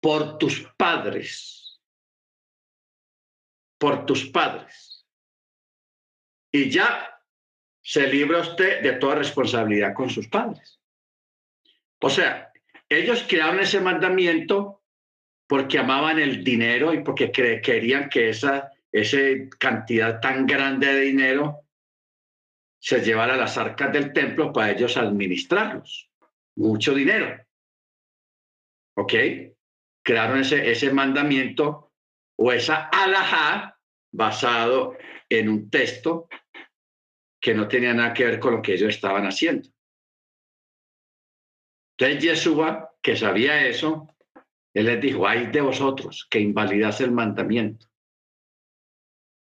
por 0.01 0.39
tus 0.39 0.61
padres. 0.77 1.81
Por 3.79 4.07
tus 4.07 4.27
padres 4.27 4.95
y 6.55 6.71
ya 6.71 7.21
se 7.83 8.07
libra 8.07 8.39
usted 8.39 8.81
de 8.81 8.93
toda 8.93 9.17
responsabilidad 9.17 9.93
con 9.93 10.09
sus 10.09 10.29
padres. 10.29 10.81
O 12.01 12.09
sea, 12.09 12.53
ellos 12.89 13.27
crearon 13.29 13.59
ese 13.59 13.81
mandamiento 13.81 14.85
porque 15.49 15.81
amaban 15.81 16.21
el 16.21 16.45
dinero 16.45 16.95
y 16.95 17.03
porque 17.03 17.33
querían 17.33 18.09
que 18.09 18.29
esa, 18.29 18.71
esa 18.93 19.19
cantidad 19.59 20.21
tan 20.21 20.47
grande 20.47 20.87
de 20.87 21.01
dinero 21.01 21.67
se 22.79 23.01
llevara 23.01 23.35
a 23.35 23.39
las 23.39 23.59
arcas 23.59 23.93
del 23.93 24.13
templo 24.13 24.53
para 24.53 24.71
ellos 24.71 24.97
administrarlos. 24.97 26.09
Mucho 26.57 26.95
dinero. 26.95 27.45
¿Ok? 28.97 29.13
Crearon 30.05 30.41
ese, 30.41 30.71
ese 30.71 30.93
mandamiento 30.93 31.93
o 32.39 32.53
esa 32.53 32.89
alajá 32.89 33.79
basado 34.13 34.97
en 35.29 35.49
un 35.49 35.71
texto 35.71 36.29
que 37.41 37.55
no 37.55 37.69
tenía 37.69 37.93
nada 37.93 38.15
que 38.15 38.25
ver 38.25 38.41
con 38.41 38.55
lo 38.55 38.63
que 38.63 38.75
ellos 38.75 38.95
estaban 38.95 39.27
haciendo. 39.27 39.69
Entonces 41.97 42.23
Yeshua, 42.23 42.97
que 43.03 43.17
sabía 43.17 43.67
eso, 43.67 44.09
él 44.75 44.87
les 44.87 45.01
dijo, 45.01 45.27
hay 45.27 45.47
de 45.47 45.61
vosotros 45.61 46.27
que 46.29 46.41
invalidas 46.41 47.01
el 47.01 47.13
mandamiento 47.13 47.87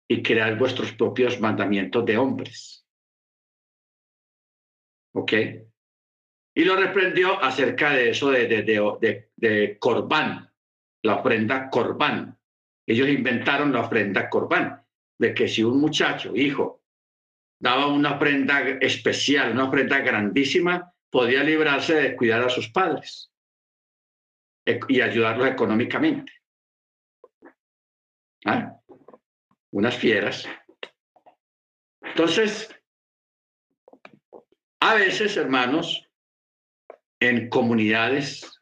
y 0.09 0.23
crear 0.23 0.59
vuestros 0.59 0.93
propios 0.93 1.39
mandamientos 1.39 2.05
de 2.07 2.17
hombres. 2.17 2.87
¿Ok? 5.15 5.33
Y 6.59 6.65
lo 6.65 6.75
reprendió 6.75 7.41
acerca 7.41 7.91
de 7.91 8.11
eso 8.11 8.33
de, 8.33 8.49
de, 8.49 9.31
de, 9.37 9.79
Corbán, 9.79 10.53
la 11.05 11.15
ofrenda 11.15 11.71
Corbán. 11.71 12.37
Ellos 12.85 13.09
inventaron 13.09 13.73
la 13.73 13.83
ofrenda 13.83 14.29
Corbán, 14.29 14.85
de 15.21 15.35
que 15.35 15.47
si 15.47 15.63
un 15.63 15.81
muchacho, 15.81 16.35
hijo, 16.35 16.83
daba 17.61 17.87
una 17.87 18.17
ofrenda 18.17 18.71
especial, 18.81 19.53
una 19.53 19.69
ofrenda 19.69 20.01
grandísima, 20.01 20.93
podía 21.09 21.45
librarse 21.45 21.95
de 21.95 22.17
cuidar 22.17 22.43
a 22.43 22.51
sus 22.51 22.69
padres 22.71 23.31
y 24.89 25.01
ayudarlos 25.01 25.47
económicamente. 25.47 26.33
¿Ah? 28.47 28.81
Unas 29.71 29.97
fieras. 29.97 30.49
Entonces, 32.03 32.69
a 34.81 34.95
veces, 34.95 35.37
hermanos, 35.37 36.08
en 37.21 37.49
comunidades 37.49 38.61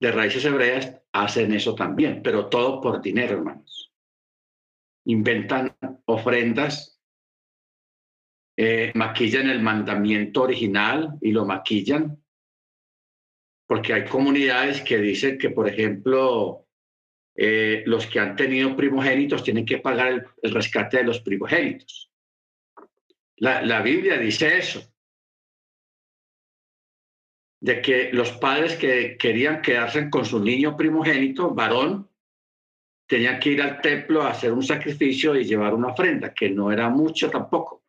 de 0.00 0.12
raíces 0.12 0.44
hebreas 0.44 1.00
hacen 1.12 1.52
eso 1.52 1.74
también, 1.74 2.22
pero 2.22 2.48
todo 2.48 2.80
por 2.80 3.00
dinero, 3.00 3.38
hermanos. 3.38 3.92
Inventan 5.04 5.76
ofrendas 6.04 6.98
eh, 8.60 8.90
maquillan 8.96 9.48
el 9.50 9.62
mandamiento 9.62 10.42
original 10.42 11.16
y 11.20 11.30
lo 11.30 11.44
maquillan, 11.44 12.20
porque 13.68 13.92
hay 13.92 14.04
comunidades 14.04 14.80
que 14.80 14.98
dicen 14.98 15.38
que, 15.38 15.50
por 15.50 15.68
ejemplo, 15.68 16.66
eh, 17.36 17.84
los 17.86 18.08
que 18.08 18.18
han 18.18 18.34
tenido 18.34 18.74
primogénitos 18.74 19.44
tienen 19.44 19.64
que 19.64 19.78
pagar 19.78 20.34
el, 20.42 20.52
rescate 20.52 20.96
de 20.96 21.04
los 21.04 21.20
primogénitos. 21.20 22.10
La, 23.36 23.62
la 23.62 23.80
Biblia 23.80 24.18
dice 24.18 24.58
eso, 24.58 24.82
de 27.60 27.82
que 27.82 28.10
los 28.12 28.32
padres 28.32 28.76
que 28.76 29.16
querían 29.16 29.62
quedarse 29.62 30.08
con 30.10 30.24
su 30.24 30.40
niño 30.40 30.76
primogénito, 30.76 31.54
varón, 31.54 32.08
tenían 33.06 33.40
que 33.40 33.50
ir 33.50 33.62
al 33.62 33.80
templo 33.80 34.22
a 34.22 34.30
hacer 34.30 34.52
un 34.52 34.62
sacrificio 34.62 35.34
y 35.34 35.44
llevar 35.44 35.74
una 35.74 35.88
ofrenda, 35.88 36.32
que 36.32 36.50
no 36.50 36.70
era 36.70 36.88
mucho 36.88 37.30
tampoco 37.30 37.82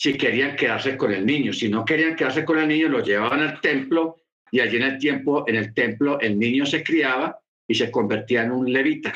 si 0.00 0.16
querían 0.16 0.56
quedarse 0.56 0.96
con 0.96 1.12
el 1.12 1.26
niño. 1.26 1.52
Si 1.52 1.68
no 1.68 1.84
querían 1.84 2.16
quedarse 2.16 2.42
con 2.42 2.58
el 2.58 2.66
niño, 2.66 2.88
lo 2.88 3.04
llevaban 3.04 3.40
al 3.40 3.60
templo 3.60 4.16
y 4.50 4.60
allí 4.60 4.78
en 4.78 4.84
el 4.84 4.98
tiempo, 4.98 5.44
en 5.46 5.56
el 5.56 5.74
templo, 5.74 6.18
el 6.20 6.38
niño 6.38 6.64
se 6.64 6.82
criaba 6.82 7.38
y 7.68 7.74
se 7.74 7.90
convertía 7.90 8.44
en 8.44 8.52
un 8.52 8.72
levita. 8.72 9.12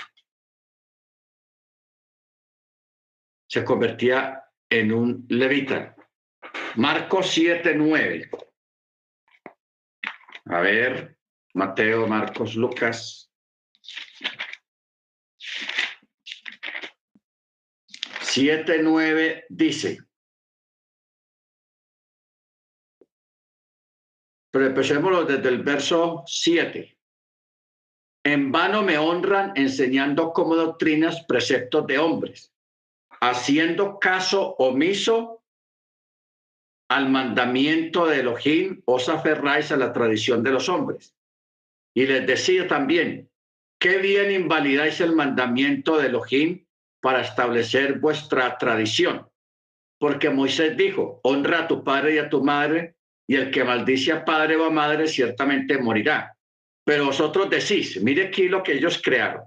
Se 3.49 3.65
convertía 3.65 4.45
en 4.69 4.93
un 4.93 5.25
levita. 5.31 5.97
Marcos 6.77 7.35
7:9. 7.35 8.29
A 10.47 10.61
ver, 10.61 11.17
Mateo, 11.55 12.07
Marcos, 12.07 12.55
Lucas. 12.55 13.31
7:9 18.21 19.47
dice. 19.49 19.99
Pero 24.51 24.67
empecémoslo 24.67 25.25
desde 25.25 25.49
el 25.49 25.63
verso 25.63 26.25
7. 26.27 26.99
En 28.25 28.51
vano 28.51 28.83
me 28.83 28.99
honran 28.99 29.53
enseñando 29.55 30.33
como 30.33 30.57
doctrinas 30.57 31.25
preceptos 31.27 31.87
de 31.87 31.99
hombres, 31.99 32.53
haciendo 33.21 33.99
caso 33.99 34.55
omiso 34.59 35.44
al 36.89 37.09
mandamiento 37.09 38.07
de 38.07 38.21
Elohim, 38.21 38.83
os 38.85 39.09
aferráis 39.09 39.73
a 39.73 39.77
la 39.77 39.93
tradición 39.93 40.43
de 40.43 40.51
los 40.51 40.69
hombres. 40.69 41.15
Y 41.95 42.07
les 42.07 42.27
decía 42.27 42.69
también, 42.69 43.31
qué 43.79 43.99
bien 43.99 44.31
invalidáis 44.31 45.01
el 45.01 45.15
mandamiento 45.15 45.97
de 45.99 46.09
Elohim 46.09 46.67
para 47.01 47.21
establecer 47.21 47.99
vuestra 47.99 48.59
tradición. 48.59 49.29
Porque 49.99 50.31
Moisés 50.31 50.77
dijo, 50.77 51.21
honra 51.23 51.61
a 51.61 51.69
tu 51.69 51.85
padre 51.85 52.15
y 52.15 52.19
a 52.19 52.29
tu 52.29 52.43
madre 52.43 52.97
y 53.27 53.37
el 53.37 53.51
que 53.51 53.65
maldice 53.65 54.13
a 54.13 54.25
padre 54.25 54.57
o 54.57 54.65
a 54.65 54.71
madre 54.71 55.07
ciertamente 55.07 55.79
morirá. 55.79 56.37
Pero 56.85 57.07
vosotros 57.07 57.49
decís, 57.49 58.03
mire 58.03 58.27
aquí 58.27 58.49
lo 58.49 58.63
que 58.63 58.73
ellos 58.73 59.01
crearon. 59.03 59.45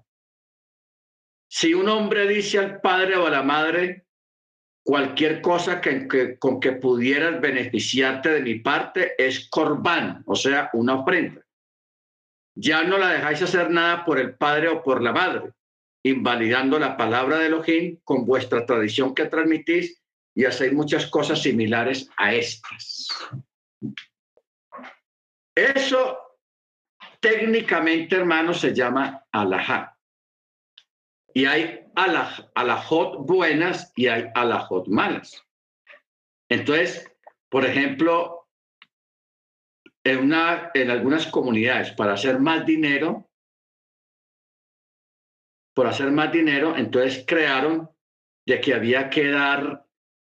Si 1.49 1.73
un 1.73 1.87
hombre 1.87 2.27
dice 2.27 2.57
al 2.57 2.81
padre 2.81 3.15
o 3.17 3.27
a 3.27 3.29
la 3.29 3.43
madre 3.43 4.06
cualquier 4.87 5.41
cosa 5.41 5.81
que, 5.81 6.39
con 6.39 6.61
que 6.61 6.71
pudieras 6.71 7.41
beneficiarte 7.41 8.29
de 8.29 8.41
mi 8.41 8.55
parte 8.59 9.15
es 9.17 9.49
corbán, 9.49 10.23
o 10.25 10.33
sea, 10.33 10.69
una 10.71 10.95
ofrenda. 10.95 11.41
Ya 12.55 12.83
no 12.85 12.97
la 12.97 13.09
dejáis 13.09 13.41
hacer 13.41 13.69
nada 13.69 14.05
por 14.05 14.17
el 14.17 14.35
padre 14.35 14.69
o 14.69 14.81
por 14.81 15.03
la 15.03 15.11
madre, 15.11 15.51
invalidando 16.05 16.79
la 16.79 16.95
palabra 16.95 17.37
de 17.37 17.47
Elohim 17.47 17.99
con 18.05 18.25
vuestra 18.25 18.65
tradición 18.65 19.13
que 19.13 19.25
transmitís 19.25 20.01
y 20.33 20.45
hacéis 20.45 20.71
muchas 20.71 21.05
cosas 21.07 21.41
similares 21.41 22.09
a 22.15 22.33
estas. 22.33 23.09
Eso 25.53 26.17
técnicamente, 27.19 28.15
hermanos, 28.15 28.61
se 28.61 28.73
llama 28.73 29.25
alajá. 29.33 29.96
Y 31.37 31.45
hay 31.45 31.85
alajot 31.93 33.27
buenas 33.27 33.93
y 33.95 34.07
hay 34.07 34.25
alajot 34.33 34.87
malas. 34.87 35.45
Entonces, 36.49 37.15
por 37.47 37.63
ejemplo, 37.63 38.49
en, 40.03 40.17
una, 40.17 40.71
en 40.73 40.89
algunas 40.89 41.27
comunidades, 41.27 41.91
para 41.91 42.13
hacer 42.13 42.39
más 42.39 42.65
dinero, 42.65 43.29
por 45.75 45.85
hacer 45.85 46.09
más 46.09 46.31
dinero, 46.31 46.75
entonces 46.75 47.23
crearon 47.27 47.87
de 48.43 48.59
que 48.59 48.73
había 48.73 49.07
que 49.07 49.29
dar, 49.29 49.85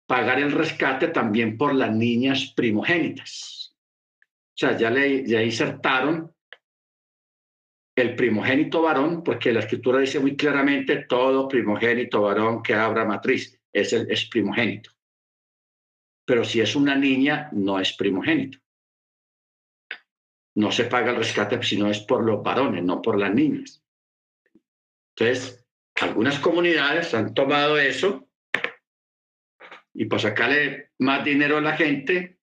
pagar 0.07 0.39
el 0.39 0.53
rescate 0.53 1.09
también 1.09 1.55
por 1.55 1.75
las 1.75 1.91
niñas 1.91 2.51
primogénitas. 2.55 3.77
O 4.23 4.57
sea, 4.57 4.75
ya 4.75 4.89
le 4.89 5.23
ya 5.23 5.43
insertaron 5.43 6.34
el 7.95 8.15
primogénito 8.15 8.81
varón, 8.81 9.23
porque 9.23 9.53
la 9.53 9.61
escritura 9.61 9.99
dice 9.99 10.19
muy 10.19 10.35
claramente, 10.35 11.05
todo 11.07 11.47
primogénito 11.47 12.21
varón 12.21 12.61
que 12.61 12.73
abra 12.73 13.05
matriz 13.05 13.59
es, 13.71 13.93
el, 13.93 14.11
es 14.11 14.25
primogénito. 14.25 14.91
Pero 16.25 16.43
si 16.43 16.59
es 16.59 16.75
una 16.75 16.95
niña, 16.95 17.49
no 17.53 17.79
es 17.79 17.93
primogénito. 17.93 18.59
No 20.55 20.71
se 20.71 20.85
paga 20.85 21.11
el 21.11 21.17
rescate 21.17 21.61
si 21.63 21.77
no 21.77 21.89
es 21.89 21.99
por 21.99 22.23
los 22.23 22.43
varones, 22.43 22.83
no 22.83 23.01
por 23.01 23.17
las 23.17 23.33
niñas. 23.33 23.83
Entonces, 25.15 25.65
algunas 26.01 26.39
comunidades 26.39 27.13
han 27.13 27.33
tomado 27.33 27.77
eso 27.77 28.27
y 29.93 30.05
para 30.05 30.21
sacarle 30.21 30.91
más 30.99 31.23
dinero 31.23 31.57
a 31.57 31.61
la 31.61 31.77
gente, 31.77 32.39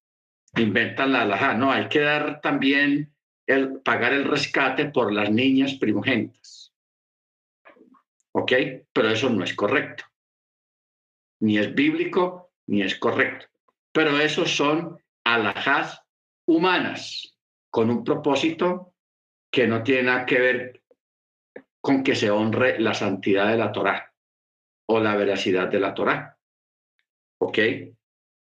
inventan 0.57 1.13
la 1.13 1.23
alhaja. 1.23 1.55
No, 1.55 1.71
hay 1.71 1.89
que 1.89 2.01
dar 2.01 2.41
también 2.41 3.15
el 3.47 3.81
pagar 3.81 4.13
el 4.13 4.25
rescate 4.25 4.87
por 4.87 5.13
las 5.13 5.31
niñas 5.31 5.75
primogénitas. 5.75 6.73
¿Ok? 8.33 8.53
Pero 8.93 9.11
eso 9.11 9.29
no 9.31 9.45
es 9.45 9.55
correcto. 9.55 10.05
Ni 11.41 11.59
es 11.59 11.75
bíblico, 11.75 12.53
ni 12.67 12.83
es 12.83 12.99
correcto. 12.99 13.47
Pero 13.93 14.19
esos 14.19 14.51
son 14.57 14.99
alhajas 15.25 16.03
humanas, 16.47 17.37
con 17.71 17.91
un 17.91 18.05
propósito 18.05 18.95
que 19.51 19.67
no 19.67 19.83
tiene 19.83 20.05
nada 20.05 20.27
que 20.27 20.41
ver 20.41 20.83
con 21.81 22.03
que 22.03 22.15
se 22.15 22.31
honre 22.31 22.79
la 22.79 22.95
santidad 22.95 23.49
de 23.49 23.59
la 23.59 23.73
Torá 23.73 24.15
o 24.87 25.01
la 25.01 25.17
veracidad 25.17 25.69
de 25.69 25.81
la 25.81 25.95
Torá. 25.95 26.39
¿Ok? 27.39 27.59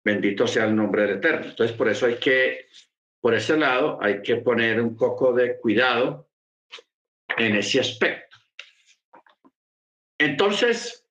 Bendito 0.04 0.48
sea 0.48 0.66
el 0.66 0.76
nombre 0.76 1.04
del 1.04 1.18
Eterno. 1.18 1.48
Entonces, 1.48 1.76
por 1.76 1.89
eso 1.89 2.06
hay 2.06 2.18
que 2.18 2.68
por 3.26 3.34
ese 3.34 3.58
lado 3.58 3.98
hay 4.04 4.22
que 4.22 4.36
poner 4.36 4.80
un 4.80 4.96
poco 4.96 5.34
de 5.34 5.58
cuidado 5.58 6.30
en 7.36 7.56
ese 7.56 7.80
aspecto. 7.80 8.38
Entonces, 10.20 11.10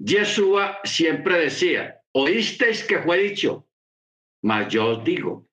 Yeshua 0.00 0.80
siempre 0.82 1.38
decía, 1.38 2.02
oísteis 2.10 2.82
que 2.82 2.98
fue 2.98 3.18
dicho, 3.18 3.68
mas 4.42 4.66
yo 4.72 4.88
os 4.88 5.04
digo, 5.04 5.46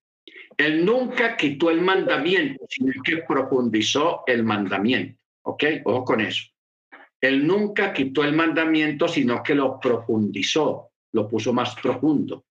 él 0.57 0.83
nunca 0.83 1.37
quitó 1.37 1.69
el 1.69 1.81
mandamiento, 1.81 2.65
sino 2.67 2.91
que 3.03 3.17
profundizó 3.17 4.23
el 4.25 4.43
mandamiento. 4.43 5.21
¿Ok? 5.43 5.63
Ojo 5.85 6.05
con 6.05 6.21
eso. 6.21 6.43
Él 7.21 7.45
nunca 7.45 7.93
quitó 7.93 8.23
el 8.23 8.33
mandamiento, 8.33 9.07
sino 9.07 9.43
que 9.43 9.53
lo 9.53 9.79
profundizó, 9.79 10.89
lo 11.11 11.27
puso 11.27 11.53
más 11.53 11.75
profundo 11.75 12.46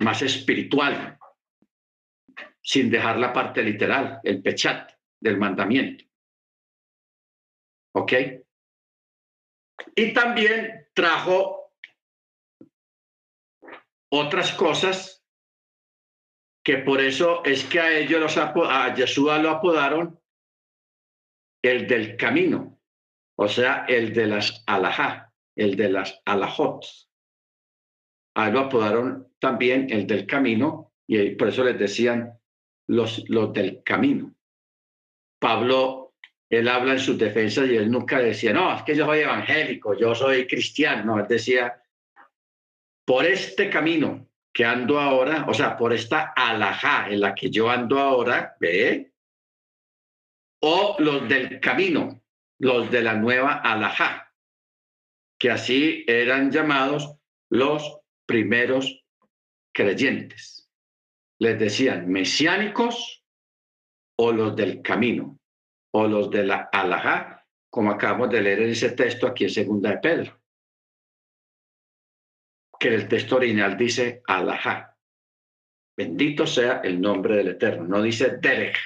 más 0.00 0.22
espiritual, 0.22 1.18
sin 2.62 2.90
dejar 2.90 3.18
la 3.18 3.32
parte 3.32 3.62
literal, 3.62 4.20
el 4.24 4.42
pechat 4.42 4.92
del 5.20 5.38
mandamiento. 5.38 6.04
¿Ok? 7.94 8.12
Y 9.94 10.12
también 10.12 10.88
trajo 10.94 11.72
otras 14.10 14.52
cosas 14.52 15.24
que 16.64 16.78
por 16.78 17.00
eso 17.00 17.44
es 17.44 17.64
que 17.64 17.80
a 17.80 17.96
ellos 17.96 18.20
los 18.20 18.36
a 18.36 18.92
Yeshua 18.94 19.38
lo 19.38 19.50
apodaron 19.50 20.20
el 21.62 21.86
del 21.86 22.16
camino, 22.16 22.80
o 23.38 23.48
sea, 23.48 23.84
el 23.88 24.12
de 24.12 24.26
las 24.26 24.64
alajá, 24.66 25.32
el 25.56 25.76
de 25.76 25.90
las 25.90 26.20
alajot. 26.24 26.84
A 28.36 28.50
lo 28.50 28.60
apodaron 28.60 29.28
también 29.38 29.86
el 29.90 30.06
del 30.06 30.26
camino, 30.26 30.92
y 31.06 31.30
por 31.30 31.48
eso 31.48 31.64
les 31.64 31.78
decían 31.78 32.38
los, 32.86 33.24
los 33.28 33.52
del 33.52 33.82
camino. 33.82 34.34
Pablo, 35.38 36.14
él 36.50 36.68
habla 36.68 36.92
en 36.92 36.98
su 36.98 37.16
defensa 37.16 37.64
y 37.64 37.76
él 37.76 37.90
nunca 37.90 38.18
decía, 38.18 38.52
no, 38.52 38.74
es 38.74 38.82
que 38.82 38.94
yo 38.94 39.06
soy 39.06 39.20
evangélico, 39.20 39.98
yo 39.98 40.14
soy 40.14 40.46
cristiano, 40.46 41.04
no, 41.04 41.20
él 41.20 41.26
decía, 41.26 41.82
por 43.06 43.24
este 43.24 43.70
camino 43.70 44.28
que 44.52 44.64
ando 44.64 45.00
ahora, 45.00 45.46
o 45.48 45.54
sea, 45.54 45.76
por 45.76 45.92
esta 45.92 46.32
alajá 46.36 47.08
en 47.08 47.20
la 47.20 47.34
que 47.34 47.50
yo 47.50 47.70
ando 47.70 47.98
ahora, 47.98 48.56
ve, 48.60 49.12
o 50.60 50.96
los 50.98 51.28
del 51.28 51.60
camino, 51.60 52.22
los 52.58 52.90
de 52.90 53.02
la 53.02 53.14
nueva 53.14 53.54
alajá, 53.54 54.34
que 55.38 55.50
así 55.50 56.04
eran 56.06 56.50
llamados 56.50 57.16
los 57.50 57.95
primeros 58.26 59.04
creyentes. 59.72 60.68
Les 61.38 61.58
decían 61.58 62.08
mesiánicos 62.08 63.24
o 64.18 64.32
los 64.32 64.56
del 64.56 64.82
camino 64.82 65.38
o 65.92 66.06
los 66.06 66.30
de 66.30 66.44
la 66.44 66.68
alajá, 66.72 67.46
como 67.70 67.90
acabamos 67.90 68.30
de 68.30 68.40
leer 68.40 68.62
en 68.62 68.70
ese 68.70 68.92
texto 68.92 69.26
aquí 69.26 69.44
en 69.44 69.50
Segunda 69.50 69.90
de 69.90 69.98
Pedro. 69.98 70.40
Que 72.78 72.94
el 72.94 73.08
texto 73.08 73.36
original 73.36 73.76
dice 73.76 74.22
alajá. 74.26 74.96
Bendito 75.96 76.46
sea 76.46 76.80
el 76.84 77.00
nombre 77.00 77.36
del 77.36 77.48
Eterno. 77.48 77.84
No 77.84 78.02
dice 78.02 78.36
derech. 78.36 78.76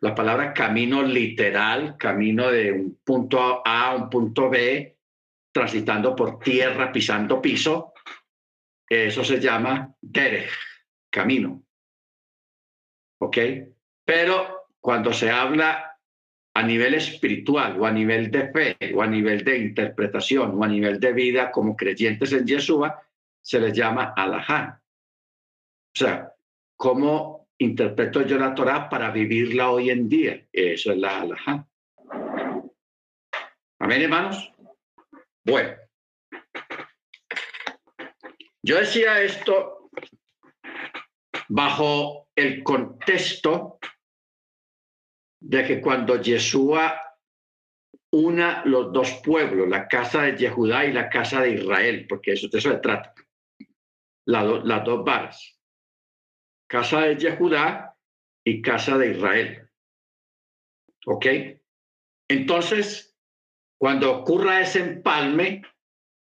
La 0.00 0.14
palabra 0.14 0.52
camino 0.52 1.02
literal, 1.02 1.96
camino 1.98 2.50
de 2.50 2.72
un 2.72 2.98
punto 3.04 3.62
A 3.64 3.90
a 3.90 3.94
un 3.94 4.10
punto 4.10 4.48
B, 4.48 4.98
transitando 5.52 6.14
por 6.14 6.38
tierra, 6.38 6.92
pisando 6.92 7.40
piso, 7.40 7.92
eso 8.88 9.24
se 9.24 9.40
llama 9.40 9.94
derech, 10.00 10.50
camino. 11.10 11.62
¿Ok? 13.20 13.38
Pero 14.04 14.66
cuando 14.80 15.12
se 15.12 15.30
habla 15.30 15.98
a 16.54 16.62
nivel 16.62 16.94
espiritual 16.94 17.80
o 17.80 17.86
a 17.86 17.92
nivel 17.92 18.30
de 18.30 18.48
fe 18.50 18.76
o 18.94 19.02
a 19.02 19.06
nivel 19.06 19.44
de 19.44 19.58
interpretación 19.58 20.58
o 20.58 20.64
a 20.64 20.68
nivel 20.68 20.98
de 20.98 21.12
vida 21.12 21.50
como 21.50 21.76
creyentes 21.76 22.32
en 22.32 22.46
Yeshua, 22.46 23.00
se 23.40 23.60
les 23.60 23.72
llama 23.72 24.14
alajá. 24.16 24.82
O 25.94 25.98
sea, 25.98 26.32
¿cómo 26.76 27.48
interpreto 27.58 28.22
yo 28.22 28.38
la 28.38 28.54
Torah 28.54 28.88
para 28.88 29.10
vivirla 29.10 29.70
hoy 29.70 29.90
en 29.90 30.08
día? 30.08 30.46
Eso 30.52 30.92
es 30.92 30.98
la 30.98 31.20
alajá. 31.20 31.66
Amén, 33.78 34.02
hermanos. 34.02 34.52
Bueno, 35.44 35.76
yo 38.62 38.78
decía 38.78 39.22
esto 39.22 39.90
bajo 41.48 42.28
el 42.34 42.62
contexto 42.62 43.78
de 45.40 45.64
que 45.64 45.80
cuando 45.80 46.20
Yeshua 46.20 47.00
una 48.12 48.64
los 48.64 48.92
dos 48.92 49.20
pueblos, 49.24 49.68
la 49.68 49.86
casa 49.88 50.22
de 50.22 50.36
Yehudá 50.36 50.84
y 50.84 50.92
la 50.92 51.08
casa 51.08 51.40
de 51.42 51.54
Israel, 51.54 52.06
porque 52.08 52.32
eso, 52.32 52.48
de 52.48 52.58
eso 52.58 52.70
se 52.70 52.78
trata, 52.78 53.14
las 54.26 54.84
dos 54.84 55.04
varas, 55.04 55.60
casa 56.68 57.02
de 57.02 57.16
Yehudá 57.16 57.96
y 58.44 58.60
casa 58.62 58.98
de 58.98 59.12
Israel. 59.12 59.70
¿Ok? 61.06 61.26
Entonces, 62.28 63.09
cuando 63.80 64.14
ocurra 64.14 64.60
ese 64.60 64.80
empalme, 64.80 65.62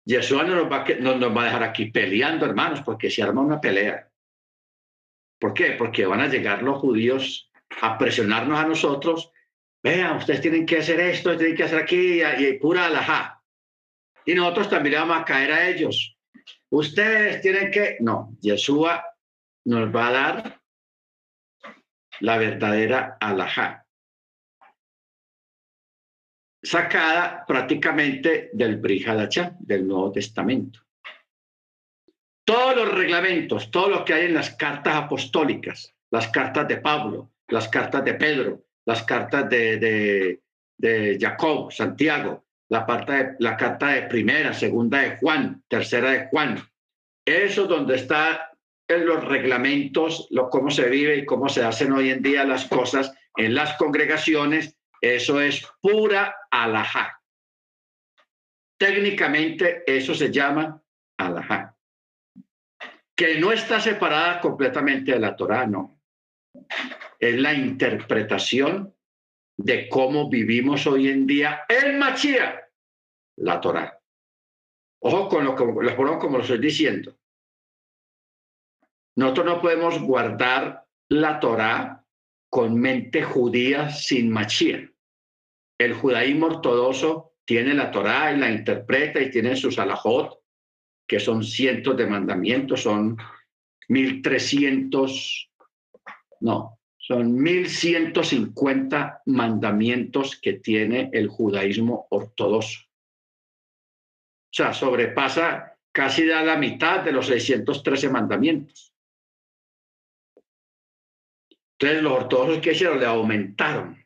Yeshua 0.06 0.44
no 0.44 0.56
nos, 0.56 0.72
va, 0.72 0.86
no 1.00 1.16
nos 1.18 1.38
va 1.38 1.44
a 1.44 1.46
dejar 1.46 1.64
aquí 1.64 1.92
peleando, 1.92 2.48
hermanos, 2.48 2.82
porque 2.82 3.12
se 3.12 3.22
arma 3.22 3.42
una 3.42 3.62
pelea. 3.62 4.10
¿Por 5.40 5.54
qué? 5.54 5.74
Porque 5.74 6.08
van 6.08 6.22
a 6.22 6.28
llegar 6.28 6.64
los 6.64 6.80
judíos 6.80 7.52
a 7.84 7.96
presionarnos 8.00 8.60
a 8.60 8.66
nosotros. 8.66 9.32
Vean, 9.84 10.18
ustedes 10.18 10.42
tienen 10.42 10.66
que 10.66 10.80
hacer 10.80 11.00
esto, 11.00 11.38
tienen 11.38 11.56
que 11.56 11.66
hacer 11.66 11.78
aquí, 11.78 12.24
y, 12.24 12.54
pura 12.58 12.88
alajá. 12.88 13.40
Y 14.26 14.34
nosotros 14.34 14.72
también 14.72 15.02
vamos 15.02 15.20
a 15.20 15.26
caer 15.26 15.52
a 15.52 15.70
ellos. 15.70 16.18
Ustedes 16.72 17.40
tienen 17.42 17.70
que... 17.70 17.98
No, 18.00 18.36
Yeshua 18.42 19.06
nos 19.66 19.96
va 19.96 20.08
a 20.08 20.12
dar 20.12 20.62
la 22.20 22.38
verdadera 22.38 23.16
alajá. 23.20 23.83
Sacada 26.64 27.44
prácticamente 27.46 28.50
del 28.54 28.78
Brihadachá, 28.78 29.56
del 29.60 29.86
Nuevo 29.86 30.12
Testamento. 30.12 30.80
Todos 32.46 32.76
los 32.76 32.94
reglamentos, 32.94 33.70
todo 33.70 33.90
lo 33.90 34.06
que 34.06 34.14
hay 34.14 34.26
en 34.26 34.34
las 34.34 34.52
cartas 34.56 34.96
apostólicas, 34.96 35.94
las 36.10 36.30
cartas 36.30 36.68
de 36.68 36.78
Pablo, 36.78 37.32
las 37.50 37.68
cartas 37.68 38.04
de 38.04 38.14
Pedro, 38.16 38.66
las 38.86 39.04
cartas 39.04 39.50
de, 39.50 39.78
de, 39.78 40.42
de 40.78 41.18
Jacob, 41.20 41.72
Santiago, 41.72 42.46
la, 42.70 42.86
parte 42.86 43.12
de, 43.12 43.36
la 43.40 43.56
carta 43.56 43.90
de 43.90 44.04
primera, 44.04 44.54
segunda 44.54 45.02
de 45.02 45.18
Juan, 45.18 45.64
tercera 45.68 46.12
de 46.12 46.28
Juan. 46.28 46.58
Eso 47.26 47.66
donde 47.66 47.96
está 47.96 48.52
en 48.88 49.06
los 49.06 49.24
reglamentos, 49.24 50.28
lo, 50.32 50.50
cómo 50.50 50.70
se 50.70 50.90
vive 50.90 51.18
y 51.18 51.26
cómo 51.26 51.48
se 51.50 51.64
hacen 51.64 51.94
hoy 51.94 52.10
en 52.10 52.22
día 52.22 52.44
las 52.44 52.66
cosas 52.66 53.14
en 53.38 53.56
las 53.56 53.74
congregaciones, 53.78 54.78
eso 55.04 55.42
es 55.42 55.68
pura 55.82 56.34
alajá. 56.50 57.22
Técnicamente 58.80 59.84
eso 59.86 60.16
se 60.16 60.32
llama 60.32 60.82
alajá. 61.18 61.76
Que 63.14 63.38
no 63.38 63.52
está 63.52 63.82
separada 63.82 64.40
completamente 64.40 65.12
de 65.12 65.20
la 65.20 65.36
Torá, 65.36 65.68
no. 65.68 66.00
Es 67.20 67.36
la 67.36 67.54
interpretación 67.54 68.96
de 69.58 69.90
cómo 69.90 70.30
vivimos 70.30 70.88
hoy 70.88 71.10
en 71.10 71.28
día 71.28 71.66
en 71.68 72.00
Machía, 72.00 72.66
la 73.40 73.60
Torá. 73.60 74.00
Ojo 75.02 75.28
con 75.28 75.44
lo 75.44 75.54
que 75.54 75.66
lo 75.66 75.96
pongo 75.98 76.18
como 76.18 76.38
lo 76.38 76.44
estoy 76.44 76.60
diciendo. 76.60 77.20
Nosotros 79.18 79.46
no 79.48 79.62
podemos 79.62 80.00
guardar 80.00 80.86
la 81.10 81.42
Torá 81.42 82.06
con 82.50 82.80
mente 82.80 83.22
judía 83.22 83.90
sin 83.90 84.32
Machía. 84.32 84.93
El 85.78 85.94
judaísmo 85.94 86.48
ortodoxo 86.48 87.34
tiene 87.46 87.74
la 87.74 87.92
Torá 87.92 88.32
y 88.32 88.38
la 88.38 88.52
interpreta 88.52 89.22
y 89.22 89.30
tiene 89.30 89.56
sus 89.56 89.80
alajot, 89.80 90.40
que 91.08 91.20
son 91.20 91.44
cientos 91.44 91.98
de 91.98 92.08
mandamientos, 92.08 92.84
son 92.84 93.18
mil 93.90 94.22
trescientos, 94.22 95.52
no, 96.40 96.80
son 96.98 97.36
1150 97.36 99.24
mandamientos 99.26 100.40
que 100.40 100.54
tiene 100.54 101.10
el 101.12 101.28
judaísmo 101.28 102.08
ortodoxo. 102.10 102.82
O 102.82 104.56
sea, 104.56 104.74
sobrepasa 104.74 105.78
casi 105.92 106.26
la 106.26 106.56
mitad 106.56 107.04
de 107.04 107.12
los 107.12 107.28
613 107.28 108.10
mandamientos. 108.10 108.94
Entonces 111.78 112.04
los 112.04 112.14
ortodoxos 112.14 112.60
que 112.60 112.72
hicieron 112.72 113.00
le 113.00 113.06
aumentaron. 113.06 114.03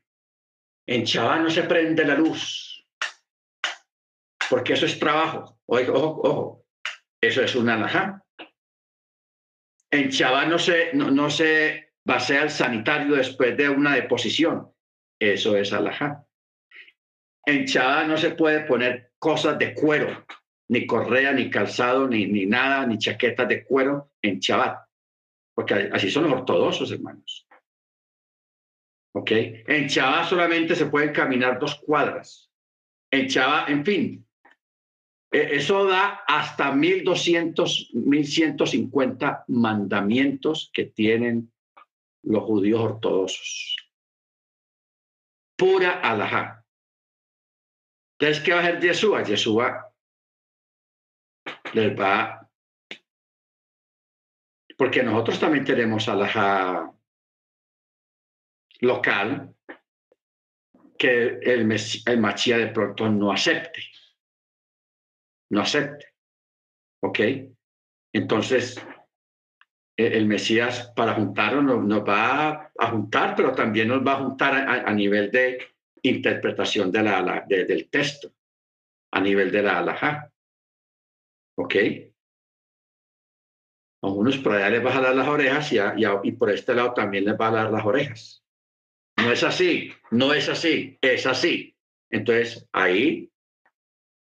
En 0.87 1.03
Chabá 1.03 1.39
no 1.39 1.49
se 1.49 1.63
prende 1.63 2.05
la 2.05 2.15
luz, 2.15 2.87
porque 4.49 4.73
eso 4.73 4.85
es 4.85 4.97
trabajo. 4.97 5.59
Ojo, 5.65 6.21
ojo. 6.23 6.65
Eso 7.21 7.41
es 7.41 7.55
una 7.55 7.73
alajá. 7.73 8.23
En 9.91 10.09
Chabá 10.09 10.45
no 10.45 10.57
se, 10.57 10.93
no, 10.93 11.11
no 11.11 11.29
se 11.29 11.93
al 12.05 12.49
sanitario 12.49 13.15
después 13.15 13.57
de 13.57 13.69
una 13.69 13.95
deposición. 13.95 14.71
Eso 15.19 15.57
es 15.57 15.73
alajá. 15.73 16.25
En 17.45 17.65
Chabá 17.65 18.05
no 18.05 18.17
se 18.17 18.31
puede 18.31 18.61
poner 18.61 19.11
cosas 19.19 19.57
de 19.57 19.73
cuero, 19.73 20.25
ni 20.69 20.85
correa, 20.85 21.31
ni 21.31 21.49
calzado, 21.49 22.07
ni, 22.07 22.27
ni 22.27 22.45
nada, 22.45 22.85
ni 22.85 22.97
chaquetas 22.97 23.47
de 23.47 23.65
cuero 23.65 24.11
en 24.21 24.39
Chabá, 24.39 24.87
porque 25.53 25.89
así 25.91 26.09
son 26.09 26.23
los 26.23 26.33
ortodoxos, 26.33 26.91
hermanos. 26.91 27.46
¿Ok? 29.17 29.31
En 29.31 29.87
Chabá 29.87 30.25
solamente 30.25 30.75
se 30.75 30.85
pueden 30.85 31.11
caminar 31.11 31.57
dos 31.59 31.73
cuadras. 31.75 32.51
En 33.09 33.27
Chabá, 33.27 33.65
en 33.67 33.83
fin, 33.83 34.27
e, 35.31 35.55
eso 35.55 35.85
da 35.85 36.23
hasta 36.27 36.71
1200, 36.71 37.91
1150 37.95 39.45
mandamientos 39.47 40.69
que 40.71 40.85
tienen 40.85 41.51
los 42.21 42.43
judíos 42.43 42.79
ortodoxos. 42.79 43.75
Pura 45.57 45.99
alajá. 46.01 46.63
Entonces, 48.19 48.43
¿qué 48.43 48.53
va 48.53 48.59
a 48.59 48.61
hacer 48.61 48.79
Yeshua? 48.81 49.23
Yeshua 49.23 49.93
les 51.73 51.99
va... 51.99 52.47
Porque 54.77 55.01
nosotros 55.01 55.39
también 55.39 55.65
tenemos 55.65 56.07
alajá 56.07 56.93
local 58.81 59.53
que 60.97 61.39
el, 61.41 61.71
el 62.05 62.19
machía 62.19 62.57
de 62.57 62.67
pronto 62.67 63.09
no 63.09 63.31
acepte. 63.31 63.81
No 65.51 65.61
acepte. 65.61 66.07
¿Ok? 67.03 67.19
Entonces, 68.13 68.81
el 69.97 70.27
Mesías 70.27 70.91
para 70.95 71.15
juntarnos 71.15 71.83
nos, 71.83 72.07
va 72.07 72.71
a 72.77 72.91
juntar, 72.91 73.35
pero 73.35 73.53
también 73.53 73.87
nos 73.87 74.05
va 74.05 74.13
a 74.13 74.23
juntar 74.23 74.53
a, 74.85 74.93
nivel 74.93 75.31
de 75.31 75.59
interpretación 76.03 76.91
de 76.91 77.03
la, 77.03 77.45
del 77.47 77.89
texto, 77.89 78.31
a 79.11 79.19
nivel 79.19 79.51
de 79.51 79.63
la 79.63 79.79
alajá. 79.79 80.31
¿Ok? 81.57 81.75
A 84.03 84.07
unos 84.07 84.37
por 84.37 84.53
allá 84.53 84.69
les 84.69 84.85
va 84.85 84.91
a 84.91 84.93
jalar 84.93 85.15
las 85.15 85.27
orejas 85.27 85.73
y, 85.73 85.79
y 86.23 86.31
por 86.33 86.51
este 86.51 86.75
lado 86.75 86.93
también 86.93 87.25
les 87.25 87.33
va 87.33 87.47
a 87.47 87.51
jalar 87.51 87.71
las 87.71 87.85
orejas. 87.85 88.43
No 89.17 89.31
es 89.31 89.43
así, 89.43 89.91
no 90.11 90.33
es 90.33 90.47
así, 90.47 90.97
es 91.01 91.25
así. 91.25 91.75
Entonces, 92.09 92.67
ahí, 92.71 93.31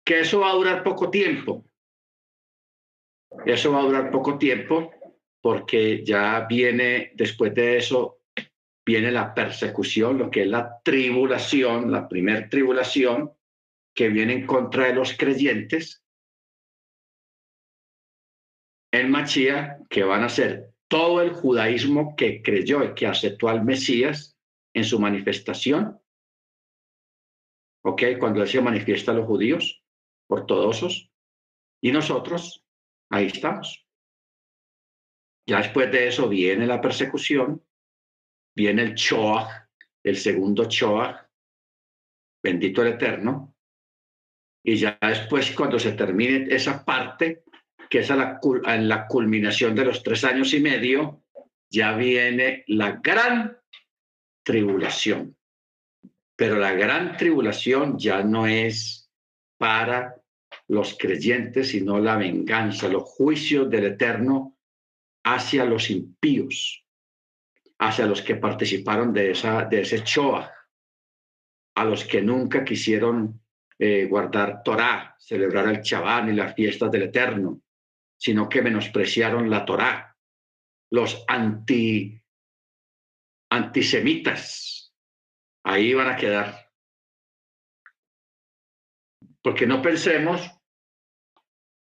que 0.06 0.20
eso 0.20 0.42
va 0.42 0.52
a 0.52 0.56
durar 0.56 0.84
poco 0.84 1.10
tiempo. 1.10 1.66
Eso 3.46 3.72
va 3.72 3.80
a 3.80 3.84
durar 3.84 4.12
poco 4.12 4.38
tiempo 4.38 4.92
porque 5.42 6.04
ya 6.06 6.46
viene, 6.48 7.12
después 7.16 7.56
de 7.56 7.78
eso, 7.78 8.20
viene 8.86 9.12
la 9.12 9.34
persecución, 9.34 10.18
lo 10.18 10.30
que 10.30 10.42
es 10.42 10.48
la 10.48 10.82
tribulación, 10.84 11.92
la 11.92 12.08
primer 12.08 12.50
tribulación 12.50 13.32
que 13.96 14.10
viene 14.10 14.34
en 14.34 14.46
contra 14.46 14.88
de 14.88 14.94
los 14.94 15.18
creyentes 15.18 16.04
en 18.94 19.10
Machía, 19.10 19.80
que 19.90 20.04
van 20.04 20.24
a 20.24 20.30
ser 20.30 20.74
todo 20.90 21.22
el 21.22 21.32
judaísmo 21.32 22.16
que 22.16 22.42
creyó 22.42 22.84
y 22.84 22.94
que 22.94 23.08
aceptó 23.08 23.48
al 23.48 23.64
Mesías 23.64 24.38
en 24.74 24.84
su 24.84 25.00
manifestación. 25.00 26.00
¿Ok? 27.84 28.04
Cuando 28.20 28.42
él 28.42 28.48
se 28.48 28.62
manifiesta 28.62 29.12
a 29.12 29.16
los 29.16 29.26
judíos 29.26 29.82
ortodoxos. 30.32 31.12
Y 31.84 31.92
nosotros, 31.92 32.66
ahí 33.10 33.26
estamos. 33.28 33.86
Ya 35.48 35.58
después 35.58 35.92
de 35.92 36.08
eso 36.08 36.30
viene 36.30 36.66
la 36.68 36.80
persecución, 36.80 37.66
viene 38.56 38.84
el 38.84 38.96
Choah, 38.96 39.70
el 40.04 40.16
segundo 40.16 40.66
Choah, 40.66 41.30
bendito 42.44 42.82
el 42.82 42.94
Eterno, 42.94 43.56
y 44.64 44.78
ya 44.78 44.98
después 45.02 45.52
cuando 45.56 45.80
se 45.80 45.94
termine 45.94 46.54
esa 46.54 46.86
parte, 46.86 47.44
que 47.90 48.00
es 48.00 48.10
la 48.10 49.08
culminación 49.08 49.76
de 49.76 49.86
los 49.86 50.04
tres 50.04 50.24
años 50.24 50.54
y 50.54 50.62
medio, 50.62 51.24
ya 51.70 51.96
viene 51.96 52.64
la 52.68 53.00
gran 53.04 53.58
tribulación. 54.44 55.36
Pero 56.36 56.58
la 56.58 56.74
gran 56.74 57.18
tribulación 57.18 57.98
ya 57.98 58.24
no 58.24 58.48
es 58.48 59.10
para 59.58 60.16
los 60.68 60.98
creyentes, 60.98 61.70
sino 61.70 62.00
la 62.00 62.18
venganza, 62.18 62.88
los 62.88 63.04
juicios 63.04 63.70
del 63.70 63.86
Eterno 63.86 64.58
hacia 65.24 65.66
los 65.66 65.90
impíos, 65.90 66.86
hacia 67.80 68.06
los 68.06 68.22
que 68.22 68.36
participaron 68.36 69.14
de, 69.14 69.32
esa, 69.32 69.66
de 69.66 69.82
ese 69.82 70.04
Choah, 70.04 70.52
a 71.76 71.86
los 71.86 72.06
que 72.06 72.22
nunca 72.22 72.64
quisieron 72.64 73.42
eh, 73.78 74.06
guardar 74.06 74.62
Torah, 74.64 75.16
celebrar 75.20 75.68
el 75.68 75.82
Chabán 75.82 76.30
y 76.30 76.34
las 76.34 76.54
fiestas 76.54 76.92
del 76.92 77.04
Eterno, 77.04 77.62
sino 78.18 78.48
que 78.48 78.62
menospreciaron 78.62 79.50
la 79.50 79.66
Torah, 79.66 80.16
los 80.92 81.24
anti, 81.28 82.21
antisemitas, 83.52 84.94
ahí 85.64 85.94
van 85.94 86.10
a 86.10 86.16
quedar. 86.16 86.72
Porque 89.44 89.68
no 89.68 89.82
pensemos 89.82 90.50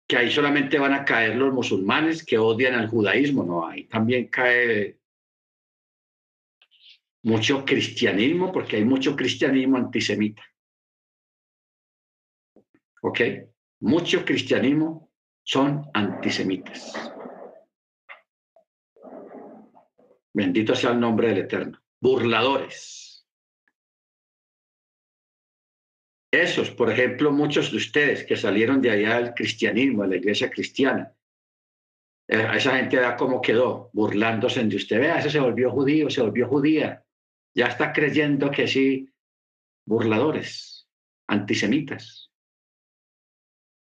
que 0.08 0.16
ahí 0.16 0.30
solamente 0.30 0.78
van 0.78 0.94
a 0.94 1.04
caer 1.04 1.36
los 1.36 1.52
musulmanes 1.52 2.24
que 2.24 2.38
odian 2.38 2.74
al 2.74 2.88
judaísmo, 2.88 3.44
no, 3.44 3.66
ahí 3.66 3.86
también 3.86 4.28
cae 4.28 4.98
mucho 7.22 7.64
cristianismo, 7.64 8.50
porque 8.50 8.76
hay 8.76 8.84
mucho 8.84 9.14
cristianismo 9.14 9.76
antisemita. 9.76 10.42
¿Ok? 13.02 13.20
Mucho 13.80 14.24
cristianismo 14.24 15.12
son 15.44 15.90
antisemitas. 15.92 17.12
Bendito 20.38 20.72
sea 20.76 20.92
el 20.92 21.00
nombre 21.00 21.30
del 21.30 21.38
Eterno. 21.38 21.82
Burladores. 22.00 23.26
esos, 26.30 26.70
por 26.70 26.92
ejemplo, 26.92 27.32
muchos 27.32 27.72
de 27.72 27.78
ustedes 27.78 28.24
que 28.24 28.36
salieron 28.36 28.80
de 28.80 28.90
allá 28.90 29.16
del 29.16 29.34
cristianismo, 29.34 30.02
de 30.02 30.10
la 30.10 30.16
iglesia 30.16 30.48
cristiana, 30.48 31.12
eh, 32.28 32.36
a 32.36 32.56
esa 32.56 32.76
gente 32.76 32.98
da 32.98 33.16
como 33.16 33.40
quedó, 33.40 33.90
burlándose 33.92 34.62
de 34.62 34.76
usted. 34.76 35.00
Vea, 35.00 35.18
ese 35.18 35.30
se 35.30 35.40
volvió 35.40 35.72
judío, 35.72 36.08
se 36.08 36.22
volvió 36.22 36.46
judía. 36.46 37.04
Ya 37.56 37.66
está 37.66 37.92
creyendo 37.92 38.52
que 38.52 38.68
sí, 38.68 39.12
burladores, 39.86 40.88
antisemitas. 41.26 42.30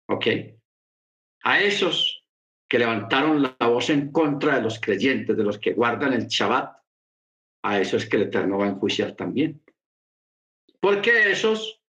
¿Ok? 0.06 0.26
A 1.44 1.62
esos 1.62 2.21
que 2.72 2.78
levantaron 2.78 3.42
la 3.42 3.66
voz 3.66 3.90
en 3.90 4.10
contra 4.10 4.56
de 4.56 4.62
los 4.62 4.80
creyentes, 4.80 5.36
de 5.36 5.44
los 5.44 5.58
que 5.58 5.74
guardan 5.74 6.14
el 6.14 6.26
Shabbat, 6.26 6.74
a 7.64 7.78
eso 7.78 7.98
es 7.98 8.08
que 8.08 8.16
el 8.16 8.22
Eterno 8.22 8.56
va 8.56 8.64
a 8.64 8.70
enjuiciar 8.70 9.12
también. 9.12 9.62
Porque 10.80 11.30
esos 11.30 11.82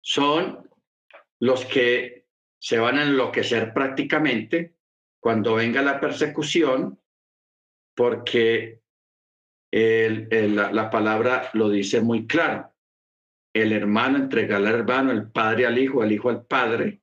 son 0.00 0.70
los 1.40 1.64
que 1.64 2.28
se 2.60 2.78
van 2.78 2.98
a 2.98 3.02
enloquecer 3.02 3.74
prácticamente 3.74 4.76
cuando 5.18 5.56
venga 5.56 5.82
la 5.82 5.98
persecución, 5.98 7.00
porque 7.96 8.82
la, 9.72 10.88
palabra 10.88 11.50
lo 11.52 11.68
dice 11.68 12.00
muy 12.00 12.28
claro. 12.28 12.72
El 13.52 13.72
hermano 13.72 14.18
entrega 14.18 14.58
al 14.58 14.68
hermano, 14.68 15.10
el 15.10 15.32
padre 15.32 15.66
al 15.66 15.80
hijo, 15.80 16.04
el 16.04 16.12
hijo 16.12 16.30
al 16.30 16.46
padre. 16.46 16.99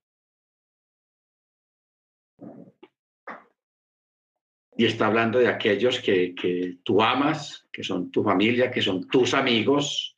Y 4.77 4.85
está 4.85 5.07
hablando 5.07 5.39
de 5.39 5.47
aquellos 5.47 5.99
que, 5.99 6.35
que 6.35 6.77
tú 6.83 7.01
amas, 7.01 7.67
que 7.71 7.83
son 7.83 8.11
tu 8.11 8.23
familia, 8.23 8.69
que 8.69 8.81
son 8.81 9.07
tus 9.07 9.33
amigos, 9.33 10.17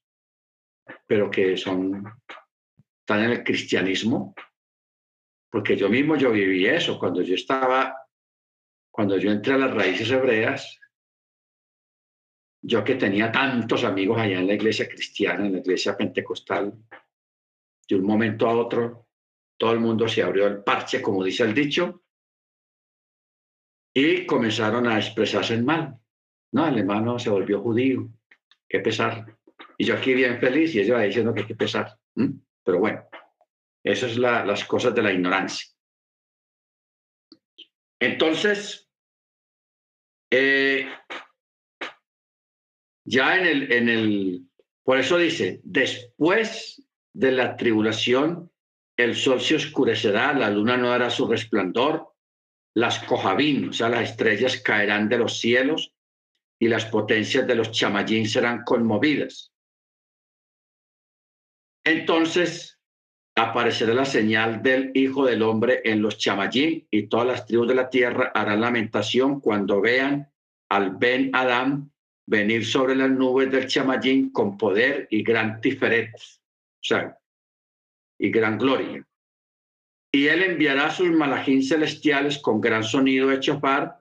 pero 1.08 1.32
que 1.32 1.56
son, 1.56 2.04
están 3.00 3.24
en 3.24 3.32
el 3.32 3.44
cristianismo. 3.44 4.36
Porque 5.50 5.76
yo 5.76 5.90
mismo 5.90 6.16
yo 6.16 6.32
viví 6.32 6.68
eso, 6.68 7.00
cuando 7.00 7.22
yo 7.22 7.36
estaba, 7.36 7.96
cuando 8.92 9.18
yo 9.18 9.32
entré 9.32 9.54
a 9.54 9.58
las 9.58 9.74
raíces 9.74 10.12
hebreas, 10.12 10.80
yo 12.62 12.84
que 12.84 12.96
tenía 12.96 13.32
tantos 13.32 13.84
amigos 13.84 14.20
allá 14.20 14.40
en 14.40 14.48
la 14.48 14.54
iglesia 14.54 14.88
cristiana, 14.88 15.46
en 15.46 15.54
la 15.54 15.60
iglesia 15.60 15.96
pentecostal, 15.96 16.74
de 17.88 17.96
un 17.96 18.04
momento 18.04 18.48
a 18.48 18.56
otro, 18.56 19.08
todo 19.58 19.72
el 19.72 19.80
mundo 19.80 20.08
se 20.08 20.22
abrió 20.22 20.48
el 20.48 20.64
parche, 20.64 21.02
como 21.02 21.24
dice 21.24 21.44
el 21.44 21.54
dicho, 21.54 22.04
y 24.00 24.26
comenzaron 24.26 24.88
a 24.88 24.98
expresarse 24.98 25.56
en 25.56 25.66
mal. 25.66 26.00
No, 26.54 26.66
el 26.68 26.80
hermano 26.80 27.20
se 27.20 27.30
volvió 27.30 27.62
judío, 27.62 28.10
qué 28.68 28.80
pesar. 28.80 29.38
Y 29.78 29.86
yo 29.86 29.96
aquí 29.96 30.14
bien 30.14 30.40
feliz 30.40 30.74
y 30.74 30.80
ellos 30.80 31.02
diciendo 31.02 31.34
que 31.34 31.46
qué 31.46 31.56
pesar. 31.56 31.98
Pero 32.64 32.80
bueno, 32.80 33.04
esas 33.84 34.14
son 34.14 34.22
las 34.22 34.64
cosas 34.64 34.96
de 34.96 35.02
la 35.02 35.12
ignorancia. 35.12 35.68
Entonces, 38.00 38.90
eh, 40.32 40.88
ya 43.06 43.38
en 43.38 43.46
el, 43.46 43.72
en 43.72 43.90
el, 43.90 44.46
por 44.84 44.98
eso 44.98 45.18
dice, 45.18 45.60
después 45.64 46.88
de 47.14 47.32
la 47.34 47.58
tribulación, 47.58 48.50
el 48.96 49.16
sol 49.16 49.42
se 49.42 49.56
oscurecerá, 49.56 50.34
la 50.34 50.50
luna 50.50 50.78
no 50.78 50.90
dará 50.90 51.10
su 51.10 51.28
resplandor, 51.28 52.09
las 52.80 53.00
cojabín, 53.00 53.70
o 53.70 53.74
sea, 53.74 53.90
las 53.90 54.12
estrellas 54.12 54.62
caerán 54.62 55.10
de 55.10 55.18
los 55.18 55.40
cielos 55.40 55.94
y 56.58 56.70
las 56.70 56.86
potencias 56.86 57.46
de 57.46 57.56
los 57.56 57.72
chamayín 57.72 58.26
serán 58.28 58.64
conmovidas. 58.64 59.52
Entonces, 61.84 62.80
aparecerá 63.36 63.94
la 63.94 64.06
señal 64.06 64.64
del 64.64 64.92
Hijo 64.94 65.26
del 65.26 65.42
Hombre 65.42 65.82
en 65.84 66.02
los 66.02 66.18
chamayín 66.18 66.88
y 66.90 67.08
todas 67.08 67.28
las 67.28 67.46
tribus 67.46 67.68
de 67.68 67.76
la 67.76 67.90
tierra 67.90 68.32
harán 68.34 68.62
lamentación 68.62 69.42
cuando 69.42 69.82
vean 69.82 70.32
al 70.70 70.96
Ben 70.96 71.32
Adam 71.34 71.92
venir 72.28 72.66
sobre 72.66 72.96
las 72.96 73.10
nubes 73.10 73.52
del 73.52 73.68
chamayín 73.68 74.32
con 74.32 74.58
poder 74.58 75.06
y 75.12 75.22
gran 75.22 75.60
diferencia, 75.60 76.42
o 76.42 76.84
sea, 76.84 77.18
y 78.18 78.30
gran 78.30 78.58
gloria. 78.58 79.06
Y 80.12 80.28
él 80.28 80.44
enviará 80.44 80.90
sus 80.90 81.10
malajín 81.12 81.64
celestiales 81.64 82.40
con 82.40 82.60
gran 82.60 82.84
sonido 82.84 83.28
de 83.28 83.40
chofar 83.40 84.00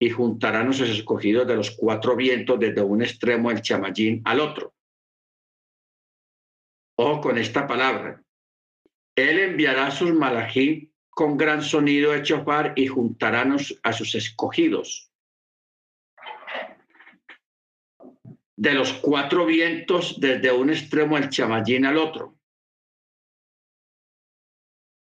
y 0.00 0.10
juntarán 0.10 0.72
sus 0.72 0.88
escogidos 0.88 1.46
de 1.46 1.56
los 1.56 1.72
cuatro 1.72 2.14
vientos 2.14 2.60
desde 2.60 2.80
un 2.80 3.02
extremo 3.02 3.48
del 3.50 3.62
chamayín 3.62 4.22
al 4.24 4.40
otro. 4.40 4.74
Ojo 6.96 7.20
con 7.20 7.38
esta 7.38 7.66
palabra, 7.66 8.22
él 9.16 9.38
enviará 9.40 9.90
sus 9.90 10.12
malají 10.12 10.92
con 11.10 11.36
gran 11.36 11.62
sonido 11.62 12.12
de 12.12 12.22
chofar 12.22 12.72
y 12.76 12.86
juntarán 12.86 13.56
a 13.82 13.92
sus 13.92 14.14
escogidos. 14.14 15.10
De 18.56 18.74
los 18.74 18.92
cuatro 18.92 19.44
vientos 19.44 20.20
desde 20.20 20.52
un 20.52 20.70
extremo 20.70 21.18
del 21.18 21.28
chamallín 21.28 21.86
al 21.86 21.96
otro. 21.96 22.37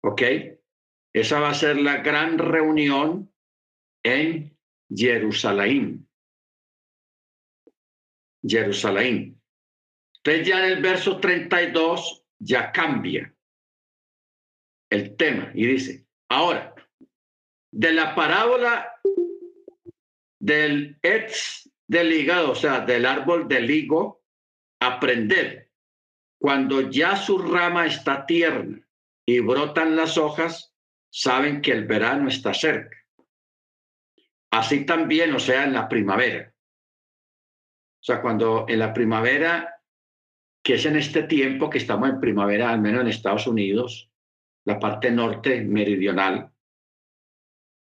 ¿Ok? 0.03 0.21
Esa 1.13 1.39
va 1.39 1.49
a 1.49 1.53
ser 1.53 1.79
la 1.79 1.97
gran 1.97 2.37
reunión 2.37 3.33
en 4.03 4.57
Jerusalén. 4.89 6.07
Jerusalén. 8.43 9.39
Entonces 10.17 10.47
ya 10.47 10.65
en 10.65 10.73
el 10.73 10.81
verso 10.81 11.19
32 11.19 12.25
ya 12.39 12.71
cambia 12.71 13.35
el 14.89 15.15
tema 15.15 15.51
y 15.53 15.65
dice, 15.67 16.05
ahora, 16.29 16.73
de 17.71 17.93
la 17.93 18.13
parábola 18.15 18.99
del 20.39 20.97
ex 21.01 21.69
del 21.87 22.11
hígado, 22.11 22.51
o 22.51 22.55
sea, 22.55 22.81
del 22.81 23.05
árbol 23.05 23.47
del 23.47 23.69
higo, 23.69 24.23
aprender 24.79 25.71
cuando 26.39 26.89
ya 26.89 27.15
su 27.15 27.37
rama 27.37 27.85
está 27.85 28.25
tierna 28.25 28.81
y 29.25 29.39
brotan 29.39 29.95
las 29.95 30.17
hojas, 30.17 30.73
saben 31.09 31.61
que 31.61 31.71
el 31.71 31.85
verano 31.85 32.27
está 32.27 32.53
cerca. 32.53 32.97
Así 34.51 34.85
también, 34.85 35.33
o 35.33 35.39
sea, 35.39 35.63
en 35.63 35.73
la 35.73 35.87
primavera. 35.87 36.53
O 38.01 38.03
sea, 38.03 38.21
cuando 38.21 38.65
en 38.67 38.79
la 38.79 38.93
primavera, 38.93 39.75
que 40.63 40.75
es 40.75 40.85
en 40.85 40.95
este 40.95 41.23
tiempo 41.23 41.69
que 41.69 41.77
estamos 41.77 42.09
en 42.09 42.19
primavera, 42.19 42.71
al 42.71 42.81
menos 42.81 43.01
en 43.01 43.07
Estados 43.07 43.47
Unidos, 43.47 44.09
la 44.65 44.79
parte 44.79 45.11
norte 45.11 45.61
meridional. 45.61 46.51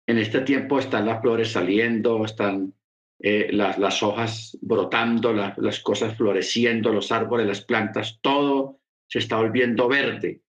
En 0.08 0.18
este 0.18 0.42
tiempo 0.42 0.80
están 0.80 1.06
las 1.06 1.22
flores 1.22 1.52
saliendo, 1.52 2.26
están 2.26 2.74
eh, 3.20 3.50
las, 3.52 3.78
las, 3.78 4.02
hojas 4.04 4.58
brotando, 4.62 5.32
las 5.32 5.80
cosas 5.82 6.18
floreciendo, 6.18 6.92
los 6.92 7.12
árboles, 7.12 7.48
las 7.48 7.62
plantas, 7.62 8.20
todo 8.22 8.80
se 9.08 9.20
está 9.20 9.38
volviendo 9.38 9.88
verde. 9.88 10.42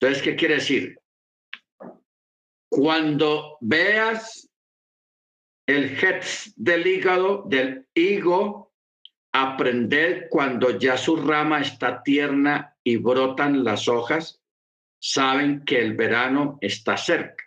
Entonces, 0.00 0.22
¿qué 0.22 0.34
quiere 0.34 0.54
decir? 0.54 0.98
Cuando 2.70 3.58
veas 3.60 4.48
el 5.66 5.98
hetz 6.02 6.54
del 6.56 6.86
hígado, 6.86 7.44
del 7.46 7.86
higo, 7.92 8.72
aprender 9.32 10.28
cuando 10.30 10.78
ya 10.78 10.96
su 10.96 11.16
rama 11.16 11.60
está 11.60 12.02
tierna 12.02 12.76
y 12.82 12.96
brotan 12.96 13.62
las 13.62 13.88
hojas, 13.88 14.40
saben 14.98 15.64
que 15.66 15.80
el 15.80 15.94
verano 15.94 16.58
está 16.62 16.96
cerca. 16.96 17.44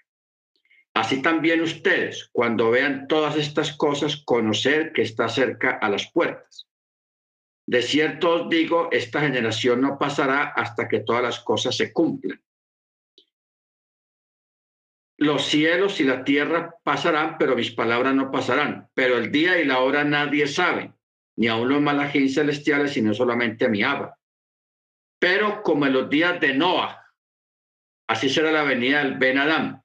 Así 0.94 1.24
también 1.24 1.62
ustedes, 1.62 2.30
cuando 2.32 2.70
vean 2.70 3.08
todas 3.08 3.36
estas 3.36 3.76
cosas, 3.76 4.18
conocer 4.18 4.94
que 4.94 5.02
está 5.02 5.28
cerca 5.28 5.72
a 5.72 5.90
las 5.90 6.12
puertas. 6.12 6.68
De 7.66 7.82
cierto 7.82 8.30
os 8.30 8.50
digo, 8.50 8.90
esta 8.92 9.22
generación 9.22 9.82
no 9.82 9.98
pasará 9.98 10.50
hasta 10.50 10.88
que 10.88 11.00
todas 11.00 11.24
las 11.24 11.40
cosas 11.40 11.76
se 11.76 11.94
cumplan. 11.94 12.43
Los 15.18 15.46
cielos 15.46 16.00
y 16.00 16.04
la 16.04 16.24
tierra 16.24 16.76
pasarán, 16.84 17.38
pero 17.38 17.56
mis 17.56 17.72
palabras 17.72 18.16
no 18.16 18.32
pasarán. 18.32 18.90
Pero 18.94 19.18
el 19.18 19.32
día 19.32 19.60
y 19.60 19.66
la 19.66 19.80
hora 19.80 20.04
nadie 20.04 20.48
sabe, 20.48 20.92
ni 21.38 21.48
aun 21.48 21.70
los 21.70 21.82
malajín 21.82 22.30
celestiales, 22.30 22.94
sino 22.94 23.14
solamente 23.14 23.70
mi 23.70 23.84
Abba. 23.84 24.18
Pero 25.20 25.62
como 25.62 25.86
en 25.86 25.94
los 25.94 26.10
días 26.10 26.40
de 26.40 26.54
Noah, 26.54 27.04
Así 28.08 28.30
será 28.30 28.52
la 28.52 28.64
venida 28.64 29.04
del 29.04 29.18
Ben 29.18 29.38
Adam. 29.38 29.82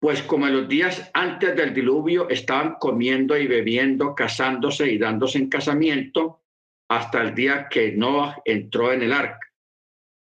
Pues 0.00 0.22
como 0.22 0.46
en 0.46 0.54
los 0.54 0.68
días 0.68 1.10
antes 1.14 1.56
del 1.56 1.74
diluvio 1.74 2.28
estaban 2.28 2.76
comiendo 2.78 3.36
y 3.36 3.46
bebiendo, 3.46 4.14
casándose 4.14 4.90
y 4.90 4.98
dándose 4.98 5.38
en 5.38 5.48
casamiento, 5.48 6.42
hasta 6.88 7.22
el 7.22 7.34
día 7.34 7.68
que 7.68 7.92
Noah 7.92 8.40
entró 8.44 8.92
en 8.92 9.02
el 9.02 9.12
arca. 9.12 9.40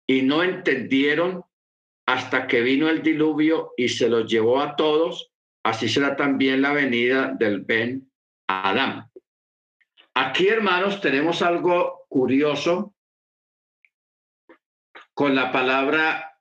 Y 0.08 0.22
no 0.22 0.44
entendieron 0.44 1.44
hasta 2.06 2.48
que 2.48 2.62
vino 2.62 2.88
el 2.90 3.02
diluvio 3.02 3.74
y 3.78 3.90
se 3.90 4.10
los 4.10 4.30
llevó 4.30 4.62
a 4.62 4.76
todos, 4.76 5.32
así 5.64 5.90
será 5.90 6.16
también 6.16 6.62
la 6.62 6.72
venida 6.74 7.34
del 7.38 7.62
Ben 7.62 8.12
Adam. 8.48 9.10
Aquí, 10.14 10.48
hermanos, 10.48 11.02
tenemos 11.02 11.42
algo 11.42 12.06
curioso 12.08 12.94
con 15.14 15.36
la 15.36 15.52
palabra 15.52 16.40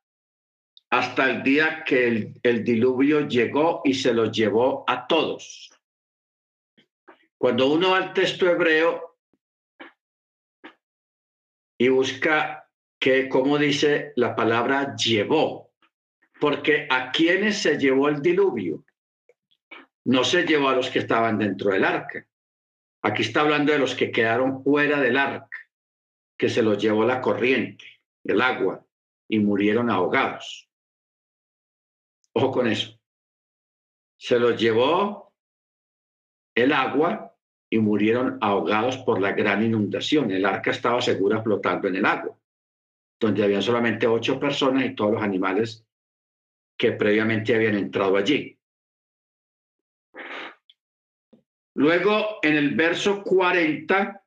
hasta 0.91 1.31
el 1.31 1.43
día 1.43 1.83
que 1.85 2.07
el, 2.07 2.41
el 2.43 2.63
diluvio 2.63 3.27
llegó 3.27 3.81
y 3.85 3.95
se 3.95 4.13
los 4.13 4.31
llevó 4.31 4.85
a 4.87 5.07
todos. 5.07 5.71
Cuando 7.39 7.67
uno 7.69 7.91
va 7.91 7.97
al 7.99 8.13
texto 8.13 8.49
hebreo 8.49 9.19
y 11.79 11.89
busca 11.89 12.64
que, 13.05 13.29
como 13.29 13.59
dice 13.59 14.15
la 14.17 14.35
palabra 14.35 14.97
llevó, 14.97 15.75
porque 16.41 16.89
a 16.89 17.13
quienes 17.13 17.59
se 17.59 17.77
llevó 17.77 18.09
el 18.09 18.23
diluvio, 18.23 18.83
no 20.07 20.25
se 20.25 20.47
llevó 20.47 20.71
a 20.71 20.75
los 20.75 20.89
que 20.89 21.01
estaban 21.01 21.37
dentro 21.37 21.71
del 21.71 21.85
arca. 21.85 22.27
Aquí 23.03 23.21
está 23.21 23.43
hablando 23.43 23.75
de 23.75 23.79
los 23.79 23.95
que 23.95 24.11
quedaron 24.11 24.65
fuera 24.65 25.03
del 25.03 25.19
arca, 25.19 25.59
que 26.39 26.49
se 26.49 26.63
los 26.63 26.79
llevó 26.79 27.05
la 27.05 27.21
corriente, 27.21 27.85
el 28.25 28.41
agua, 28.41 28.83
y 29.29 29.39
murieron 29.39 29.91
ahogados. 29.91 30.71
Ojo 32.33 32.53
con 32.53 32.69
eso. 32.69 32.99
Se 34.17 34.39
los 34.39 34.59
llevó 34.59 35.35
el 36.55 36.73
agua 36.73 37.37
y 37.69 37.81
murieron 37.81 38.39
ahogados 38.41 38.97
por 38.97 39.21
la 39.21 39.33
gran 39.33 39.63
inundación. 39.63 40.31
El 40.31 40.47
arca 40.47 40.71
estaba 40.71 41.03
segura 41.03 41.43
flotando 41.43 41.89
en 41.89 41.97
el 41.97 42.07
agua, 42.07 42.35
donde 43.25 43.45
había 43.45 43.63
solamente 43.63 44.07
ocho 44.07 44.39
personas 44.39 44.85
y 44.85 44.95
todos 44.95 45.15
los 45.15 45.23
animales 45.23 45.87
que 46.79 46.93
previamente 46.93 47.55
habían 47.55 47.77
entrado 47.77 48.17
allí. 48.17 48.59
Luego, 51.77 52.39
en 52.43 52.55
el 52.55 52.75
verso 52.75 53.23
40, 53.23 54.23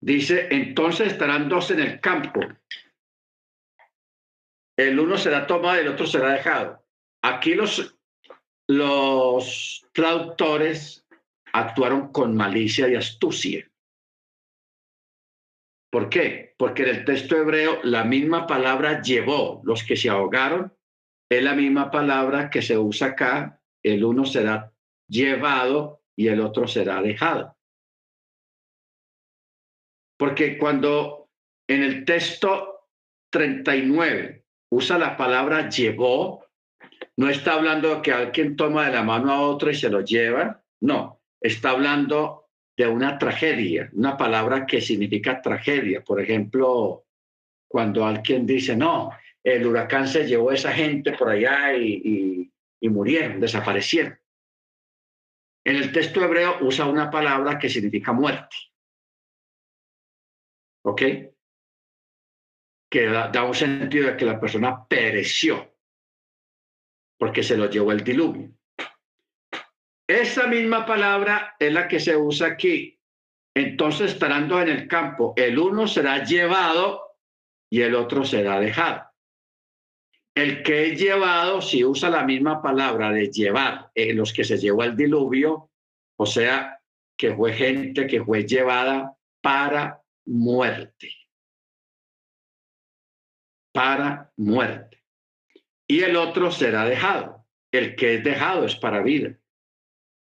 dice, 0.00 0.48
entonces 0.50 1.12
estarán 1.12 1.48
dos 1.48 1.70
en 1.72 1.80
el 1.80 2.00
campo. 2.00 2.40
El 4.76 5.00
uno 5.00 5.16
será 5.16 5.46
tomado 5.46 5.76
y 5.76 5.80
el 5.80 5.88
otro 5.88 6.06
será 6.06 6.32
dejado. 6.32 6.84
Aquí 7.22 7.54
los, 7.54 7.96
los 8.68 9.86
traductores 9.92 11.04
actuaron 11.52 12.12
con 12.12 12.36
malicia 12.36 12.88
y 12.88 12.94
astucia. 12.94 13.68
¿Por 15.90 16.08
qué? 16.08 16.54
Porque 16.58 16.82
en 16.82 16.88
el 16.90 17.04
texto 17.04 17.36
hebreo 17.36 17.80
la 17.82 18.04
misma 18.04 18.46
palabra 18.46 19.00
llevó 19.00 19.60
los 19.64 19.84
que 19.84 19.96
se 19.96 20.08
ahogaron 20.08 20.76
es 21.28 21.42
la 21.42 21.54
misma 21.54 21.90
palabra 21.90 22.50
que 22.50 22.62
se 22.62 22.78
usa 22.78 23.08
acá, 23.08 23.60
el 23.82 24.04
uno 24.04 24.24
será 24.24 24.72
llevado 25.08 26.02
y 26.16 26.28
el 26.28 26.40
otro 26.40 26.68
será 26.68 27.02
dejado. 27.02 27.56
Porque 30.16 30.56
cuando 30.56 31.28
en 31.68 31.82
el 31.82 32.04
texto 32.04 32.88
39 33.30 34.44
usa 34.70 34.98
la 34.98 35.16
palabra 35.16 35.68
llevó, 35.68 36.46
no 37.16 37.28
está 37.28 37.54
hablando 37.54 38.00
que 38.02 38.12
alguien 38.12 38.56
toma 38.56 38.86
de 38.86 38.92
la 38.92 39.02
mano 39.02 39.32
a 39.32 39.40
otro 39.40 39.70
y 39.70 39.74
se 39.74 39.90
lo 39.90 40.00
lleva, 40.00 40.62
no, 40.80 41.20
está 41.40 41.70
hablando 41.70 42.45
de 42.76 42.86
una 42.86 43.18
tragedia, 43.18 43.90
una 43.94 44.16
palabra 44.16 44.66
que 44.66 44.80
significa 44.80 45.40
tragedia. 45.40 46.04
Por 46.04 46.20
ejemplo, 46.20 47.06
cuando 47.66 48.04
alguien 48.04 48.46
dice, 48.46 48.76
no, 48.76 49.10
el 49.42 49.66
huracán 49.66 50.06
se 50.06 50.26
llevó 50.26 50.50
a 50.50 50.54
esa 50.54 50.72
gente 50.72 51.12
por 51.12 51.30
allá 51.30 51.74
y, 51.74 52.50
murieron, 52.82 53.40
desaparecieron. 53.40 54.16
En 55.64 55.76
el 55.76 55.90
texto 55.90 56.22
hebreo 56.22 56.58
usa 56.60 56.86
una 56.86 57.10
palabra 57.10 57.58
que 57.58 57.68
significa 57.68 58.12
muerte. 58.12 58.56
¿Ok? 60.84 61.02
Que 62.88 63.06
da, 63.06 63.42
un 63.42 63.54
sentido 63.54 64.06
de 64.06 64.16
que 64.16 64.24
la 64.24 64.38
persona 64.38 64.86
pereció 64.86 65.74
porque 67.18 67.42
se 67.42 67.56
lo 67.56 67.68
llevó 67.68 67.90
el 67.90 68.04
diluvio. 68.04 68.55
Esa 70.08 70.46
misma 70.46 70.86
palabra 70.86 71.56
es 71.58 71.72
la 71.72 71.88
que 71.88 71.98
se 71.98 72.16
usa 72.16 72.48
aquí. 72.48 72.98
Entonces, 73.54 74.12
estarando 74.12 74.60
en 74.60 74.68
el 74.68 74.86
campo, 74.86 75.32
el 75.36 75.58
uno 75.58 75.88
será 75.88 76.22
llevado 76.22 77.16
y 77.70 77.80
el 77.80 77.94
otro 77.94 78.24
será 78.24 78.60
dejado. 78.60 79.02
El 80.34 80.62
que 80.62 80.88
es 80.88 81.00
llevado, 81.00 81.62
si 81.62 81.82
usa 81.84 82.10
la 82.10 82.22
misma 82.22 82.60
palabra 82.60 83.10
de 83.10 83.30
llevar, 83.30 83.90
los 83.94 84.32
que 84.34 84.44
se 84.44 84.58
llevó 84.58 84.84
el 84.84 84.94
diluvio, 84.94 85.70
o 86.18 86.26
sea, 86.26 86.78
que 87.16 87.34
fue 87.34 87.54
gente 87.54 88.06
que 88.06 88.22
fue 88.22 88.44
llevada 88.44 89.16
para 89.40 90.02
muerte. 90.26 91.10
Para 93.72 94.30
muerte. 94.36 95.02
Y 95.88 96.02
el 96.02 96.16
otro 96.16 96.50
será 96.50 96.84
dejado. 96.84 97.46
El 97.72 97.96
que 97.96 98.16
es 98.16 98.24
dejado 98.24 98.66
es 98.66 98.76
para 98.76 99.02
vida. 99.02 99.38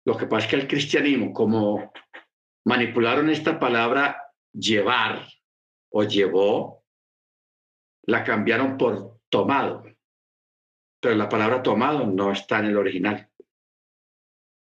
Lo 0.07 0.15
que 0.15 0.25
pasa 0.25 0.45
es 0.45 0.49
que 0.49 0.55
el 0.55 0.67
cristianismo, 0.69 1.33
como 1.33 1.91
manipularon 2.63 3.29
esta 3.29 3.59
palabra 3.59 4.31
llevar 4.53 5.27
o 5.91 6.03
llevó, 6.03 6.85
la 8.03 8.23
cambiaron 8.23 8.77
por 8.77 9.19
tomado, 9.27 9.83
pero 11.01 11.13
la 11.15 11.27
palabra 11.27 11.61
tomado 11.61 12.05
no 12.05 12.31
está 12.31 12.59
en 12.59 12.67
el 12.67 12.77
original, 12.77 13.29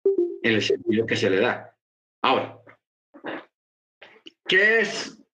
en 0.05 0.53
el 0.53 0.61
sentido 0.61 1.07
que 1.07 1.15
se 1.15 1.31
le 1.31 1.39
da. 1.39 1.75
Ahora, 2.21 2.59
¿qué 4.47 4.81
es 4.81 5.25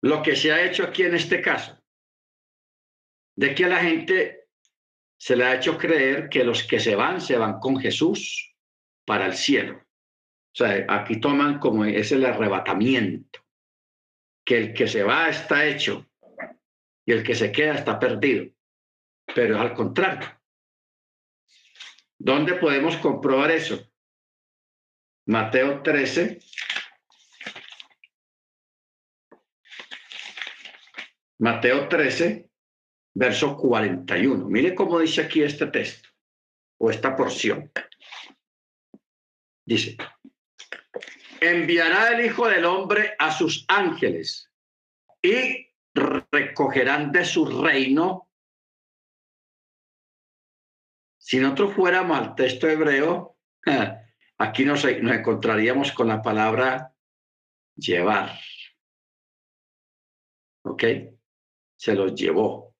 lo 0.00 0.22
que 0.22 0.36
se 0.36 0.52
ha 0.52 0.64
hecho 0.64 0.84
aquí 0.84 1.02
en 1.02 1.16
este 1.16 1.42
caso? 1.42 1.78
De 3.36 3.54
que 3.54 3.66
a 3.66 3.68
la 3.68 3.80
gente 3.80 4.48
se 5.18 5.36
le 5.36 5.44
ha 5.44 5.56
hecho 5.56 5.76
creer 5.76 6.30
que 6.30 6.44
los 6.44 6.62
que 6.62 6.80
se 6.80 6.96
van, 6.96 7.20
se 7.20 7.36
van 7.36 7.60
con 7.60 7.76
Jesús 7.76 8.53
para 9.04 9.26
el 9.26 9.34
cielo. 9.34 9.78
O 9.78 10.56
sea, 10.56 10.86
aquí 10.88 11.20
toman 11.20 11.58
como 11.58 11.84
es 11.84 12.12
el 12.12 12.24
arrebatamiento, 12.24 13.40
que 14.44 14.58
el 14.58 14.74
que 14.74 14.86
se 14.86 15.02
va 15.02 15.28
está 15.28 15.66
hecho 15.66 16.06
y 17.06 17.12
el 17.12 17.22
que 17.22 17.34
se 17.34 17.50
queda 17.50 17.74
está 17.74 17.98
perdido 17.98 18.54
pero 19.32 19.54
es 19.54 19.60
al 19.60 19.74
contrario. 19.74 20.28
¿Dónde 22.18 22.54
podemos 22.54 22.96
comprobar 22.96 23.50
eso? 23.50 23.78
Mateo 25.26 25.82
13. 25.82 26.38
Mateo 31.38 31.88
13, 31.88 32.48
verso 33.14 33.56
41. 33.56 34.48
Mire 34.48 34.74
cómo 34.74 34.98
dice 35.00 35.22
aquí 35.22 35.42
este 35.42 35.66
texto 35.66 36.08
o 36.78 36.90
esta 36.90 37.16
porción. 37.16 37.70
Dice, 39.66 39.96
enviará 41.40 42.08
el 42.16 42.26
Hijo 42.26 42.48
del 42.48 42.64
Hombre 42.64 43.14
a 43.18 43.32
sus 43.32 43.64
ángeles 43.68 44.50
y 45.22 45.68
recogerán 45.94 47.12
de 47.12 47.24
su 47.24 47.46
reino 47.62 48.28
si 51.24 51.38
nosotros 51.38 51.72
fuéramos 51.72 52.18
al 52.18 52.34
texto 52.34 52.68
hebreo, 52.68 53.38
aquí 54.38 54.66
nos, 54.66 54.84
encontraríamos 54.84 55.90
con 55.92 56.08
la 56.08 56.20
palabra 56.20 56.94
llevar. 57.76 58.38
¿Ok? 60.66 60.84
Se 61.76 61.94
los 61.94 62.14
llevó. 62.14 62.76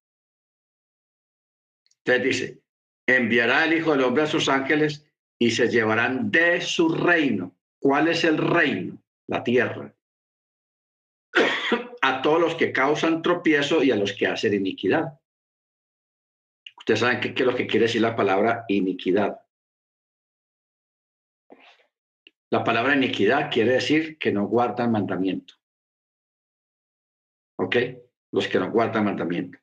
Entonces 2.04 2.22
dice, 2.22 2.62
enviará 3.06 3.64
el 3.64 3.78
Hijo 3.78 3.92
del 3.92 4.02
Hombre 4.02 4.24
a 4.24 4.26
sus 4.26 4.46
ángeles 4.50 5.10
y 5.44 5.50
se 5.50 5.68
llevarán 5.68 6.30
de 6.30 6.62
su 6.62 6.88
reino. 6.88 7.54
¿Cuál 7.78 8.08
es 8.08 8.24
el 8.24 8.38
reino? 8.38 8.98
La 9.26 9.44
tierra. 9.44 9.94
a 12.00 12.22
todos 12.22 12.40
los 12.40 12.54
que 12.54 12.72
causan 12.72 13.20
tropiezo 13.20 13.82
y 13.82 13.90
a 13.90 13.96
los 13.96 14.14
que 14.14 14.26
hacen 14.26 14.54
iniquidad. 14.54 15.20
Ustedes 16.78 17.00
saben 17.00 17.20
qué, 17.20 17.34
es 17.36 17.46
lo 17.46 17.54
que 17.54 17.66
quiere 17.66 17.84
decir 17.84 18.00
la 18.00 18.16
palabra 18.16 18.64
iniquidad. 18.68 19.38
La 22.48 22.64
palabra 22.64 22.96
iniquidad 22.96 23.50
quiere 23.52 23.72
decir 23.72 24.16
que 24.16 24.32
no 24.32 24.46
guardan 24.46 24.92
mandamiento. 24.92 25.56
¿Ok? 27.58 27.76
Los 28.32 28.48
que 28.48 28.58
no 28.58 28.70
guardan 28.70 29.04
mandamiento. 29.04 29.58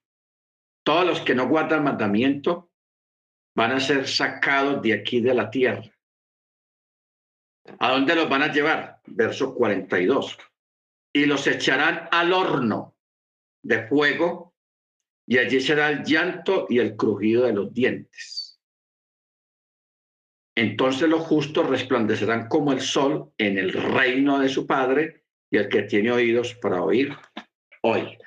Todos 0.84 1.08
los 1.08 1.22
que 1.22 1.34
no 1.34 1.48
guardan 1.48 1.84
mandamiento 1.84 2.71
van 3.56 3.72
a 3.72 3.80
ser 3.80 4.08
sacados 4.08 4.82
de 4.82 4.94
aquí 4.94 5.22
de 5.22 5.34
la 5.34 5.50
tierra. 5.50 5.84
¿A 7.80 7.92
dónde 7.92 8.16
los 8.16 8.30
van 8.30 8.44
a 8.44 8.52
llevar? 8.52 9.02
Verso 9.06 9.54
42. 9.54 10.38
Y 11.14 11.26
los 11.26 11.46
echarán 11.48 12.08
al 12.12 12.34
horno 12.34 12.96
de 13.64 13.88
fuego 13.88 14.56
y 15.28 15.38
allí 15.38 15.62
será 15.62 15.90
el 15.90 16.04
llanto 16.04 16.66
y 16.70 16.80
el 16.80 16.96
crujido 16.96 17.46
de 17.46 17.54
los 17.54 17.74
dientes. 17.74 18.60
Entonces 20.56 21.08
los 21.08 21.22
justos 21.22 21.70
resplandecerán 21.70 22.48
como 22.48 22.74
el 22.74 22.82
sol 22.82 23.32
en 23.38 23.58
el 23.58 23.72
reino 23.72 24.40
de 24.40 24.50
su 24.50 24.68
Padre, 24.68 25.22
y 25.50 25.58
el 25.58 25.68
que 25.68 25.84
tiene 25.84 26.12
oídos 26.12 26.56
para 26.56 26.82
oír, 26.82 27.16
oiga. 27.82 28.18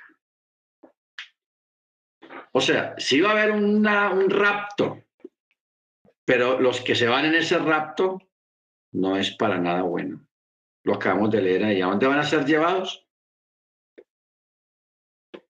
O 2.53 2.61
sea, 2.61 2.95
si 2.99 3.21
va 3.21 3.31
a 3.31 3.33
haber 3.33 3.51
un 3.53 4.31
rapto, 4.31 5.03
pero 6.25 6.61
los 6.61 6.81
que 6.81 6.95
se 6.95 7.07
van 7.07 7.27
en 7.27 7.35
ese 7.35 7.59
rapto 7.59 8.19
no 8.93 9.17
es 9.17 9.31
para 9.33 9.59
nada 9.59 9.83
bueno. 9.83 10.27
Lo 10.85 10.95
acabamos 10.95 11.31
de 11.31 11.43
leer 11.43 11.65
ahí. 11.65 11.81
¿A 11.81 11.87
dónde 11.87 12.07
van 12.07 12.19
a 12.19 12.25
ser 12.25 12.45
llevados? 12.45 13.07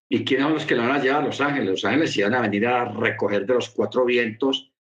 ¿Y 0.09 0.25
quiénes 0.25 0.45
son 0.45 0.55
los 0.55 0.67
que 0.67 0.75
lo 0.77 0.83
van 0.83 0.93
a 0.93 1.03
llevar? 1.03 1.25
Los 1.25 1.41
ángeles. 1.41 1.71
Los 1.71 1.85
ángeles 1.85 2.17
iban 2.17 2.35
a 2.35 2.41
venir 2.41 2.67
a 2.67 2.85
recoger 2.85 3.47
de 3.47 3.55
los 3.55 3.71
cuatro 3.71 4.05
vientos 4.05 4.73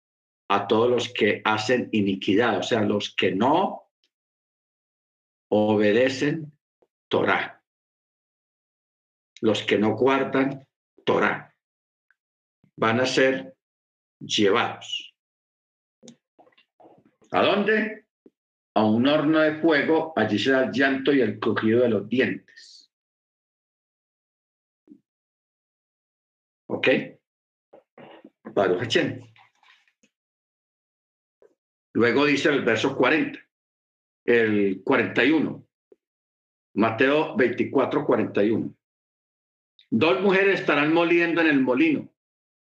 a 0.49 0.67
todos 0.67 0.89
los 0.89 1.09
que 1.09 1.41
hacen 1.43 1.89
iniquidad, 1.91 2.59
o 2.59 2.63
sea, 2.63 2.81
los 2.81 3.15
que 3.15 3.33
no 3.33 3.89
obedecen 5.49 6.51
Torah, 7.07 7.63
los 9.41 9.63
que 9.63 9.77
no 9.77 9.95
guardan 9.95 10.67
Torah, 11.05 11.55
van 12.75 12.99
a 12.99 13.05
ser 13.05 13.55
llevados. 14.19 15.12
¿A 17.33 17.41
dónde? 17.41 18.05
A 18.75 18.85
un 18.85 19.07
horno 19.07 19.39
de 19.39 19.59
fuego, 19.59 20.13
allí 20.15 20.37
será 20.37 20.65
el 20.65 20.71
llanto 20.71 21.11
y 21.11 21.21
el 21.21 21.39
crujido 21.39 21.81
de 21.81 21.89
los 21.89 22.07
dientes. 22.07 22.91
¿Ok? 26.67 26.87
Baruch 28.53 28.97
Luego 31.93 32.25
dice 32.25 32.49
el 32.49 32.63
verso 32.63 32.95
40, 32.95 33.39
el 34.25 34.83
41, 34.83 35.67
Mateo 36.75 37.35
24, 37.35 38.05
41. 38.05 38.75
Dos 39.89 40.21
mujeres 40.21 40.59
estarán 40.59 40.93
moliendo 40.93 41.41
en 41.41 41.47
el 41.47 41.61
molino. 41.61 42.13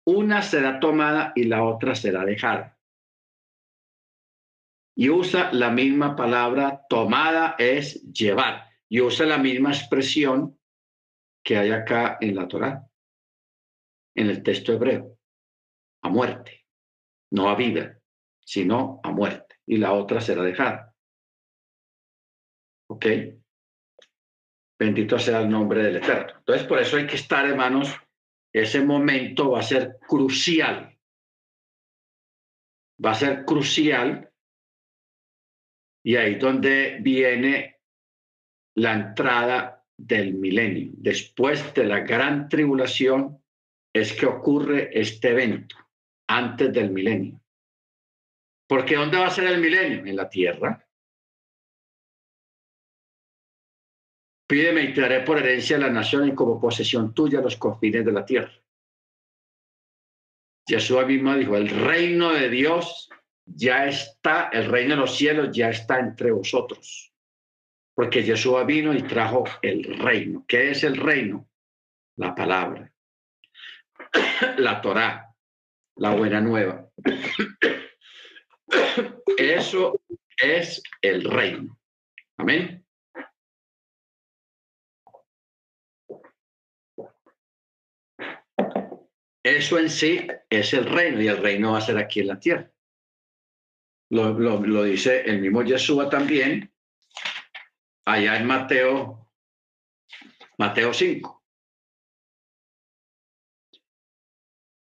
Una 0.04 0.42
será 0.42 0.80
tomada 0.80 1.32
y 1.34 1.44
la 1.44 1.62
otra 1.64 1.94
será 1.94 2.26
dejada. 2.26 2.79
Y 4.96 5.08
usa 5.08 5.52
la 5.52 5.70
misma 5.70 6.16
palabra, 6.16 6.82
tomada 6.88 7.54
es 7.58 8.02
llevar. 8.12 8.64
Y 8.88 9.00
usa 9.00 9.26
la 9.26 9.38
misma 9.38 9.70
expresión 9.70 10.58
que 11.42 11.56
hay 11.56 11.70
acá 11.70 12.18
en 12.20 12.34
la 12.34 12.48
Torá, 12.48 12.86
en 14.14 14.28
el 14.28 14.42
texto 14.42 14.72
hebreo, 14.72 15.16
a 16.02 16.08
muerte, 16.08 16.66
no 17.30 17.48
a 17.48 17.54
vida 17.54 18.00
sino 18.50 19.00
a 19.04 19.12
muerte, 19.12 19.60
y 19.64 19.76
la 19.76 19.92
otra 19.92 20.20
será 20.20 20.42
dejada. 20.42 20.92
¿Ok? 22.88 23.06
Bendito 24.76 25.20
sea 25.20 25.42
el 25.42 25.48
nombre 25.48 25.84
del 25.84 25.98
Eterno. 25.98 26.38
Entonces, 26.38 26.66
por 26.66 26.80
eso 26.80 26.96
hay 26.96 27.06
que 27.06 27.14
estar, 27.14 27.46
hermanos, 27.46 27.94
ese 28.52 28.82
momento 28.82 29.52
va 29.52 29.60
a 29.60 29.62
ser 29.62 29.98
crucial. 30.00 30.98
Va 33.04 33.12
a 33.12 33.14
ser 33.14 33.44
crucial. 33.44 34.29
Y 36.02 36.16
ahí 36.16 36.36
donde 36.36 36.98
viene 37.00 37.80
la 38.76 38.94
entrada 38.94 39.84
del 39.96 40.34
milenio. 40.34 40.92
Después 40.94 41.74
de 41.74 41.84
la 41.84 42.00
gran 42.00 42.48
tribulación 42.48 43.42
es 43.92 44.12
que 44.12 44.26
ocurre 44.26 44.90
este 44.98 45.30
evento, 45.30 45.76
antes 46.28 46.72
del 46.72 46.90
milenio. 46.90 47.40
Porque 48.68 48.94
¿dónde 48.94 49.18
va 49.18 49.26
a 49.26 49.30
ser 49.30 49.46
el 49.46 49.60
milenio? 49.60 50.06
En 50.06 50.16
la 50.16 50.28
tierra. 50.28 50.86
Pídeme 54.48 54.82
y 54.82 54.94
te 54.94 55.00
daré 55.00 55.20
por 55.20 55.38
herencia 55.38 55.76
a 55.76 55.80
la 55.80 55.90
nación 55.90 56.28
y 56.28 56.34
como 56.34 56.60
posesión 56.60 57.14
tuya 57.14 57.40
los 57.40 57.56
confines 57.56 58.04
de 58.04 58.12
la 58.12 58.24
tierra. 58.24 58.52
Jesús 60.66 61.04
mismo 61.06 61.34
dijo, 61.34 61.56
el 61.56 61.68
reino 61.68 62.32
de 62.32 62.48
Dios 62.48 63.10
ya 63.54 63.86
está, 63.86 64.48
el 64.52 64.70
reino 64.70 64.94
de 64.94 65.00
los 65.00 65.16
cielos 65.16 65.50
ya 65.52 65.70
está 65.70 65.98
entre 65.98 66.30
vosotros. 66.30 67.12
Porque 67.94 68.22
Jesús 68.22 68.54
vino 68.66 68.94
y 68.94 69.02
trajo 69.02 69.44
el 69.62 69.98
reino. 69.98 70.44
¿Qué 70.46 70.70
es 70.70 70.84
el 70.84 70.96
reino? 70.96 71.48
La 72.16 72.34
palabra, 72.34 72.92
la 74.58 74.80
Torá, 74.80 75.34
la 75.96 76.14
buena 76.14 76.40
nueva. 76.40 76.88
Eso 79.38 80.00
es 80.36 80.82
el 81.02 81.24
reino. 81.24 81.78
Amén. 82.36 82.84
Eso 89.42 89.78
en 89.78 89.88
sí 89.88 90.26
es 90.50 90.74
el 90.74 90.84
reino 90.84 91.22
y 91.22 91.28
el 91.28 91.38
reino 91.38 91.72
va 91.72 91.78
a 91.78 91.82
ser 91.82 91.96
aquí 91.96 92.20
en 92.20 92.28
la 92.28 92.38
tierra. 92.38 92.70
Lo, 94.10 94.82
dice 94.82 95.22
el 95.22 95.40
mismo 95.40 95.62
Yeshua 95.62 96.10
también, 96.10 96.72
allá 98.04 98.36
en 98.36 98.46
Mateo, 98.46 99.30
Mateo 100.58 100.92
5. 100.92 101.44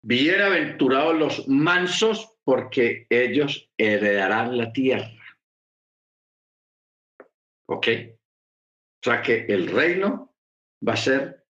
Bienaventurados 0.04 1.16
los 1.18 1.48
mansos 1.48 2.38
porque 2.44 3.08
ellos 3.10 3.70
heredarán 3.76 4.56
la 4.56 4.72
tierra. 4.72 5.12
¿Ok? 7.66 7.88
O 7.88 9.04
sea 9.04 9.22
que 9.22 9.46
el 9.50 9.68
reino 9.68 10.36
va 10.88 10.94
a 10.94 10.98
ser 10.98 11.46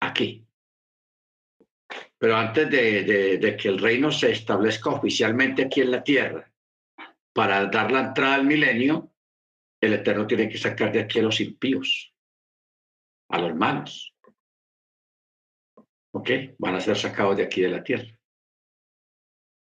aquí. 0.00 0.46
Pero 2.18 2.36
antes 2.36 2.70
de, 2.70 3.56
que 3.60 3.68
el 3.68 3.78
reino 3.78 4.10
se 4.10 4.32
establezca 4.32 4.90
oficialmente 4.90 5.64
aquí 5.64 5.80
en 5.80 5.90
la 5.92 6.02
tierra, 6.02 6.53
para 7.34 7.66
dar 7.66 7.90
la 7.90 8.00
entrada 8.00 8.36
al 8.36 8.46
milenio, 8.46 9.12
el 9.80 9.94
Eterno 9.94 10.26
tiene 10.26 10.48
que 10.48 10.56
sacar 10.56 10.92
de 10.92 11.00
aquí 11.00 11.18
a 11.18 11.22
los 11.22 11.40
impíos, 11.40 12.14
a 13.28 13.38
los 13.38 13.54
malos. 13.54 14.14
¿Ok? 16.12 16.30
Van 16.58 16.76
a 16.76 16.80
ser 16.80 16.96
sacados 16.96 17.36
de 17.36 17.42
aquí 17.42 17.60
de 17.60 17.68
la 17.68 17.82
tierra. 17.82 18.18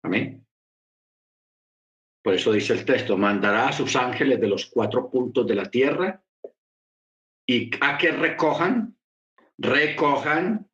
Amén. 0.05 0.47
Por 2.23 2.35
eso 2.35 2.53
dice 2.53 2.75
el 2.75 2.85
texto, 2.85 3.17
mandará 3.17 3.69
a 3.69 3.73
sus 3.73 3.97
ángeles 3.97 4.39
de 4.39 4.49
los 4.49 4.67
cuatro 4.67 5.11
puntos 5.11 5.47
de 5.47 5.55
la 5.55 5.71
tierra 5.71 6.23
y 7.49 7.71
a 7.81 7.97
que 7.97 8.11
recojan, 8.11 8.99
recojan, 9.57 10.69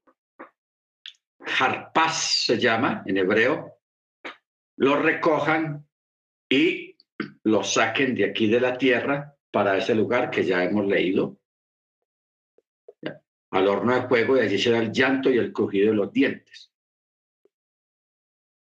harpas 1.59 2.45
se 2.47 2.59
llama 2.59 3.03
en 3.07 3.19
hebreo, 3.19 3.81
lo 4.79 4.97
recojan 4.97 5.87
y 6.53 6.99
lo 7.45 7.65
saquen 7.65 8.15
de 8.15 8.27
aquí 8.27 8.47
de 8.47 8.61
la 8.61 8.77
tierra 8.77 9.35
para 9.51 9.79
ese 9.79 9.95
lugar 9.95 10.31
que 10.31 10.45
ya 10.45 10.63
hemos 10.63 10.87
leído, 10.87 11.39
al 13.51 13.69
horno 13.69 13.95
de 13.95 14.07
fuego 14.07 14.37
y 14.37 14.41
allí 14.41 14.59
será 14.59 14.79
el 14.79 14.93
llanto 14.93 15.31
y 15.31 15.39
el 15.39 15.51
crujido 15.51 15.91
de 15.91 15.97
los 15.97 16.13
dientes. 16.13 16.71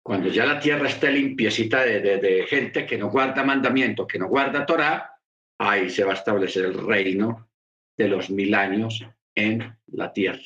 Cuando 0.05 0.29
ya 0.29 0.47
la 0.47 0.61
tierra 0.61 0.89
esté 0.89 1.11
limpiecita 1.11 1.85
de, 1.85 2.47
gente 2.49 2.87
que 2.87 2.99
no 2.99 3.11
guarda 3.11 3.43
mandamientos, 3.43 4.07
que 4.07 4.19
no 4.19 4.29
guarda 4.29 4.67
Torah, 4.67 5.17
ahí 5.59 5.91
se 5.91 6.05
va 6.05 6.13
a 6.13 6.17
establecer 6.17 6.67
el 6.67 6.87
reino 6.87 7.49
de 7.97 8.09
los 8.09 8.31
mil 8.31 8.55
años 8.55 9.05
en 9.35 9.77
la 9.87 10.13
tierra. 10.13 10.43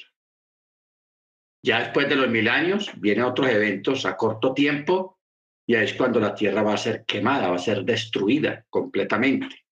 Ya 1.63 1.81
después 1.81 2.09
de 2.09 2.17
los 2.17 2.29
mil 2.29 2.49
años 2.49 2.93
vienen 2.97 3.25
otros 3.25 3.49
eventos 3.51 4.07
a 4.07 4.17
corto 4.17 4.55
tiempo 4.55 5.15
y 5.66 5.74
es 5.74 5.94
cuando 5.94 6.20
la 6.20 6.34
tierra 6.34 6.62
va 6.62 6.74
a 6.74 6.78
ser 6.78 7.05
quemada, 7.05 7.48
va 7.48 7.56
a 7.56 7.59
ser 7.59 7.82
destruida 7.82 8.64
completamente. 8.70 9.66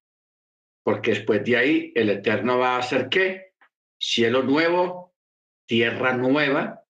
Porque 0.83 1.13
después 1.13 1.45
de 1.45 1.57
ahí 1.57 1.93
el 1.95 2.11
Eterno 2.11 2.59
va 2.59 2.77
a 2.77 2.81
hacer 2.81 3.09
qué? 3.09 3.55
Cielo 3.99 4.43
nuevo, 4.43 5.15
tierra 5.67 6.13
nueva, 6.15 6.83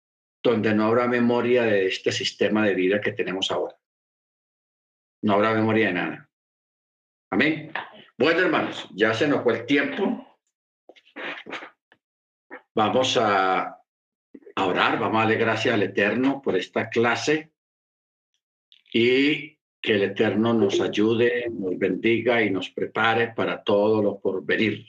donde 0.43 0.75
no 0.75 0.87
habrá 0.87 1.07
memoria 1.07 1.65
de 1.65 1.87
este 1.87 2.13
sistema 2.13 2.65
de 2.65 2.75
vida 2.75 3.01
que 3.01 3.13
tenemos 3.13 3.51
ahora. 3.51 3.77
No 5.23 5.35
habrá 5.35 5.55
memoria 5.55 5.89
de 5.89 5.93
nada. 5.93 6.31
Amén. 7.31 7.73
Bueno, 8.17 8.41
hermanos, 8.41 8.89
ya 8.95 9.13
se 9.13 9.29
nos 9.29 9.43
fue 9.43 9.61
el 9.61 9.67
tiempo. 9.67 10.39
Vamos 12.75 13.17
a, 13.17 13.81
orar, 14.57 14.99
vamos 14.99 15.17
a 15.17 15.21
darle 15.21 15.37
gracias 15.37 15.75
al 15.75 15.83
Eterno 15.83 16.41
por 16.43 16.57
esta 16.57 16.89
clase 16.89 17.54
y 18.95 19.59
que 19.83 19.93
el 19.93 20.05
Eterno 20.05 20.55
nos 20.55 20.81
ayude, 20.81 21.51
nos 21.51 21.77
bendiga 21.77 22.41
y 22.43 22.51
nos 22.51 22.71
prepare 22.71 23.35
para 23.35 23.63
todo 23.63 24.01
lo 24.01 24.21
por 24.21 24.45
venir. 24.47 24.87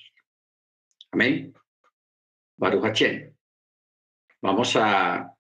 Amén. 1.11 1.51
Baruch 2.55 3.01
Vamos 4.41 4.75
a 4.75 5.34